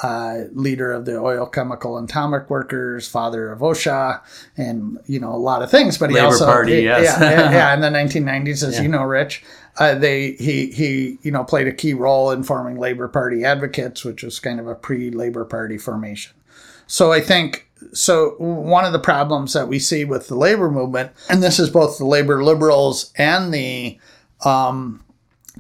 uh, 0.03 0.45
leader 0.53 0.93
of 0.93 1.05
the 1.05 1.17
oil, 1.19 1.47
chemical, 1.47 1.99
and 1.99 2.09
atomic 2.09 2.49
workers, 2.51 3.09
father 3.09 3.51
of 3.51 3.61
OSHA, 3.61 4.21
and 4.57 4.99
you 5.07 5.19
know 5.19 5.33
a 5.33 5.37
lot 5.37 5.63
of 5.63 5.71
things. 5.71 5.99
But 5.99 6.11
he 6.11 6.17
Labor 6.17 6.27
also, 6.27 6.47
Party, 6.47 6.77
he- 6.77 6.83
yes. 6.83 7.19
yeah, 7.21 7.51
yeah, 7.51 7.75
in 7.75 7.81
the 7.81 7.89
1990s, 8.21 8.63
as 8.67 8.77
Yeah. 8.77 8.83
you 8.83 8.89
know, 8.89 9.03
Rich, 9.03 9.43
uh, 9.79 9.95
they 9.97 10.33
he 10.33 10.71
he 10.71 11.19
you 11.23 11.31
know 11.33 11.43
played 11.45 11.67
a 11.67 11.73
key 11.73 11.95
role 11.95 12.31
in 12.31 12.43
forming 12.45 12.79
Labor 12.79 13.09
Party 13.09 13.45
advocates, 13.45 14.05
which 14.05 14.23
was 14.23 14.39
kind 14.39 14.61
of 14.61 14.67
a 14.69 14.75
pre-Labor 14.75 15.45
Party 15.45 15.79
formation. 15.79 16.35
So 16.87 17.13
I 17.13 17.21
think 17.21 17.69
so. 17.93 18.37
One 18.39 18.85
of 18.85 18.93
the 18.93 18.99
problems 19.01 19.53
that 19.53 19.69
we 19.69 19.79
see 19.79 20.05
with 20.05 20.29
the 20.29 20.37
labor 20.37 20.71
movement, 20.71 21.11
and 21.29 21.43
this 21.43 21.59
is 21.59 21.71
both 21.71 21.99
the 21.99 22.07
labor 22.07 22.43
liberals 22.45 23.13
and 23.17 23.53
the 23.53 23.99
um, 24.45 25.05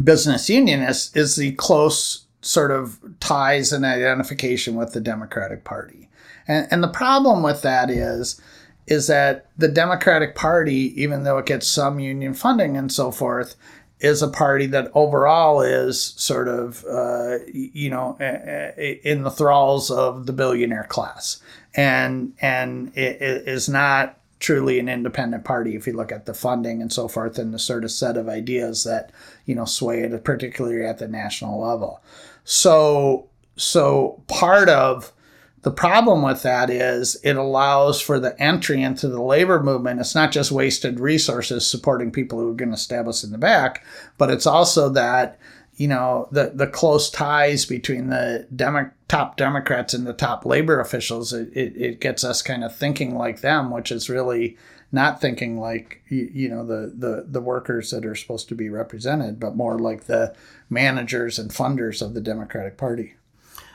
business 0.02 0.48
unionists, 0.48 1.14
is 1.16 1.36
the 1.36 1.52
close 1.52 2.24
sort 2.40 2.70
of 2.70 2.98
ties 3.20 3.72
and 3.72 3.84
identification 3.84 4.74
with 4.74 4.92
the 4.92 5.00
Democratic 5.00 5.64
Party. 5.64 6.08
And, 6.46 6.66
and 6.70 6.82
the 6.82 6.88
problem 6.88 7.42
with 7.42 7.62
that 7.62 7.90
is, 7.90 8.40
is 8.86 9.06
that 9.06 9.46
the 9.56 9.68
Democratic 9.68 10.34
Party, 10.34 11.00
even 11.00 11.24
though 11.24 11.38
it 11.38 11.46
gets 11.46 11.66
some 11.66 12.00
union 12.00 12.34
funding 12.34 12.76
and 12.76 12.90
so 12.90 13.10
forth, 13.10 13.54
is 14.00 14.22
a 14.22 14.28
party 14.28 14.66
that 14.66 14.90
overall 14.94 15.60
is 15.60 16.00
sort 16.16 16.48
of, 16.48 16.84
uh, 16.84 17.38
you 17.52 17.90
know, 17.90 18.16
in 18.18 19.22
the 19.24 19.30
thralls 19.30 19.90
of 19.90 20.26
the 20.26 20.32
billionaire 20.32 20.86
class, 20.88 21.42
and 21.74 22.32
and 22.40 22.96
it, 22.96 23.20
it 23.20 23.48
is 23.48 23.68
not 23.68 24.16
truly 24.38 24.78
an 24.78 24.88
independent 24.88 25.44
party 25.44 25.74
if 25.74 25.86
you 25.86 25.92
look 25.92 26.12
at 26.12 26.26
the 26.26 26.34
funding 26.34 26.80
and 26.80 26.92
so 26.92 27.08
forth 27.08 27.38
and 27.38 27.52
the 27.52 27.58
sort 27.58 27.82
of 27.82 27.90
set 27.90 28.16
of 28.16 28.28
ideas 28.28 28.84
that 28.84 29.10
you 29.46 29.54
know 29.54 29.64
sway 29.64 30.00
it, 30.02 30.24
particularly 30.24 30.84
at 30.84 30.98
the 30.98 31.08
national 31.08 31.60
level. 31.60 32.00
So 32.50 33.28
so 33.56 34.22
part 34.26 34.70
of 34.70 35.12
the 35.62 35.70
problem 35.70 36.22
with 36.22 36.42
that 36.44 36.70
is 36.70 37.20
it 37.22 37.36
allows 37.36 38.00
for 38.00 38.18
the 38.18 38.40
entry 38.40 38.80
into 38.82 39.06
the 39.06 39.20
labor 39.20 39.62
movement. 39.62 40.00
It's 40.00 40.14
not 40.14 40.32
just 40.32 40.50
wasted 40.50 40.98
resources 40.98 41.66
supporting 41.66 42.10
people 42.10 42.38
who 42.38 42.50
are 42.50 42.54
going 42.54 42.70
to 42.70 42.78
stab 42.78 43.06
us 43.06 43.22
in 43.22 43.32
the 43.32 43.38
back, 43.38 43.84
but 44.16 44.30
it's 44.30 44.46
also 44.46 44.88
that 44.88 45.38
you 45.76 45.88
know 45.88 46.26
the 46.32 46.52
the 46.54 46.66
close 46.66 47.10
ties 47.10 47.66
between 47.66 48.08
the 48.08 48.46
Demo- 48.56 48.92
top 49.08 49.36
Democrats 49.36 49.92
and 49.92 50.06
the 50.06 50.14
top 50.14 50.46
labor 50.46 50.80
officials. 50.80 51.34
It, 51.34 51.54
it, 51.54 51.76
it 51.76 52.00
gets 52.00 52.24
us 52.24 52.40
kind 52.40 52.64
of 52.64 52.74
thinking 52.74 53.14
like 53.14 53.42
them, 53.42 53.70
which 53.70 53.92
is 53.92 54.08
really 54.08 54.56
not 54.90 55.20
thinking 55.20 55.58
like 55.58 56.02
you, 56.08 56.30
you 56.32 56.48
know 56.48 56.64
the, 56.64 56.92
the 56.96 57.24
the 57.28 57.40
workers 57.40 57.90
that 57.90 58.06
are 58.06 58.14
supposed 58.14 58.48
to 58.48 58.54
be 58.54 58.68
represented, 58.68 59.38
but 59.38 59.56
more 59.56 59.78
like 59.78 60.04
the 60.04 60.34
managers 60.70 61.38
and 61.38 61.50
funders 61.50 62.00
of 62.00 62.14
the 62.14 62.20
Democratic 62.20 62.76
Party. 62.76 63.14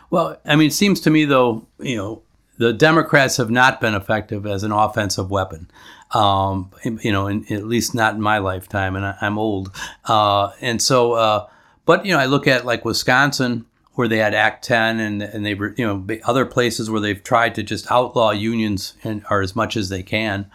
Well, 0.10 0.38
I 0.46 0.56
mean, 0.56 0.68
it 0.68 0.74
seems 0.74 1.00
to 1.02 1.10
me 1.10 1.26
though, 1.26 1.68
you 1.80 1.98
know, 1.98 2.22
the 2.58 2.74
Democrats 2.74 3.38
have 3.38 3.50
not 3.50 3.82
been 3.82 3.96
effective 3.96 4.46
as 4.46 4.64
an 4.64 4.72
offensive 4.72 5.32
weapon. 5.32 5.70
Um, 6.12 6.72
you 6.84 7.12
know, 7.12 7.28
in, 7.28 7.52
at 7.52 7.66
least 7.66 7.96
not 7.96 8.14
in 8.14 8.22
my 8.22 8.38
lifetime, 8.38 8.96
and 8.96 9.06
I, 9.06 9.18
I'm 9.22 9.40
old. 9.40 9.76
Uh, 10.06 10.52
and 10.62 10.80
so, 10.80 11.14
uh, 11.14 11.48
but 11.86 12.06
you 12.06 12.14
know, 12.14 12.20
I 12.20 12.28
look 12.28 12.48
at 12.48 12.66
like 12.66 12.86
Wisconsin, 12.86 13.66
where 13.94 14.08
they 14.08 14.18
had 14.18 14.36
Act 14.36 14.64
10, 14.66 15.00
and 15.00 15.24
and 15.24 15.46
they 15.46 15.56
were, 15.56 15.74
you 15.78 15.86
know, 15.86 16.18
other 16.26 16.46
places 16.46 16.90
where 16.90 17.02
they've 17.02 17.24
tried 17.24 17.56
to 17.56 17.64
just 17.64 17.92
outlaw 17.92 18.30
unions 18.30 18.94
and 19.04 19.26
or 19.32 19.42
as 19.42 19.56
much 19.56 19.76
as 19.76 19.90
they 19.90 20.04
can. 20.04 20.50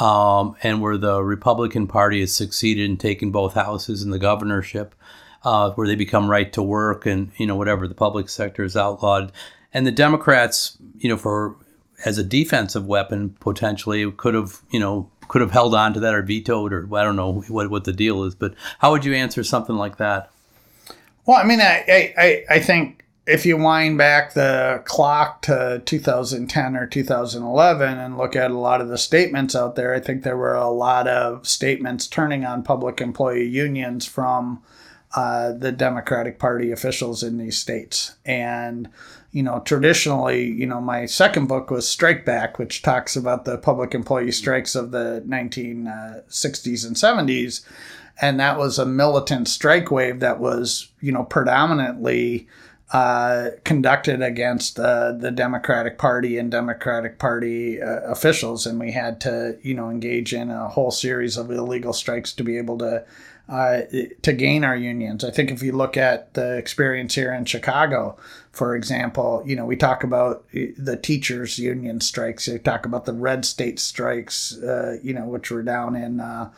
Um, 0.00 0.56
and 0.62 0.80
where 0.80 0.96
the 0.96 1.22
Republican 1.22 1.86
Party 1.86 2.18
has 2.20 2.34
succeeded 2.34 2.90
in 2.90 2.96
taking 2.96 3.30
both 3.30 3.54
houses 3.54 4.02
and 4.02 4.12
the 4.12 4.18
governorship 4.18 4.92
uh, 5.44 5.70
where 5.72 5.86
they 5.86 5.94
become 5.94 6.28
right 6.28 6.52
to 6.52 6.62
work 6.64 7.06
and 7.06 7.30
you 7.36 7.46
know 7.46 7.54
whatever 7.54 7.86
the 7.86 7.94
public 7.94 8.28
sector 8.28 8.64
is 8.64 8.76
outlawed, 8.76 9.30
and 9.72 9.86
the 9.86 9.92
Democrats, 9.92 10.76
you 10.98 11.08
know, 11.08 11.16
for 11.16 11.54
as 12.04 12.18
a 12.18 12.24
defensive 12.24 12.86
weapon 12.86 13.36
potentially 13.38 14.10
could 14.12 14.34
have 14.34 14.62
you 14.70 14.80
know 14.80 15.08
could 15.28 15.40
have 15.42 15.52
held 15.52 15.74
on 15.76 15.94
to 15.94 16.00
that 16.00 16.12
or 16.14 16.22
vetoed 16.22 16.72
or 16.72 16.88
I 16.96 17.04
don't 17.04 17.14
know 17.16 17.42
what 17.48 17.70
what 17.70 17.84
the 17.84 17.92
deal 17.92 18.24
is, 18.24 18.34
but 18.34 18.54
how 18.80 18.90
would 18.90 19.04
you 19.04 19.14
answer 19.14 19.44
something 19.44 19.76
like 19.76 19.98
that? 19.98 20.30
Well, 21.24 21.36
I 21.38 21.44
mean, 21.44 21.60
I, 21.60 21.84
I, 21.88 22.14
I- 22.18 22.44
I 22.56 22.58
think 22.58 23.03
if 23.26 23.46
you 23.46 23.56
wind 23.56 23.96
back 23.96 24.34
the 24.34 24.82
clock 24.84 25.40
to 25.42 25.82
2010 25.84 26.76
or 26.76 26.86
2011 26.86 27.98
and 27.98 28.18
look 28.18 28.36
at 28.36 28.50
a 28.50 28.58
lot 28.58 28.80
of 28.80 28.88
the 28.88 28.98
statements 28.98 29.56
out 29.56 29.76
there, 29.76 29.94
I 29.94 30.00
think 30.00 30.22
there 30.22 30.36
were 30.36 30.54
a 30.54 30.68
lot 30.68 31.08
of 31.08 31.46
statements 31.46 32.06
turning 32.06 32.44
on 32.44 32.62
public 32.62 33.00
employee 33.00 33.46
unions 33.46 34.04
from 34.04 34.62
uh, 35.14 35.52
the 35.52 35.72
Democratic 35.72 36.38
Party 36.38 36.70
officials 36.70 37.22
in 37.22 37.38
these 37.38 37.56
states. 37.56 38.16
And, 38.26 38.90
you 39.30 39.42
know, 39.42 39.60
traditionally, 39.60 40.44
you 40.44 40.66
know, 40.66 40.80
my 40.80 41.06
second 41.06 41.46
book 41.46 41.70
was 41.70 41.88
Strike 41.88 42.26
Back, 42.26 42.58
which 42.58 42.82
talks 42.82 43.16
about 43.16 43.44
the 43.44 43.56
public 43.56 43.94
employee 43.94 44.32
strikes 44.32 44.74
of 44.74 44.90
the 44.90 45.24
1960s 45.26 46.86
and 46.86 46.96
70s 46.96 47.64
and 48.20 48.38
that 48.38 48.58
was 48.58 48.78
a 48.78 48.86
militant 48.86 49.48
strike 49.48 49.90
wave 49.90 50.20
that 50.20 50.38
was 50.38 50.92
you 51.00 51.10
know 51.10 51.24
predominantly 51.24 52.46
uh, 52.94 53.50
conducted 53.64 54.22
against 54.22 54.78
uh, 54.78 55.10
the 55.10 55.32
Democratic 55.32 55.98
Party 55.98 56.38
and 56.38 56.48
Democratic 56.48 57.18
Party 57.18 57.82
uh, 57.82 58.00
officials, 58.02 58.66
and 58.66 58.78
we 58.78 58.92
had 58.92 59.20
to 59.22 59.58
you 59.62 59.74
know 59.74 59.90
engage 59.90 60.32
in 60.32 60.48
a 60.48 60.68
whole 60.68 60.92
series 60.92 61.36
of 61.36 61.50
illegal 61.50 61.92
strikes 61.92 62.32
to 62.32 62.44
be 62.44 62.56
able 62.56 62.78
to. 62.78 63.04
Uh, 63.46 63.82
to 64.22 64.32
gain 64.32 64.64
our 64.64 64.76
unions, 64.76 65.22
I 65.22 65.30
think 65.30 65.50
if 65.50 65.62
you 65.62 65.72
look 65.72 65.98
at 65.98 66.32
the 66.32 66.56
experience 66.56 67.14
here 67.14 67.30
in 67.32 67.44
Chicago, 67.44 68.16
for 68.52 68.74
example, 68.74 69.42
you 69.44 69.54
know 69.54 69.66
we 69.66 69.76
talk 69.76 70.02
about 70.02 70.44
the 70.52 70.96
teachers' 70.96 71.58
union 71.58 72.00
strikes. 72.00 72.48
You 72.48 72.58
talk 72.58 72.86
about 72.86 73.04
the 73.04 73.12
red 73.12 73.44
state 73.44 73.78
strikes, 73.78 74.56
uh, 74.62 74.96
you 75.02 75.12
know, 75.12 75.26
which 75.26 75.50
were 75.50 75.62
down 75.62 75.94
in 75.94 76.20
uh, 76.20 76.50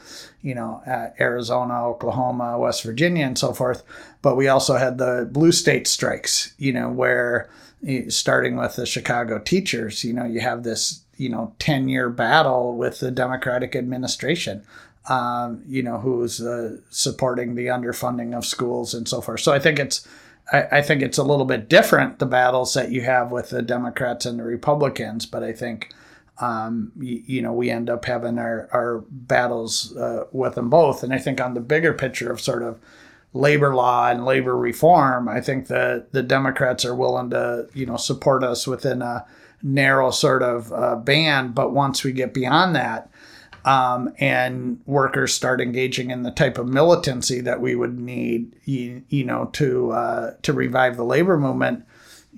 you 0.47 0.55
know, 0.55 0.81
uh, 0.87 1.09
Arizona, 1.19 1.85
Oklahoma, 1.89 2.57
West 2.57 2.85
Virginia, 2.85 3.27
and 3.27 3.37
so 3.37 3.53
forth. 3.53 3.83
But 4.23 4.37
we 4.37 4.47
also 4.47 4.77
had 4.77 4.97
the 4.97 5.29
blue 5.29 5.51
state 5.51 5.89
strikes, 5.89 6.55
you 6.57 6.73
know, 6.73 6.89
where 6.89 7.51
eh, 7.85 8.05
starting 8.11 8.57
with 8.57 8.77
the 8.77 8.87
Chicago 8.87 9.41
teachers, 9.41 10.05
you 10.05 10.13
know, 10.13 10.25
you 10.25 10.39
have 10.39 10.63
this, 10.63 11.03
you 11.17 11.29
know, 11.29 11.53
10 11.59 11.89
year 11.89 12.09
battle 12.09 12.77
with 12.77 13.01
the 13.01 13.11
Democratic 13.11 13.75
administration, 13.75 14.63
um, 15.09 15.63
you 15.67 15.83
know, 15.83 15.99
who's 15.99 16.41
uh, 16.41 16.79
supporting 16.91 17.55
the 17.55 17.67
underfunding 17.67 18.37
of 18.37 18.45
schools 18.45 18.95
and 18.95 19.09
so 19.09 19.21
forth. 19.21 19.41
So 19.41 19.53
I 19.53 19.59
think 19.59 19.79
it's, 19.79 20.07
I, 20.53 20.63
I 20.73 20.83
think 20.83 21.03
it's 21.03 21.19
a 21.19 21.23
little 21.23 21.45
bit 21.45 21.69
different, 21.69 22.19
the 22.19 22.27
battles 22.27 22.75
that 22.75 22.91
you 22.91 23.03
have 23.03 23.31
with 23.31 23.51
the 23.51 23.63
Democrats 23.63 24.27
and 24.27 24.39
the 24.39 24.45
Republicans, 24.45 25.27
but 25.27 25.43
I 25.43 25.53
think 25.53 25.93
um, 26.39 26.93
you, 26.99 27.23
you, 27.27 27.43
know, 27.43 27.53
we 27.53 27.71
end 27.71 27.89
up 27.89 28.05
having 28.05 28.39
our, 28.39 28.69
our 28.73 29.05
battles 29.11 29.97
uh, 29.97 30.25
with 30.33 30.55
them 30.55 30.69
both. 30.69 31.03
And 31.03 31.13
I 31.13 31.19
think 31.19 31.41
on 31.41 31.55
the 31.55 31.61
bigger 31.61 31.93
picture 31.93 32.31
of 32.31 32.41
sort 32.41 32.63
of 32.63 32.79
labor 33.33 33.75
law 33.75 34.11
and 34.11 34.25
labor 34.25 34.57
reform, 34.57 35.29
I 35.29 35.41
think 35.41 35.69
that 35.69 36.13
the 36.13 36.23
Democrats 36.23 36.85
are 36.85 36.95
willing 36.95 37.31
to, 37.31 37.69
you 37.73 37.87
know, 37.87 37.97
support 37.97 38.45
us 38.45 38.67
within 38.67 39.03
a 39.03 39.25
narrow 39.63 40.11
sort 40.11 40.43
of 40.43 40.73
uh, 40.73 40.97
band. 40.97 41.55
But 41.55 41.73
once 41.73 42.05
we 42.05 42.13
get 42.13 42.35
beyond 42.35 42.75
that, 42.77 43.11
um, 43.67 44.15
and 44.19 44.81
workers 44.87 45.35
start 45.35 45.61
engaging 45.61 46.11
in 46.11 46.23
the 46.23 46.31
type 46.31 46.57
of 46.57 46.69
militancy 46.69 47.41
that 47.41 47.61
we 47.61 47.75
would 47.75 47.99
need, 47.99 48.57
you, 48.65 49.03
you 49.09 49.25
know, 49.25 49.51
to 49.55 49.91
uh, 49.91 50.35
to 50.43 50.53
revive 50.53 50.97
the 50.97 51.05
labor 51.05 51.37
movement, 51.37 51.85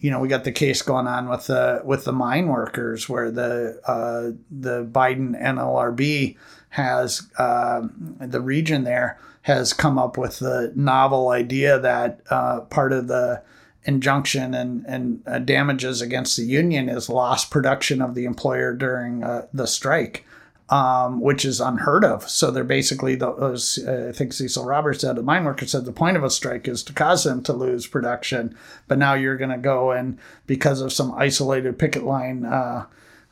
you 0.00 0.10
know, 0.10 0.20
we 0.20 0.28
got 0.28 0.44
the 0.44 0.52
case 0.52 0.80
going 0.82 1.06
on 1.06 1.28
with 1.28 1.46
the 1.46 1.82
with 1.84 2.04
the 2.04 2.12
mine 2.12 2.48
workers, 2.48 3.08
where 3.08 3.30
the 3.30 3.80
uh, 3.86 4.36
the 4.50 4.84
Biden 4.84 5.40
NLRB 5.40 6.36
has 6.70 7.30
uh, 7.38 7.86
the 8.20 8.40
region 8.40 8.84
there 8.84 9.20
has 9.42 9.72
come 9.72 9.98
up 9.98 10.18
with 10.18 10.38
the 10.38 10.72
novel 10.74 11.30
idea 11.30 11.78
that 11.78 12.20
uh, 12.30 12.60
part 12.60 12.92
of 12.92 13.08
the 13.08 13.42
injunction 13.84 14.52
and, 14.52 14.84
and 14.86 15.22
uh, 15.26 15.38
damages 15.38 16.02
against 16.02 16.36
the 16.36 16.44
union 16.44 16.88
is 16.88 17.08
lost 17.08 17.50
production 17.50 18.02
of 18.02 18.14
the 18.14 18.26
employer 18.26 18.74
during 18.74 19.24
uh, 19.24 19.46
the 19.52 19.66
strike, 19.66 20.26
um, 20.70 21.20
which 21.20 21.44
is 21.44 21.60
unheard 21.60 22.04
of. 22.04 22.28
So 22.28 22.50
they're 22.50 22.64
basically 22.64 23.14
those. 23.14 23.78
Uh, 23.78 24.08
I 24.10 24.12
think 24.12 24.32
Cecil 24.32 24.64
Roberts 24.64 25.00
said, 25.00 25.16
the 25.16 25.22
mine 25.22 25.44
worker 25.44 25.66
said, 25.66 25.84
the 25.84 25.92
point 25.92 26.16
of 26.16 26.24
a 26.24 26.30
strike 26.30 26.68
is 26.68 26.82
to 26.84 26.92
cause 26.92 27.24
them 27.24 27.42
to 27.44 27.52
lose 27.52 27.86
production. 27.86 28.56
But 28.86 28.98
now 28.98 29.14
you're 29.14 29.36
going 29.36 29.50
to 29.50 29.58
go 29.58 29.92
and 29.92 30.18
because 30.46 30.80
of 30.80 30.92
some 30.92 31.12
isolated 31.14 31.78
picket 31.78 32.04
line 32.04 32.44
uh, 32.44 32.86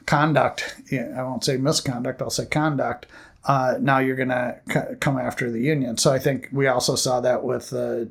conduct, 0.07 0.77
I 0.93 1.23
won't 1.23 1.45
say 1.45 1.57
misconduct, 1.57 2.23
I'll 2.23 2.31
say 2.31 2.47
conduct. 2.47 3.07
Uh, 3.45 3.75
now 3.81 3.99
you're 3.99 4.17
going 4.17 4.31
to 4.31 4.59
c- 4.69 4.97
come 4.99 5.19
after 5.19 5.51
the 5.51 5.61
union. 5.61 5.99
So 5.99 6.13
I 6.13 6.19
think 6.19 6.49
we 6.53 6.67
also 6.67 6.97
saw 6.97 7.21
that 7.21 7.45
with 7.45 7.71
the 7.71 8.11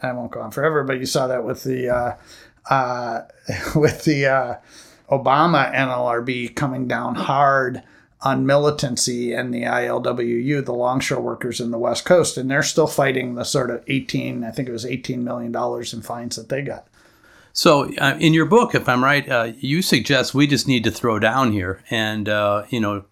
I 0.00 0.12
won't 0.12 0.30
go 0.30 0.40
on 0.40 0.52
forever, 0.52 0.84
but 0.84 1.00
you 1.00 1.06
saw 1.06 1.26
that 1.26 1.44
with 1.44 1.64
the 1.64 1.88
uh, 1.88 2.16
uh, 2.70 3.22
with 3.74 4.04
the 4.04 4.60
Obama 5.10 5.74
NLRB 5.74 6.54
coming 6.54 6.86
down 6.88 7.16
hard 7.16 7.82
on 8.24 8.46
militancy 8.46 9.32
and 9.32 9.52
the 9.52 9.62
ILWU, 9.62 10.64
the 10.64 10.72
longshore 10.72 11.20
workers 11.20 11.60
in 11.60 11.70
the 11.72 11.78
West 11.78 12.04
Coast, 12.04 12.36
and 12.36 12.50
they're 12.50 12.62
still 12.62 12.86
fighting 12.86 13.34
the 13.34 13.44
sort 13.44 13.70
of 13.70 13.82
18, 13.88 14.44
I 14.44 14.50
think 14.50 14.68
it 14.68 14.72
was 14.72 14.86
18 14.86 15.24
million 15.24 15.50
dollars 15.50 15.92
in 15.92 16.02
fines 16.02 16.36
that 16.36 16.48
they 16.48 16.62
got. 16.62 16.86
So, 17.52 17.92
uh, 17.96 18.16
in 18.18 18.32
your 18.32 18.46
book, 18.46 18.74
if 18.74 18.88
I'm 18.88 19.04
right, 19.04 19.28
uh, 19.28 19.52
you 19.58 19.82
suggest 19.82 20.34
we 20.34 20.46
just 20.46 20.66
need 20.66 20.84
to 20.84 20.90
throw 20.90 21.18
down 21.18 21.52
here, 21.52 21.84
and 21.90 22.26
uh, 22.28 22.64
you 22.70 22.80
know, 22.80 23.04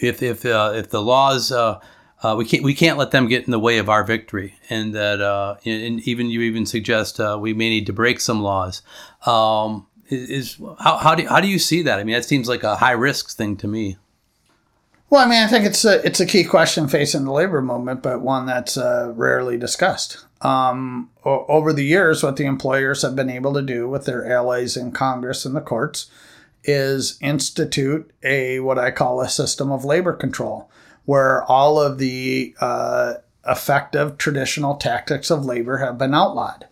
if 0.00 0.22
if 0.22 0.44
uh, 0.44 0.72
if 0.74 0.90
the 0.90 1.00
laws 1.00 1.52
uh, 1.52 1.78
uh, 2.20 2.34
we 2.36 2.44
can't 2.44 2.64
we 2.64 2.74
can't 2.74 2.98
let 2.98 3.12
them 3.12 3.28
get 3.28 3.44
in 3.44 3.52
the 3.52 3.60
way 3.60 3.78
of 3.78 3.88
our 3.88 4.02
victory, 4.02 4.56
and 4.68 4.92
that 4.94 5.20
and 5.64 6.00
even 6.00 6.30
you 6.30 6.40
even 6.40 6.66
suggest 6.66 7.20
we 7.38 7.54
may 7.54 7.68
need 7.68 7.86
to 7.86 7.92
break 7.92 8.18
some 8.18 8.42
laws. 8.42 8.82
Um, 9.24 9.86
is, 10.08 10.56
how 10.80 10.96
how 10.96 11.14
do 11.14 11.24
how 11.28 11.40
do 11.40 11.46
you 11.46 11.60
see 11.60 11.82
that? 11.82 12.00
I 12.00 12.04
mean, 12.04 12.14
that 12.14 12.24
seems 12.24 12.48
like 12.48 12.64
a 12.64 12.74
high 12.74 12.92
risk 12.92 13.36
thing 13.36 13.56
to 13.58 13.68
me. 13.68 13.98
Well, 15.08 15.24
I 15.24 15.30
mean, 15.30 15.42
I 15.42 15.46
think 15.46 15.64
it's 15.64 15.84
a 15.84 16.04
it's 16.04 16.20
a 16.20 16.26
key 16.26 16.44
question 16.44 16.88
facing 16.88 17.24
the 17.24 17.32
labor 17.32 17.62
movement, 17.62 18.02
but 18.02 18.20
one 18.20 18.46
that's 18.46 18.76
uh, 18.76 19.12
rarely 19.14 19.56
discussed. 19.56 20.24
Um, 20.42 21.10
o- 21.24 21.46
over 21.48 21.72
the 21.72 21.84
years, 21.84 22.22
what 22.22 22.36
the 22.36 22.44
employers 22.44 23.02
have 23.02 23.14
been 23.14 23.30
able 23.30 23.54
to 23.54 23.62
do 23.62 23.88
with 23.88 24.04
their 24.04 24.30
allies 24.30 24.76
in 24.76 24.90
Congress 24.92 25.46
and 25.46 25.54
the 25.54 25.60
courts 25.60 26.10
is 26.64 27.16
institute 27.20 28.10
a 28.24 28.58
what 28.58 28.78
I 28.78 28.90
call 28.90 29.20
a 29.20 29.28
system 29.28 29.70
of 29.70 29.84
labor 29.84 30.12
control 30.12 30.68
where 31.04 31.44
all 31.44 31.80
of 31.80 31.98
the 31.98 32.54
uh, 32.60 33.14
effective 33.46 34.18
traditional 34.18 34.74
tactics 34.74 35.30
of 35.30 35.44
labor 35.44 35.78
have 35.78 35.96
been 35.96 36.14
outlawed. 36.14 36.66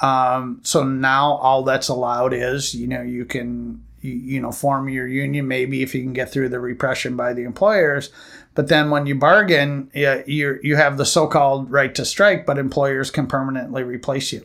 Um, 0.00 0.60
so 0.62 0.84
now 0.84 1.32
all 1.32 1.64
that's 1.64 1.88
allowed 1.88 2.32
is, 2.32 2.74
you 2.74 2.86
know, 2.86 3.02
you 3.02 3.24
can, 3.24 3.84
you, 4.02 4.40
know, 4.40 4.52
form 4.52 4.88
your 4.88 5.06
union 5.06 5.48
maybe 5.48 5.82
if 5.82 5.94
you 5.94 6.02
can 6.02 6.12
get 6.12 6.30
through 6.30 6.48
the 6.48 6.60
repression 6.60 7.16
by 7.16 7.32
the 7.32 7.44
employers. 7.44 8.10
But 8.54 8.68
then 8.68 8.90
when 8.90 9.06
you 9.06 9.14
bargain, 9.14 9.90
you 9.94 10.58
you 10.62 10.76
have 10.76 10.98
the 10.98 11.06
so-called 11.06 11.70
right 11.70 11.94
to 11.94 12.04
strike, 12.04 12.44
but 12.44 12.58
employers 12.58 13.10
can 13.10 13.26
permanently 13.26 13.82
replace 13.82 14.32
you. 14.32 14.44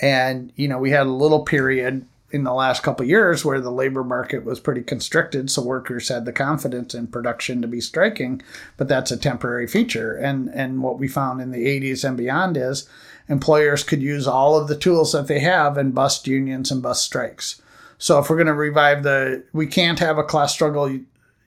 And 0.00 0.52
you 0.56 0.66
know, 0.66 0.78
we 0.78 0.90
had 0.90 1.06
a 1.06 1.10
little 1.10 1.44
period 1.44 2.06
in 2.30 2.44
the 2.44 2.52
last 2.52 2.82
couple 2.82 3.06
years 3.06 3.44
where 3.44 3.60
the 3.60 3.70
labor 3.70 4.02
market 4.02 4.44
was 4.44 4.58
pretty 4.58 4.82
constricted 4.82 5.50
so 5.50 5.62
workers 5.62 6.08
had 6.08 6.24
the 6.24 6.32
confidence 6.32 6.94
in 6.94 7.06
production 7.06 7.62
to 7.62 7.68
be 7.68 7.80
striking 7.80 8.42
but 8.76 8.88
that's 8.88 9.12
a 9.12 9.16
temporary 9.16 9.66
feature 9.66 10.16
and 10.16 10.48
and 10.48 10.82
what 10.82 10.98
we 10.98 11.06
found 11.06 11.40
in 11.40 11.52
the 11.52 11.66
80s 11.66 12.06
and 12.06 12.16
beyond 12.16 12.56
is 12.56 12.88
employers 13.28 13.84
could 13.84 14.02
use 14.02 14.26
all 14.26 14.56
of 14.56 14.66
the 14.66 14.76
tools 14.76 15.12
that 15.12 15.28
they 15.28 15.38
have 15.38 15.78
and 15.78 15.94
bust 15.94 16.26
unions 16.26 16.72
and 16.72 16.82
bust 16.82 17.04
strikes 17.04 17.62
so 17.98 18.18
if 18.18 18.28
we're 18.28 18.36
going 18.36 18.46
to 18.46 18.54
revive 18.54 19.02
the 19.02 19.42
we 19.52 19.66
can't 19.66 19.98
have 19.98 20.18
a 20.18 20.22
class 20.22 20.52
struggle 20.52 20.98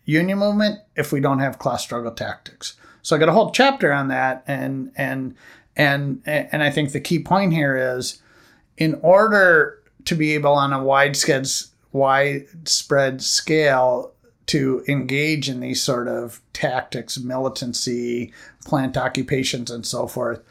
union 0.05 0.37
movement 0.37 0.79
if 0.95 1.11
we 1.11 1.19
don't 1.19 1.39
have 1.39 1.59
class 1.59 1.83
struggle 1.83 2.11
tactics 2.11 2.75
so 3.01 3.15
i 3.15 3.19
got 3.19 3.29
a 3.29 3.33
whole 3.33 3.51
chapter 3.51 3.91
on 3.91 4.07
that 4.07 4.43
and 4.47 4.91
and 4.95 5.35
and 5.75 6.21
and 6.25 6.63
i 6.63 6.69
think 6.69 6.91
the 6.91 6.99
key 6.99 7.19
point 7.19 7.53
here 7.53 7.75
is 7.75 8.21
in 8.77 8.95
order 9.01 9.81
to 10.05 10.15
be 10.15 10.33
able 10.33 10.53
on 10.53 10.73
a 10.73 10.83
widespread 10.83 11.47
widespread 11.91 13.21
scale 13.21 14.13
to 14.49 14.83
engage 14.87 15.47
in 15.47 15.59
these 15.59 15.79
sort 15.79 16.07
of 16.07 16.41
tactics, 16.53 17.19
militancy, 17.19 18.33
plant 18.65 18.97
occupations, 18.97 19.69
and 19.69 19.85
so 19.85 20.07
forth. 20.07 20.41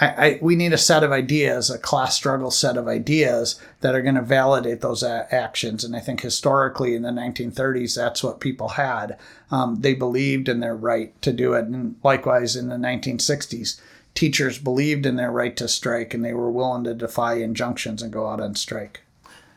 I, 0.00 0.06
I, 0.06 0.38
we 0.40 0.54
need 0.54 0.72
a 0.72 0.78
set 0.78 1.02
of 1.02 1.12
ideas, 1.12 1.70
a 1.70 1.78
class 1.78 2.14
struggle 2.14 2.50
set 2.50 2.76
of 2.76 2.86
ideas 2.86 3.60
that 3.80 3.94
are 3.94 4.02
going 4.02 4.14
to 4.14 4.22
validate 4.22 4.80
those 4.80 5.02
a- 5.02 5.32
actions. 5.34 5.84
And 5.84 5.96
I 5.96 6.00
think 6.00 6.20
historically 6.20 6.94
in 6.94 7.02
the 7.02 7.10
1930s, 7.10 7.96
that's 7.96 8.22
what 8.22 8.40
people 8.40 8.68
had. 8.70 9.18
Um, 9.50 9.80
they 9.80 9.94
believed 9.94 10.48
in 10.48 10.60
their 10.60 10.76
right 10.76 11.20
to 11.22 11.32
do 11.32 11.54
it. 11.54 11.64
And 11.64 11.96
likewise 12.04 12.54
in 12.54 12.68
the 12.68 12.76
1960s, 12.76 13.80
teachers 14.14 14.58
believed 14.58 15.06
in 15.06 15.16
their 15.16 15.30
right 15.30 15.56
to 15.56 15.68
strike 15.68 16.14
and 16.14 16.24
they 16.24 16.34
were 16.34 16.50
willing 16.50 16.84
to 16.84 16.94
defy 16.94 17.34
injunctions 17.34 18.02
and 18.02 18.12
go 18.12 18.28
out 18.28 18.40
on 18.40 18.54
strike. 18.54 19.02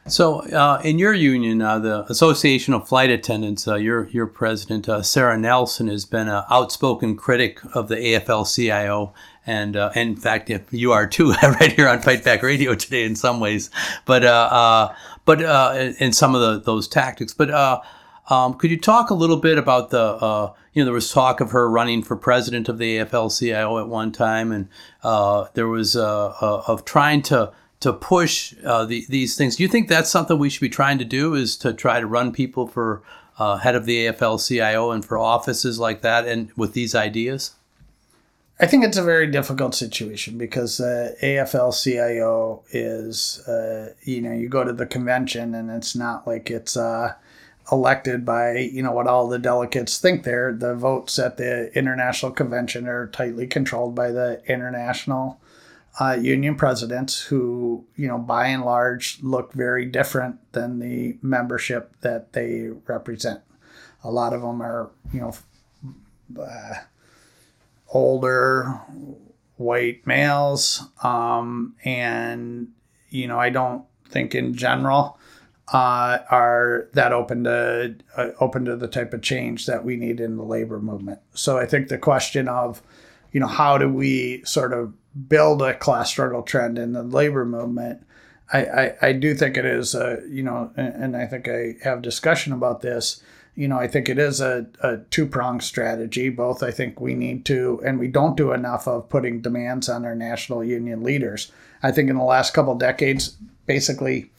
So, 0.07 0.39
uh, 0.51 0.81
in 0.83 0.97
your 0.97 1.13
union, 1.13 1.61
uh, 1.61 1.77
the 1.77 2.11
Association 2.11 2.73
of 2.73 2.87
Flight 2.87 3.11
Attendants, 3.11 3.67
uh, 3.67 3.75
your 3.75 4.07
your 4.07 4.25
president 4.25 4.89
uh, 4.89 5.03
Sara 5.03 5.37
Nelson 5.37 5.89
has 5.89 6.05
been 6.05 6.27
an 6.27 6.43
outspoken 6.49 7.15
critic 7.15 7.59
of 7.75 7.87
the 7.87 7.97
AFL-CIO, 7.97 9.13
and, 9.45 9.75
uh, 9.75 9.91
in 9.95 10.15
fact, 10.15 10.49
if 10.49 10.71
you 10.71 10.91
are 10.91 11.07
too, 11.07 11.31
right 11.43 11.71
here 11.73 11.87
on 11.87 12.01
Fight 12.01 12.23
Back 12.23 12.43
Radio 12.43 12.75
today 12.75 13.03
in 13.03 13.15
some 13.15 13.39
ways, 13.39 13.69
but 14.05 14.23
uh, 14.23 14.93
but 15.25 15.41
in 15.99 16.13
some 16.13 16.35
of 16.35 16.41
the, 16.41 16.59
those 16.59 16.87
tactics. 16.87 17.33
But 17.33 17.51
um, 18.29 18.53
could 18.55 18.71
you 18.71 18.79
talk 18.79 19.09
a 19.09 19.15
little 19.15 19.37
bit 19.37 19.57
about 19.57 19.89
the 19.89 20.53
you 20.73 20.81
know, 20.81 20.85
there 20.85 20.93
was 20.93 21.11
talk 21.11 21.41
of 21.41 21.51
her 21.51 21.69
running 21.69 22.01
for 22.01 22.15
president 22.15 22.69
of 22.69 22.77
the 22.77 22.97
AFL-CIO 22.97 23.79
at 23.79 23.87
one 23.87 24.11
time, 24.11 24.51
and 24.51 24.69
uh, 25.03 25.47
there 25.53 25.67
was 25.67 25.95
uh, 25.95 26.27
uh, 26.41 26.63
of 26.67 26.85
trying 26.85 27.21
to 27.23 27.51
to 27.81 27.91
push 27.91 28.53
uh, 28.63 28.85
the, 28.85 29.05
these 29.09 29.35
things. 29.35 29.55
Do 29.55 29.63
you 29.63 29.69
think 29.69 29.87
that's 29.87 30.09
something 30.09 30.37
we 30.37 30.51
should 30.51 30.61
be 30.61 30.69
trying 30.69 30.99
to 30.99 31.05
do? 31.05 31.33
Is 31.33 31.57
to 31.57 31.73
try 31.73 31.99
to 31.99 32.05
run 32.05 32.31
people 32.31 32.67
for 32.67 33.01
uh, 33.39 33.57
head 33.57 33.75
of 33.75 33.85
the 33.85 34.05
AFL-CIO 34.05 34.91
and 34.91 35.03
for 35.03 35.17
offices 35.17 35.79
like 35.79 36.01
that, 36.01 36.25
and 36.25 36.51
with 36.55 36.73
these 36.73 36.95
ideas? 36.95 37.55
I 38.61 38.67
think 38.67 38.85
it's 38.85 38.97
a 38.97 39.03
very 39.03 39.25
difficult 39.25 39.73
situation 39.73 40.37
because 40.37 40.79
uh, 40.79 41.15
AFL-CIO 41.21 42.63
is, 42.71 43.43
you 44.03 44.21
know, 44.21 44.31
you 44.31 44.47
go 44.49 44.63
to 44.63 44.71
the 44.71 44.85
convention 44.85 45.55
and 45.55 45.71
it's 45.71 45.95
not 45.95 46.27
like 46.27 46.51
it's 46.51 46.77
elected 47.71 48.25
by 48.25 48.57
you 48.57 48.83
know 48.83 48.91
what 48.91 49.07
all 49.07 49.27
the 49.27 49.39
delegates 49.39 49.97
think 49.97 50.23
they're. 50.23 50.53
The 50.53 50.75
votes 50.75 51.17
at 51.19 51.37
the 51.37 51.75
international 51.77 52.31
convention 52.31 52.87
are 52.87 53.07
tightly 53.07 53.47
controlled 53.47 53.95
by 53.95 54.11
the 54.11 54.41
international 54.47 55.39
uh, 55.99 56.17
union 56.19 56.55
presidents 56.55 57.21
who 57.21 57.85
you 57.95 58.07
know 58.07 58.17
by 58.17 58.47
and 58.47 58.63
large 58.63 59.19
look 59.21 59.53
very 59.53 59.85
different 59.85 60.39
than 60.53 60.79
the 60.79 61.17
membership 61.21 61.95
that 62.01 62.33
they 62.33 62.69
represent. 62.87 63.41
A 64.03 64.11
lot 64.11 64.33
of 64.33 64.41
them 64.41 64.61
are 64.61 64.89
you 65.13 65.21
know 65.21 65.33
uh, 66.41 66.73
older 67.91 68.81
white 69.57 70.05
males 70.07 70.83
um, 71.03 71.75
and 71.83 72.67
you 73.09 73.27
know 73.27 73.39
i 73.39 73.49
don't 73.49 73.85
think 74.09 74.33
in 74.35 74.53
general 74.53 75.17
uh, 75.71 76.19
are 76.29 76.89
that 76.93 77.13
open 77.13 77.45
to 77.45 77.95
uh, 78.17 78.29
open 78.39 78.65
to 78.65 78.75
the 78.75 78.87
type 78.87 79.13
of 79.13 79.21
change 79.21 79.65
that 79.65 79.85
we 79.85 79.95
need 79.95 80.19
in 80.19 80.35
the 80.35 80.43
labor 80.43 80.79
movement. 80.79 81.19
So 81.33 81.57
I 81.57 81.65
think 81.65 81.87
the 81.87 81.97
question 81.97 82.47
of, 82.49 82.81
you 83.31 83.39
know, 83.39 83.47
how 83.47 83.77
do 83.77 83.87
we 83.87 84.43
sort 84.43 84.73
of 84.73 84.93
build 85.29 85.61
a 85.61 85.73
class 85.73 86.09
struggle 86.09 86.43
trend 86.43 86.77
in 86.77 86.91
the 86.91 87.03
labor 87.03 87.45
movement? 87.45 88.05
I, 88.51 88.65
I, 88.65 88.95
I 89.01 89.11
do 89.13 89.33
think 89.33 89.55
it 89.55 89.65
is, 89.65 89.95
a, 89.95 90.21
you 90.29 90.43
know, 90.43 90.71
and, 90.75 91.03
and 91.03 91.17
I 91.17 91.25
think 91.25 91.47
I 91.47 91.75
have 91.83 92.01
discussion 92.01 92.51
about 92.51 92.81
this. 92.81 93.23
You 93.55 93.67
know, 93.67 93.77
I 93.77 93.87
think 93.87 94.07
it 94.07 94.17
is 94.17 94.39
a, 94.39 94.67
a 94.81 94.97
two 95.09 95.25
pronged 95.25 95.63
strategy. 95.63 96.29
Both, 96.29 96.63
I 96.63 96.71
think 96.71 97.01
we 97.01 97.13
need 97.13 97.45
to, 97.45 97.81
and 97.85 97.99
we 97.99 98.07
don't 98.07 98.37
do 98.37 98.53
enough 98.53 98.87
of 98.87 99.09
putting 99.09 99.41
demands 99.41 99.89
on 99.89 100.05
our 100.05 100.15
national 100.15 100.63
union 100.63 101.03
leaders. 101.03 101.51
I 101.83 101.91
think 101.91 102.09
in 102.09 102.17
the 102.17 102.23
last 102.23 102.53
couple 102.53 102.75
decades, 102.75 103.35
basically, 103.65 104.31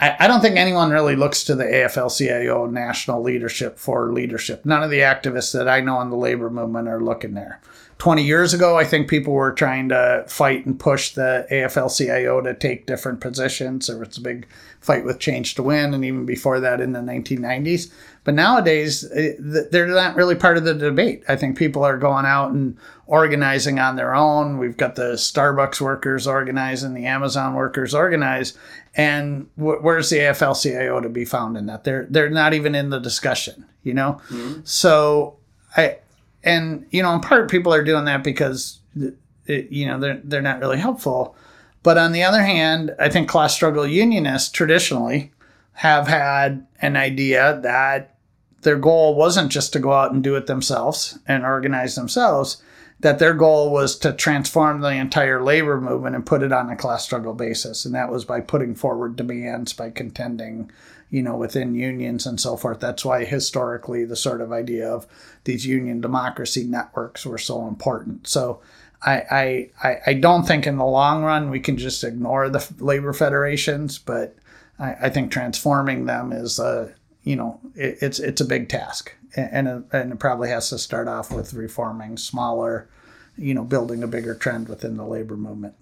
I, 0.00 0.16
I 0.20 0.26
don't 0.28 0.40
think 0.40 0.56
anyone 0.56 0.90
really 0.90 1.16
looks 1.16 1.42
to 1.44 1.54
the 1.54 1.64
AFL 1.64 2.16
CIO 2.16 2.66
national 2.66 3.22
leadership 3.22 3.78
for 3.78 4.12
leadership. 4.12 4.64
None 4.64 4.82
of 4.82 4.90
the 4.90 5.00
activists 5.00 5.52
that 5.52 5.68
I 5.68 5.80
know 5.80 6.00
in 6.00 6.10
the 6.10 6.16
labor 6.16 6.50
movement 6.50 6.88
are 6.88 7.00
looking 7.00 7.34
there. 7.34 7.60
20 7.98 8.22
years 8.22 8.54
ago, 8.54 8.78
I 8.78 8.84
think 8.84 9.08
people 9.08 9.32
were 9.32 9.52
trying 9.52 9.88
to 9.88 10.24
fight 10.28 10.64
and 10.64 10.78
push 10.78 11.14
the 11.14 11.46
AFL 11.50 11.96
CIO 11.96 12.40
to 12.40 12.54
take 12.54 12.86
different 12.86 13.20
positions. 13.20 13.88
There 13.88 13.98
was 13.98 14.16
a 14.16 14.20
big 14.20 14.46
fight 14.80 15.04
with 15.04 15.18
Change 15.18 15.56
to 15.56 15.64
Win, 15.64 15.92
and 15.92 16.04
even 16.04 16.24
before 16.24 16.60
that 16.60 16.80
in 16.80 16.92
the 16.92 17.00
1990s. 17.00 17.90
But 18.22 18.34
nowadays, 18.34 19.04
eh, 19.12 19.32
they're 19.38 19.88
not 19.88 20.14
really 20.14 20.36
part 20.36 20.56
of 20.56 20.64
the 20.64 20.74
debate. 20.74 21.24
I 21.28 21.34
think 21.34 21.58
people 21.58 21.82
are 21.82 21.98
going 21.98 22.24
out 22.24 22.52
and 22.52 22.76
organizing 23.08 23.80
on 23.80 23.96
their 23.96 24.14
own. 24.14 24.58
We've 24.58 24.76
got 24.76 24.94
the 24.94 25.14
Starbucks 25.14 25.80
workers 25.80 26.26
organizing, 26.28 26.94
the 26.94 27.06
Amazon 27.06 27.54
workers 27.54 27.94
organize, 27.94 28.56
and 28.94 29.48
where's 29.56 30.10
the 30.10 30.18
AFL 30.18 30.62
CIO 30.62 31.00
to 31.00 31.08
be 31.08 31.24
found 31.24 31.56
in 31.56 31.66
that? 31.66 31.82
They're 31.82 32.06
they're 32.08 32.30
not 32.30 32.54
even 32.54 32.76
in 32.76 32.90
the 32.90 33.00
discussion, 33.00 33.64
you 33.82 33.94
know. 33.94 34.20
Mm-hmm. 34.28 34.60
So 34.62 35.36
I 35.76 35.98
and 36.44 36.86
you 36.90 37.02
know, 37.02 37.14
in 37.14 37.20
part, 37.20 37.50
people 37.50 37.72
are 37.72 37.84
doing 37.84 38.04
that 38.04 38.24
because 38.24 38.80
it, 38.94 39.70
you 39.70 39.86
know 39.86 39.98
they're 39.98 40.20
they're 40.24 40.42
not 40.42 40.60
really 40.60 40.78
helpful. 40.78 41.36
But 41.82 41.98
on 41.98 42.12
the 42.12 42.24
other 42.24 42.42
hand, 42.42 42.94
I 42.98 43.08
think 43.08 43.28
class 43.28 43.54
struggle 43.54 43.86
unionists 43.86 44.50
traditionally 44.50 45.32
have 45.72 46.08
had 46.08 46.66
an 46.80 46.96
idea 46.96 47.60
that 47.62 48.16
their 48.62 48.76
goal 48.76 49.14
wasn't 49.14 49.52
just 49.52 49.72
to 49.72 49.78
go 49.78 49.92
out 49.92 50.12
and 50.12 50.22
do 50.22 50.34
it 50.34 50.46
themselves 50.46 51.18
and 51.26 51.44
organize 51.44 51.94
themselves, 51.94 52.60
that 53.00 53.20
their 53.20 53.34
goal 53.34 53.70
was 53.70 53.96
to 53.98 54.12
transform 54.12 54.80
the 54.80 54.88
entire 54.88 55.42
labor 55.42 55.80
movement 55.80 56.16
and 56.16 56.26
put 56.26 56.42
it 56.42 56.52
on 56.52 56.68
a 56.68 56.76
class 56.76 57.04
struggle 57.04 57.34
basis. 57.34 57.84
And 57.84 57.94
that 57.94 58.10
was 58.10 58.24
by 58.24 58.40
putting 58.40 58.74
forward 58.74 59.14
demands, 59.14 59.72
by 59.72 59.90
contending 59.90 60.70
you 61.10 61.22
know, 61.22 61.36
within 61.36 61.74
unions 61.74 62.26
and 62.26 62.40
so 62.40 62.56
forth. 62.56 62.80
That's 62.80 63.04
why 63.04 63.24
historically 63.24 64.04
the 64.04 64.16
sort 64.16 64.40
of 64.40 64.52
idea 64.52 64.88
of 64.88 65.06
these 65.44 65.66
union 65.66 66.00
democracy 66.00 66.64
networks 66.64 67.24
were 67.24 67.38
so 67.38 67.66
important. 67.66 68.26
So 68.26 68.60
I, 69.02 69.70
I, 69.82 69.96
I 70.06 70.14
don't 70.14 70.46
think 70.46 70.66
in 70.66 70.76
the 70.76 70.84
long 70.84 71.22
run 71.22 71.50
we 71.50 71.60
can 71.60 71.76
just 71.76 72.04
ignore 72.04 72.48
the 72.48 72.66
labor 72.78 73.12
federations, 73.12 73.98
but 73.98 74.36
I, 74.78 74.94
I 75.02 75.08
think 75.08 75.30
transforming 75.30 76.06
them 76.06 76.32
is 76.32 76.58
a, 76.58 76.92
you 77.22 77.36
know, 77.36 77.60
it, 77.74 77.98
it's, 78.02 78.18
it's 78.18 78.40
a 78.40 78.44
big 78.46 78.68
task. 78.68 79.14
And 79.36 79.84
and 79.92 80.12
it 80.12 80.18
probably 80.18 80.48
has 80.48 80.70
to 80.70 80.78
start 80.78 81.06
off 81.06 81.30
with 81.30 81.52
reforming 81.52 82.16
smaller, 82.16 82.88
you 83.36 83.52
know, 83.52 83.62
building 83.62 84.02
a 84.02 84.08
bigger 84.08 84.34
trend 84.34 84.68
within 84.68 84.96
the 84.96 85.04
labor 85.04 85.36
movement. 85.36 85.74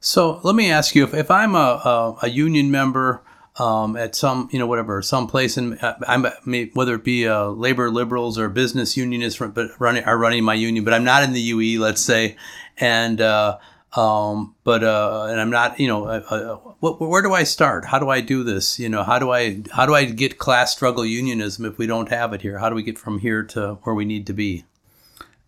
So 0.00 0.40
let 0.42 0.56
me 0.56 0.72
ask 0.72 0.94
you 0.94 1.04
if, 1.04 1.12
if 1.12 1.30
I'm 1.30 1.54
a, 1.54 1.58
a, 1.84 2.16
a 2.22 2.28
union 2.30 2.70
member 2.70 3.20
um, 3.60 3.94
at 3.94 4.14
some, 4.14 4.48
you 4.50 4.58
know, 4.58 4.66
whatever, 4.66 5.02
some 5.02 5.26
place, 5.26 5.58
and 5.58 5.80
uh, 5.82 5.94
I'm 6.08 6.24
whether 6.72 6.94
it 6.94 7.04
be 7.04 7.28
uh, 7.28 7.48
labor 7.48 7.90
liberals 7.90 8.38
or 8.38 8.48
business 8.48 8.96
unionists, 8.96 9.38
but 9.38 9.68
running 9.78 10.02
are 10.04 10.16
running 10.16 10.44
my 10.44 10.54
union, 10.54 10.82
but 10.82 10.94
I'm 10.94 11.04
not 11.04 11.22
in 11.24 11.34
the 11.34 11.40
UE, 11.40 11.78
let's 11.78 12.00
say, 12.00 12.36
and 12.78 13.20
uh, 13.20 13.58
um, 13.92 14.54
but 14.64 14.82
uh, 14.82 15.26
and 15.28 15.38
I'm 15.38 15.50
not, 15.50 15.78
you 15.78 15.88
know, 15.88 16.06
uh, 16.06 16.56
where 16.80 17.20
do 17.20 17.34
I 17.34 17.42
start? 17.42 17.84
How 17.84 17.98
do 17.98 18.08
I 18.08 18.22
do 18.22 18.44
this? 18.44 18.78
You 18.78 18.88
know, 18.88 19.02
how 19.02 19.18
do 19.18 19.30
I 19.30 19.62
how 19.70 19.84
do 19.84 19.94
I 19.94 20.06
get 20.06 20.38
class 20.38 20.72
struggle 20.72 21.04
unionism 21.04 21.66
if 21.66 21.76
we 21.76 21.86
don't 21.86 22.08
have 22.08 22.32
it 22.32 22.40
here? 22.40 22.58
How 22.58 22.70
do 22.70 22.74
we 22.74 22.82
get 22.82 22.98
from 22.98 23.18
here 23.18 23.42
to 23.42 23.74
where 23.82 23.94
we 23.94 24.06
need 24.06 24.26
to 24.28 24.32
be? 24.32 24.64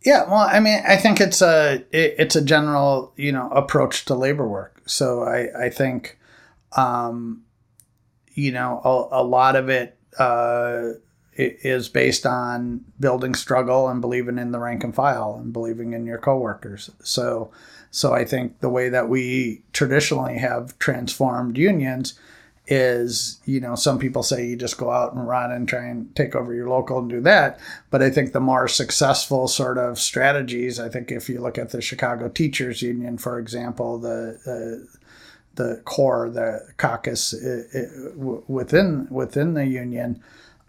Yeah, 0.05 0.25
well, 0.25 0.47
I 0.51 0.61
mean, 0.61 0.83
I 0.87 0.97
think 0.97 1.19
it's 1.19 1.41
a 1.41 1.77
it, 1.93 2.17
it's 2.19 2.37
a 2.37 2.45
general 2.45 3.15
you 3.17 3.33
know 3.33 3.49
approach 3.53 4.05
to 4.05 4.15
labor 4.15 4.47
work. 4.47 4.83
So 4.85 5.23
I 5.23 5.65
I 5.65 5.71
think. 5.71 6.19
Um, 6.75 7.45
you 8.35 8.53
know, 8.53 8.81
a, 8.85 9.23
a 9.23 9.25
lot 9.25 9.57
of 9.57 9.69
it 9.69 9.97
uh, 10.19 10.91
is 11.35 11.89
based 11.89 12.27
on 12.27 12.85
building 13.01 13.35
struggle 13.35 13.89
and 13.89 14.01
believing 14.01 14.39
in 14.39 14.53
the 14.53 14.59
rank 14.59 14.85
and 14.85 14.95
file 14.95 15.39
and 15.43 15.53
believing 15.53 15.93
in 15.93 16.07
your 16.07 16.19
coworkers. 16.19 16.91
So, 17.03 17.51
so 17.91 18.13
I 18.13 18.25
think 18.25 18.61
the 18.61 18.69
way 18.69 18.89
that 18.89 19.09
we 19.09 19.63
traditionally 19.73 20.39
have 20.39 20.79
transformed 20.79 21.57
unions 21.57 22.19
is, 22.67 23.41
you 23.45 23.61
know, 23.61 23.75
some 23.75 23.99
people 23.99 24.23
say 24.23 24.47
you 24.47 24.57
just 24.57 24.79
go 24.79 24.91
out 24.91 25.15
and 25.15 25.27
run 25.27 25.51
and 25.51 25.69
try 25.69 25.85
and 25.85 26.15
take 26.15 26.37
over 26.37 26.55
your 26.55 26.69
local 26.69 26.99
and 26.99 27.11
do 27.11 27.21
that. 27.21 27.59
But 27.91 28.03
I 28.03 28.11
think 28.11 28.33
the 28.33 28.41
more 28.41 28.69
successful 28.69 29.49
sort 29.49 29.79
of 29.79 29.99
strategies, 29.99 30.79
I 30.79 30.89
think 30.89 31.11
if 31.11 31.29
you 31.29 31.41
look 31.41 31.59
at 31.59 31.71
the 31.71 31.83
Chicago 31.83 32.29
Teachers 32.29 32.81
Union, 32.81 33.19
for 33.19 33.39
example, 33.39 33.99
the, 33.99 34.39
uh, 34.47 34.99
the 35.55 35.81
CORE, 35.85 36.31
the 36.31 36.69
caucus 36.77 37.33
it, 37.33 37.67
it, 37.73 38.17
within 38.17 39.07
within 39.11 39.55
the 39.55 39.67
union, 39.67 40.23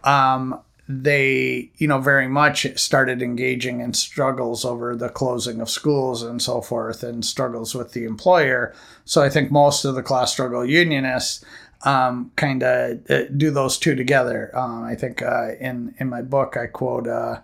um, 0.04 0.60
they 0.88 1.72
you 1.78 1.88
know 1.88 2.00
very 2.00 2.28
much 2.28 2.68
started 2.78 3.22
engaging 3.22 3.80
in 3.80 3.94
struggles 3.94 4.66
over 4.66 4.96
the 4.96 5.10
closing 5.10 5.62
of 5.62 5.70
schools 5.70 6.24
and 6.24 6.42
so 6.42 6.62
forth, 6.62 7.04
and 7.04 7.26
struggles 7.26 7.74
with 7.74 7.94
the 7.94 8.06
employer. 8.06 8.74
So 9.06 9.22
I 9.22 9.30
think 9.30 9.52
most 9.52 9.86
of 9.86 9.96
the 9.96 10.04
class 10.04 10.32
struggle 10.32 10.66
unionists. 10.66 11.44
Um, 11.86 12.32
kind 12.38 12.64
of 12.64 13.02
uh, 13.12 13.26
do 13.36 13.52
those 13.52 13.78
two 13.78 13.94
together. 13.94 14.58
Um, 14.58 14.86
I 14.86 14.96
think 14.96 15.22
uh, 15.22 15.56
in 15.60 15.94
in 15.98 16.08
my 16.08 16.22
book 16.22 16.56
I 16.56 16.68
quote 16.68 17.10
uh, 17.10 17.42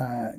uh, 0.00 0.32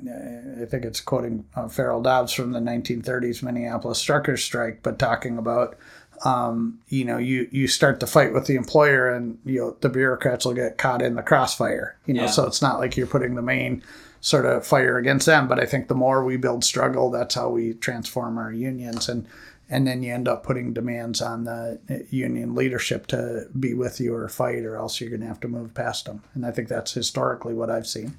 I 0.62 0.64
think 0.64 0.84
it's 0.84 1.00
quoting 1.00 1.44
uh, 1.54 1.68
Farrell 1.68 2.02
Dobbs 2.02 2.32
from 2.32 2.52
the 2.52 2.60
1930s 2.60 3.42
Minneapolis 3.42 4.02
truckers 4.02 4.42
strike, 4.42 4.82
but 4.82 4.98
talking 4.98 5.38
about 5.38 5.76
um, 6.24 6.78
you 6.88 7.04
know, 7.04 7.18
you 7.18 7.48
you 7.50 7.66
start 7.66 8.00
to 8.00 8.06
fight 8.06 8.32
with 8.32 8.46
the 8.46 8.56
employer, 8.56 9.08
and 9.08 9.38
you 9.44 9.60
know 9.60 9.76
the 9.80 9.88
bureaucrats 9.88 10.44
will 10.44 10.54
get 10.54 10.78
caught 10.78 11.02
in 11.02 11.14
the 11.14 11.22
crossfire. 11.22 11.96
You 12.06 12.14
know, 12.14 12.22
yeah. 12.22 12.30
so 12.30 12.46
it's 12.46 12.62
not 12.62 12.78
like 12.78 12.96
you're 12.96 13.06
putting 13.06 13.34
the 13.34 13.42
main 13.42 13.82
sort 14.20 14.46
of 14.46 14.66
fire 14.66 14.96
against 14.96 15.26
them. 15.26 15.48
But 15.48 15.60
I 15.60 15.66
think 15.66 15.88
the 15.88 15.94
more 15.94 16.24
we 16.24 16.36
build 16.36 16.64
struggle, 16.64 17.10
that's 17.10 17.34
how 17.34 17.50
we 17.50 17.74
transform 17.74 18.38
our 18.38 18.52
unions, 18.52 19.08
and 19.08 19.26
and 19.68 19.86
then 19.86 20.02
you 20.02 20.12
end 20.12 20.28
up 20.28 20.44
putting 20.44 20.72
demands 20.72 21.22
on 21.22 21.44
the 21.44 21.78
union 22.10 22.54
leadership 22.54 23.06
to 23.08 23.46
be 23.58 23.74
with 23.74 24.00
you 24.00 24.14
or 24.14 24.28
fight, 24.28 24.64
or 24.64 24.76
else 24.76 25.00
you're 25.00 25.10
going 25.10 25.22
to 25.22 25.26
have 25.26 25.40
to 25.40 25.48
move 25.48 25.74
past 25.74 26.04
them. 26.04 26.22
And 26.34 26.44
I 26.44 26.50
think 26.50 26.68
that's 26.68 26.92
historically 26.92 27.54
what 27.54 27.70
I've 27.70 27.86
seen. 27.86 28.16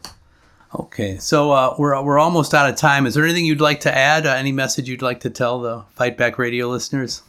Okay, 0.74 1.18
so 1.18 1.52
uh, 1.52 1.76
we're, 1.78 2.02
we're 2.02 2.20
almost 2.20 2.54
out 2.54 2.70
of 2.70 2.76
time. 2.76 3.06
Is 3.06 3.14
there 3.14 3.24
anything 3.24 3.46
you'd 3.46 3.62
like 3.62 3.82
to 3.82 3.96
add? 3.96 4.26
Uh, 4.26 4.32
any 4.32 4.52
message 4.52 4.89
you'd 4.89 5.02
like 5.02 5.22
to 5.22 5.30
tell 5.30 5.62
the 5.62 5.84
Fight 5.96 6.18
Back 6.18 6.38
Radio 6.38 6.68
listeners? 6.68 7.22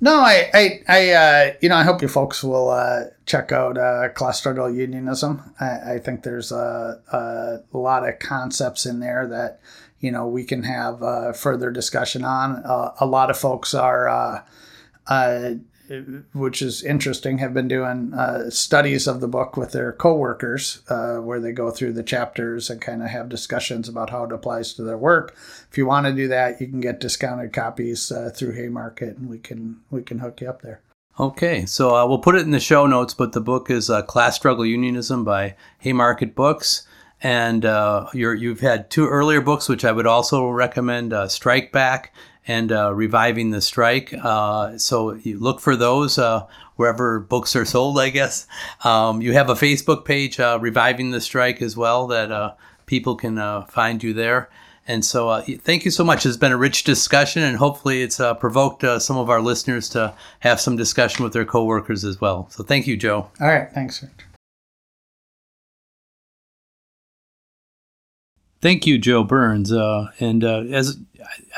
No, 0.00 0.20
I, 0.20 0.48
I, 0.54 0.82
I 0.88 1.10
uh, 1.10 1.54
you 1.60 1.68
know, 1.68 1.76
I 1.76 1.82
hope 1.82 2.02
you 2.02 2.08
folks 2.08 2.44
will 2.44 2.70
uh, 2.70 3.04
check 3.26 3.50
out 3.50 3.76
uh, 3.76 4.10
Class 4.10 4.38
Struggle 4.38 4.70
Unionism. 4.70 5.42
I, 5.58 5.94
I 5.94 5.98
think 5.98 6.22
there's 6.22 6.52
a, 6.52 7.00
a, 7.12 7.76
lot 7.76 8.08
of 8.08 8.20
concepts 8.20 8.86
in 8.86 9.00
there 9.00 9.26
that, 9.26 9.60
you 9.98 10.12
know, 10.12 10.28
we 10.28 10.44
can 10.44 10.62
have 10.62 11.02
uh, 11.02 11.32
further 11.32 11.72
discussion 11.72 12.24
on. 12.24 12.62
Uh, 12.64 12.92
a 13.00 13.06
lot 13.06 13.28
of 13.28 13.36
folks 13.36 13.74
are 13.74 14.08
uh, 14.08 15.54
which 16.32 16.62
is 16.62 16.82
interesting, 16.82 17.38
have 17.38 17.54
been 17.54 17.68
doing 17.68 18.12
uh, 18.14 18.50
studies 18.50 19.06
of 19.06 19.20
the 19.20 19.28
book 19.28 19.56
with 19.56 19.72
their 19.72 19.92
coworkers, 19.92 20.82
uh, 20.88 21.16
where 21.16 21.40
they 21.40 21.52
go 21.52 21.70
through 21.70 21.92
the 21.92 22.02
chapters 22.02 22.70
and 22.70 22.80
kind 22.80 23.02
of 23.02 23.08
have 23.08 23.28
discussions 23.28 23.88
about 23.88 24.10
how 24.10 24.24
it 24.24 24.32
applies 24.32 24.74
to 24.74 24.82
their 24.82 24.98
work. 24.98 25.34
If 25.70 25.78
you 25.78 25.86
want 25.86 26.06
to 26.06 26.12
do 26.12 26.28
that, 26.28 26.60
you 26.60 26.66
can 26.66 26.80
get 26.80 27.00
discounted 27.00 27.52
copies 27.52 28.12
uh, 28.12 28.30
through 28.34 28.52
Haymarket, 28.52 29.16
and 29.16 29.28
we 29.28 29.38
can 29.38 29.80
we 29.90 30.02
can 30.02 30.18
hook 30.18 30.40
you 30.40 30.48
up 30.48 30.62
there. 30.62 30.80
Okay, 31.20 31.66
so 31.66 31.96
uh, 31.96 32.06
we'll 32.06 32.18
put 32.18 32.36
it 32.36 32.42
in 32.42 32.52
the 32.52 32.60
show 32.60 32.86
notes, 32.86 33.14
but 33.14 33.32
the 33.32 33.40
book 33.40 33.70
is 33.70 33.90
uh, 33.90 34.02
Class 34.02 34.36
Struggle 34.36 34.64
Unionism 34.64 35.24
by 35.24 35.56
Haymarket 35.80 36.34
Books. 36.34 36.86
And 37.20 37.64
uh, 37.64 38.06
you 38.14 38.50
have 38.50 38.60
had 38.60 38.90
two 38.90 39.08
earlier 39.08 39.40
books, 39.40 39.68
which 39.68 39.84
I 39.84 39.90
would 39.90 40.06
also 40.06 40.48
recommend 40.48 41.12
Strike 41.28 41.72
Back 41.72 42.14
and 42.48 42.72
uh, 42.72 42.92
reviving 42.92 43.50
the 43.50 43.60
strike. 43.60 44.12
Uh, 44.12 44.76
so 44.78 45.12
you 45.14 45.38
look 45.38 45.60
for 45.60 45.76
those 45.76 46.18
uh, 46.18 46.46
wherever 46.76 47.20
books 47.20 47.54
are 47.54 47.66
sold, 47.66 48.00
I 48.00 48.08
guess. 48.08 48.46
Um, 48.82 49.20
you 49.20 49.34
have 49.34 49.50
a 49.50 49.54
Facebook 49.54 50.04
page, 50.04 50.40
uh, 50.40 50.58
Reviving 50.60 51.10
the 51.10 51.20
Strike, 51.20 51.62
as 51.62 51.76
well, 51.76 52.06
that 52.08 52.32
uh, 52.32 52.54
people 52.86 53.14
can 53.14 53.38
uh, 53.38 53.66
find 53.66 54.02
you 54.02 54.14
there. 54.14 54.48
And 54.86 55.04
so, 55.04 55.42
thank 55.42 55.84
you 55.84 55.90
so 55.90 56.02
much. 56.02 56.24
It's 56.24 56.38
been 56.38 56.50
a 56.50 56.56
rich 56.56 56.82
discussion, 56.82 57.42
and 57.42 57.58
hopefully, 57.58 58.00
it's 58.00 58.22
provoked 58.40 58.82
some 59.02 59.18
of 59.18 59.28
our 59.28 59.42
listeners 59.42 59.90
to 59.90 60.14
have 60.40 60.62
some 60.62 60.76
discussion 60.76 61.24
with 61.24 61.34
their 61.34 61.44
coworkers 61.44 62.06
as 62.06 62.22
well. 62.22 62.48
So, 62.48 62.64
thank 62.64 62.86
you, 62.86 62.96
Joe. 62.96 63.30
All 63.38 63.48
right, 63.48 63.70
thanks. 63.70 64.02
Thank 68.60 68.86
you, 68.86 68.98
Joe 68.98 69.22
Burns. 69.22 69.72
Uh, 69.72 70.08
and 70.18 70.42
uh, 70.42 70.62
as 70.70 70.98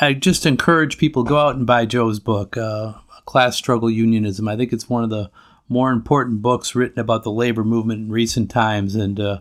I 0.01 0.15
just 0.15 0.47
encourage 0.47 0.99
people 0.99 1.23
go 1.23 1.39
out 1.39 1.57
and 1.57 1.67
buy 1.67 1.87
Joe's 1.87 2.19
book, 2.19 2.57
uh, 2.57 2.95
Class 3.27 3.57
Struggle 3.57 3.91
Unionism. 3.91 4.49
I 4.49 4.57
think 4.57 4.73
it's 4.73 4.89
one 4.89 5.05
of 5.05 5.11
the 5.11 5.31
more 5.69 5.91
important 5.91 6.43
books 6.43 6.75
written 6.75 6.99
about 6.99 7.23
the 7.23 7.31
labor 7.31 7.65
movement 7.65 8.01
in 8.01 8.11
recent 8.11 8.51
times, 8.51 8.95
and 8.95 9.21
uh, 9.21 9.41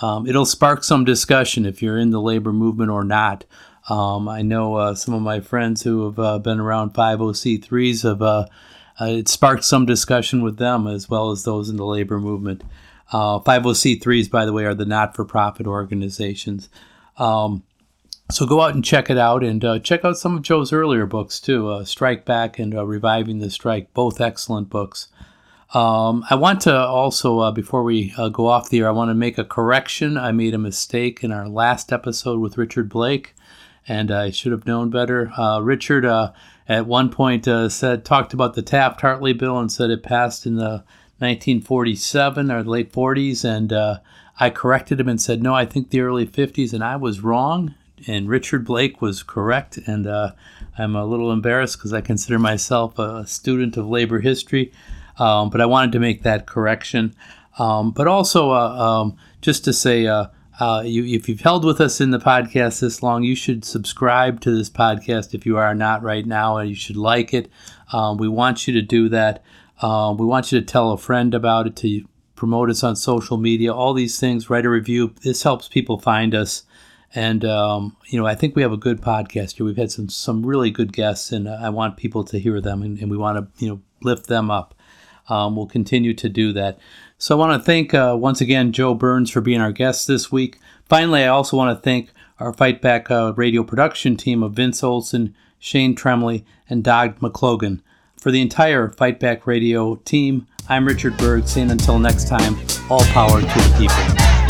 um, 0.00 0.26
it'll 0.26 0.46
spark 0.46 0.84
some 0.84 1.04
discussion 1.04 1.66
if 1.66 1.82
you're 1.82 1.98
in 1.98 2.10
the 2.10 2.20
labor 2.20 2.52
movement 2.52 2.90
or 2.90 3.04
not. 3.04 3.44
Um, 3.88 4.28
I 4.28 4.42
know 4.42 4.76
uh, 4.76 4.94
some 4.94 5.14
of 5.14 5.22
my 5.22 5.40
friends 5.40 5.82
who 5.82 6.04
have 6.04 6.18
uh, 6.18 6.38
been 6.38 6.60
around 6.60 6.94
50C3s 6.94 8.02
have 8.02 8.48
it 9.00 9.28
sparked 9.28 9.64
some 9.64 9.84
discussion 9.86 10.42
with 10.42 10.56
them 10.56 10.86
as 10.86 11.08
well 11.08 11.30
as 11.30 11.44
those 11.44 11.68
in 11.68 11.76
the 11.76 11.84
labor 11.84 12.18
movement. 12.18 12.64
50C3s, 13.12 14.30
by 14.30 14.44
the 14.44 14.52
way, 14.52 14.64
are 14.64 14.74
the 14.74 14.84
not-for-profit 14.84 15.66
organizations. 15.66 16.68
Um, 17.18 17.62
So 18.28 18.44
go 18.44 18.60
out 18.60 18.74
and 18.74 18.84
check 18.84 19.08
it 19.08 19.18
out, 19.18 19.44
and 19.44 19.64
uh, 19.64 19.78
check 19.78 20.04
out 20.04 20.18
some 20.18 20.36
of 20.36 20.42
Joe's 20.42 20.72
earlier 20.72 21.06
books 21.06 21.38
too. 21.38 21.68
Uh, 21.68 21.84
Strike 21.84 22.24
Back 22.24 22.58
and 22.58 22.74
uh, 22.74 22.84
Reviving 22.84 23.38
the 23.38 23.50
Strike, 23.50 23.94
both 23.94 24.20
excellent 24.20 24.68
books. 24.68 25.06
Um, 25.72 26.24
I 26.28 26.34
want 26.34 26.60
to 26.62 26.76
also, 26.76 27.38
uh, 27.38 27.52
before 27.52 27.84
we 27.84 28.12
uh, 28.18 28.28
go 28.28 28.48
off 28.48 28.68
the 28.68 28.80
air, 28.80 28.88
I 28.88 28.92
want 28.92 29.10
to 29.10 29.14
make 29.14 29.38
a 29.38 29.44
correction. 29.44 30.18
I 30.18 30.32
made 30.32 30.54
a 30.54 30.58
mistake 30.58 31.22
in 31.22 31.30
our 31.30 31.48
last 31.48 31.92
episode 31.92 32.40
with 32.40 32.58
Richard 32.58 32.88
Blake, 32.88 33.36
and 33.86 34.10
I 34.10 34.30
should 34.30 34.50
have 34.50 34.66
known 34.66 34.90
better. 34.90 35.30
Uh, 35.38 35.60
Richard, 35.60 36.04
at 36.04 36.86
one 36.86 37.10
point, 37.10 37.44
said 37.70 38.04
talked 38.04 38.34
about 38.34 38.54
the 38.54 38.62
Taft 38.62 39.02
Hartley 39.02 39.34
bill 39.34 39.56
and 39.56 39.70
said 39.70 39.90
it 39.90 40.02
passed 40.02 40.46
in 40.46 40.56
the 40.56 40.82
1947 41.18 42.50
or 42.50 42.64
late 42.64 42.92
40s, 42.92 43.44
and 43.44 43.72
I 44.40 44.50
corrected 44.50 44.98
him 44.98 45.08
and 45.08 45.22
said 45.22 45.44
no, 45.44 45.54
I 45.54 45.64
think 45.64 45.90
the 45.90 46.00
early 46.00 46.26
50s, 46.26 46.72
and 46.72 46.82
I 46.82 46.96
was 46.96 47.20
wrong 47.20 47.76
and 48.06 48.28
Richard 48.28 48.64
Blake 48.64 49.00
was 49.00 49.22
correct. 49.22 49.78
And 49.86 50.06
uh, 50.06 50.32
I'm 50.78 50.96
a 50.96 51.06
little 51.06 51.32
embarrassed 51.32 51.78
because 51.78 51.92
I 51.92 52.00
consider 52.00 52.38
myself 52.38 52.98
a 52.98 53.26
student 53.26 53.76
of 53.76 53.88
labor 53.88 54.20
history, 54.20 54.72
um, 55.18 55.50
but 55.50 55.60
I 55.60 55.66
wanted 55.66 55.92
to 55.92 56.00
make 56.00 56.22
that 56.22 56.46
correction. 56.46 57.14
Um, 57.58 57.90
but 57.90 58.06
also, 58.06 58.50
uh, 58.50 58.68
um, 58.68 59.16
just 59.40 59.64
to 59.64 59.72
say, 59.72 60.06
uh, 60.06 60.26
uh, 60.58 60.82
you, 60.84 61.04
if 61.04 61.28
you've 61.28 61.40
held 61.40 61.64
with 61.64 61.80
us 61.80 62.00
in 62.00 62.10
the 62.10 62.18
podcast 62.18 62.80
this 62.80 63.02
long, 63.02 63.22
you 63.22 63.34
should 63.34 63.64
subscribe 63.64 64.40
to 64.40 64.54
this 64.54 64.70
podcast 64.70 65.34
if 65.34 65.44
you 65.44 65.56
are 65.56 65.74
not 65.74 66.02
right 66.02 66.26
now, 66.26 66.56
and 66.56 66.68
you 66.68 66.74
should 66.74 66.96
like 66.96 67.34
it. 67.34 67.50
Um, 67.92 68.16
we 68.16 68.28
want 68.28 68.66
you 68.66 68.74
to 68.74 68.82
do 68.82 69.08
that. 69.10 69.42
Um, 69.82 70.16
we 70.16 70.26
want 70.26 70.52
you 70.52 70.60
to 70.60 70.66
tell 70.66 70.92
a 70.92 70.98
friend 70.98 71.34
about 71.34 71.66
it, 71.66 71.76
to 71.76 72.06
promote 72.34 72.70
us 72.70 72.84
on 72.84 72.96
social 72.96 73.36
media, 73.36 73.72
all 73.72 73.94
these 73.94 74.20
things, 74.20 74.48
write 74.48 74.66
a 74.66 74.70
review. 74.70 75.14
This 75.22 75.42
helps 75.42 75.68
people 75.68 75.98
find 75.98 76.34
us. 76.34 76.64
And 77.16 77.46
um, 77.46 77.96
you 78.08 78.20
know, 78.20 78.26
I 78.26 78.34
think 78.34 78.54
we 78.54 78.62
have 78.62 78.72
a 78.72 78.76
good 78.76 79.00
podcast 79.00 79.56
here. 79.56 79.64
We've 79.64 79.76
had 79.76 79.90
some 79.90 80.10
some 80.10 80.44
really 80.44 80.70
good 80.70 80.92
guests, 80.92 81.32
and 81.32 81.48
I 81.48 81.70
want 81.70 81.96
people 81.96 82.22
to 82.24 82.38
hear 82.38 82.60
them, 82.60 82.82
and, 82.82 82.98
and 82.98 83.10
we 83.10 83.16
want 83.16 83.38
to 83.38 83.64
you 83.64 83.70
know 83.70 83.80
lift 84.02 84.26
them 84.26 84.50
up. 84.50 84.74
Um, 85.28 85.56
we'll 85.56 85.66
continue 85.66 86.12
to 86.12 86.28
do 86.28 86.52
that. 86.52 86.78
So 87.18 87.34
I 87.34 87.38
want 87.38 87.58
to 87.58 87.64
thank 87.64 87.94
uh, 87.94 88.16
once 88.18 88.42
again 88.42 88.70
Joe 88.70 88.92
Burns 88.92 89.30
for 89.30 89.40
being 89.40 89.62
our 89.62 89.72
guest 89.72 90.06
this 90.06 90.30
week. 90.30 90.58
Finally, 90.84 91.24
I 91.24 91.28
also 91.28 91.56
want 91.56 91.76
to 91.76 91.82
thank 91.82 92.12
our 92.38 92.52
Fight 92.52 92.82
Back 92.82 93.10
uh, 93.10 93.32
radio 93.34 93.64
production 93.64 94.16
team 94.16 94.42
of 94.42 94.52
Vince 94.52 94.84
Olson, 94.84 95.34
Shane 95.58 95.96
Tremley, 95.96 96.44
and 96.68 96.84
Doug 96.84 97.18
McClogan. 97.20 97.80
For 98.20 98.30
the 98.30 98.42
entire 98.42 98.90
Fight 98.90 99.18
Back 99.18 99.46
radio 99.46 99.96
team, 99.96 100.46
I'm 100.68 100.86
Richard 100.86 101.16
Berg 101.16 101.48
saying 101.48 101.70
until 101.70 101.98
next 101.98 102.28
time, 102.28 102.56
all 102.90 103.04
power 103.04 103.40
to 103.40 103.46
the 103.46 103.76
people. 103.78 104.45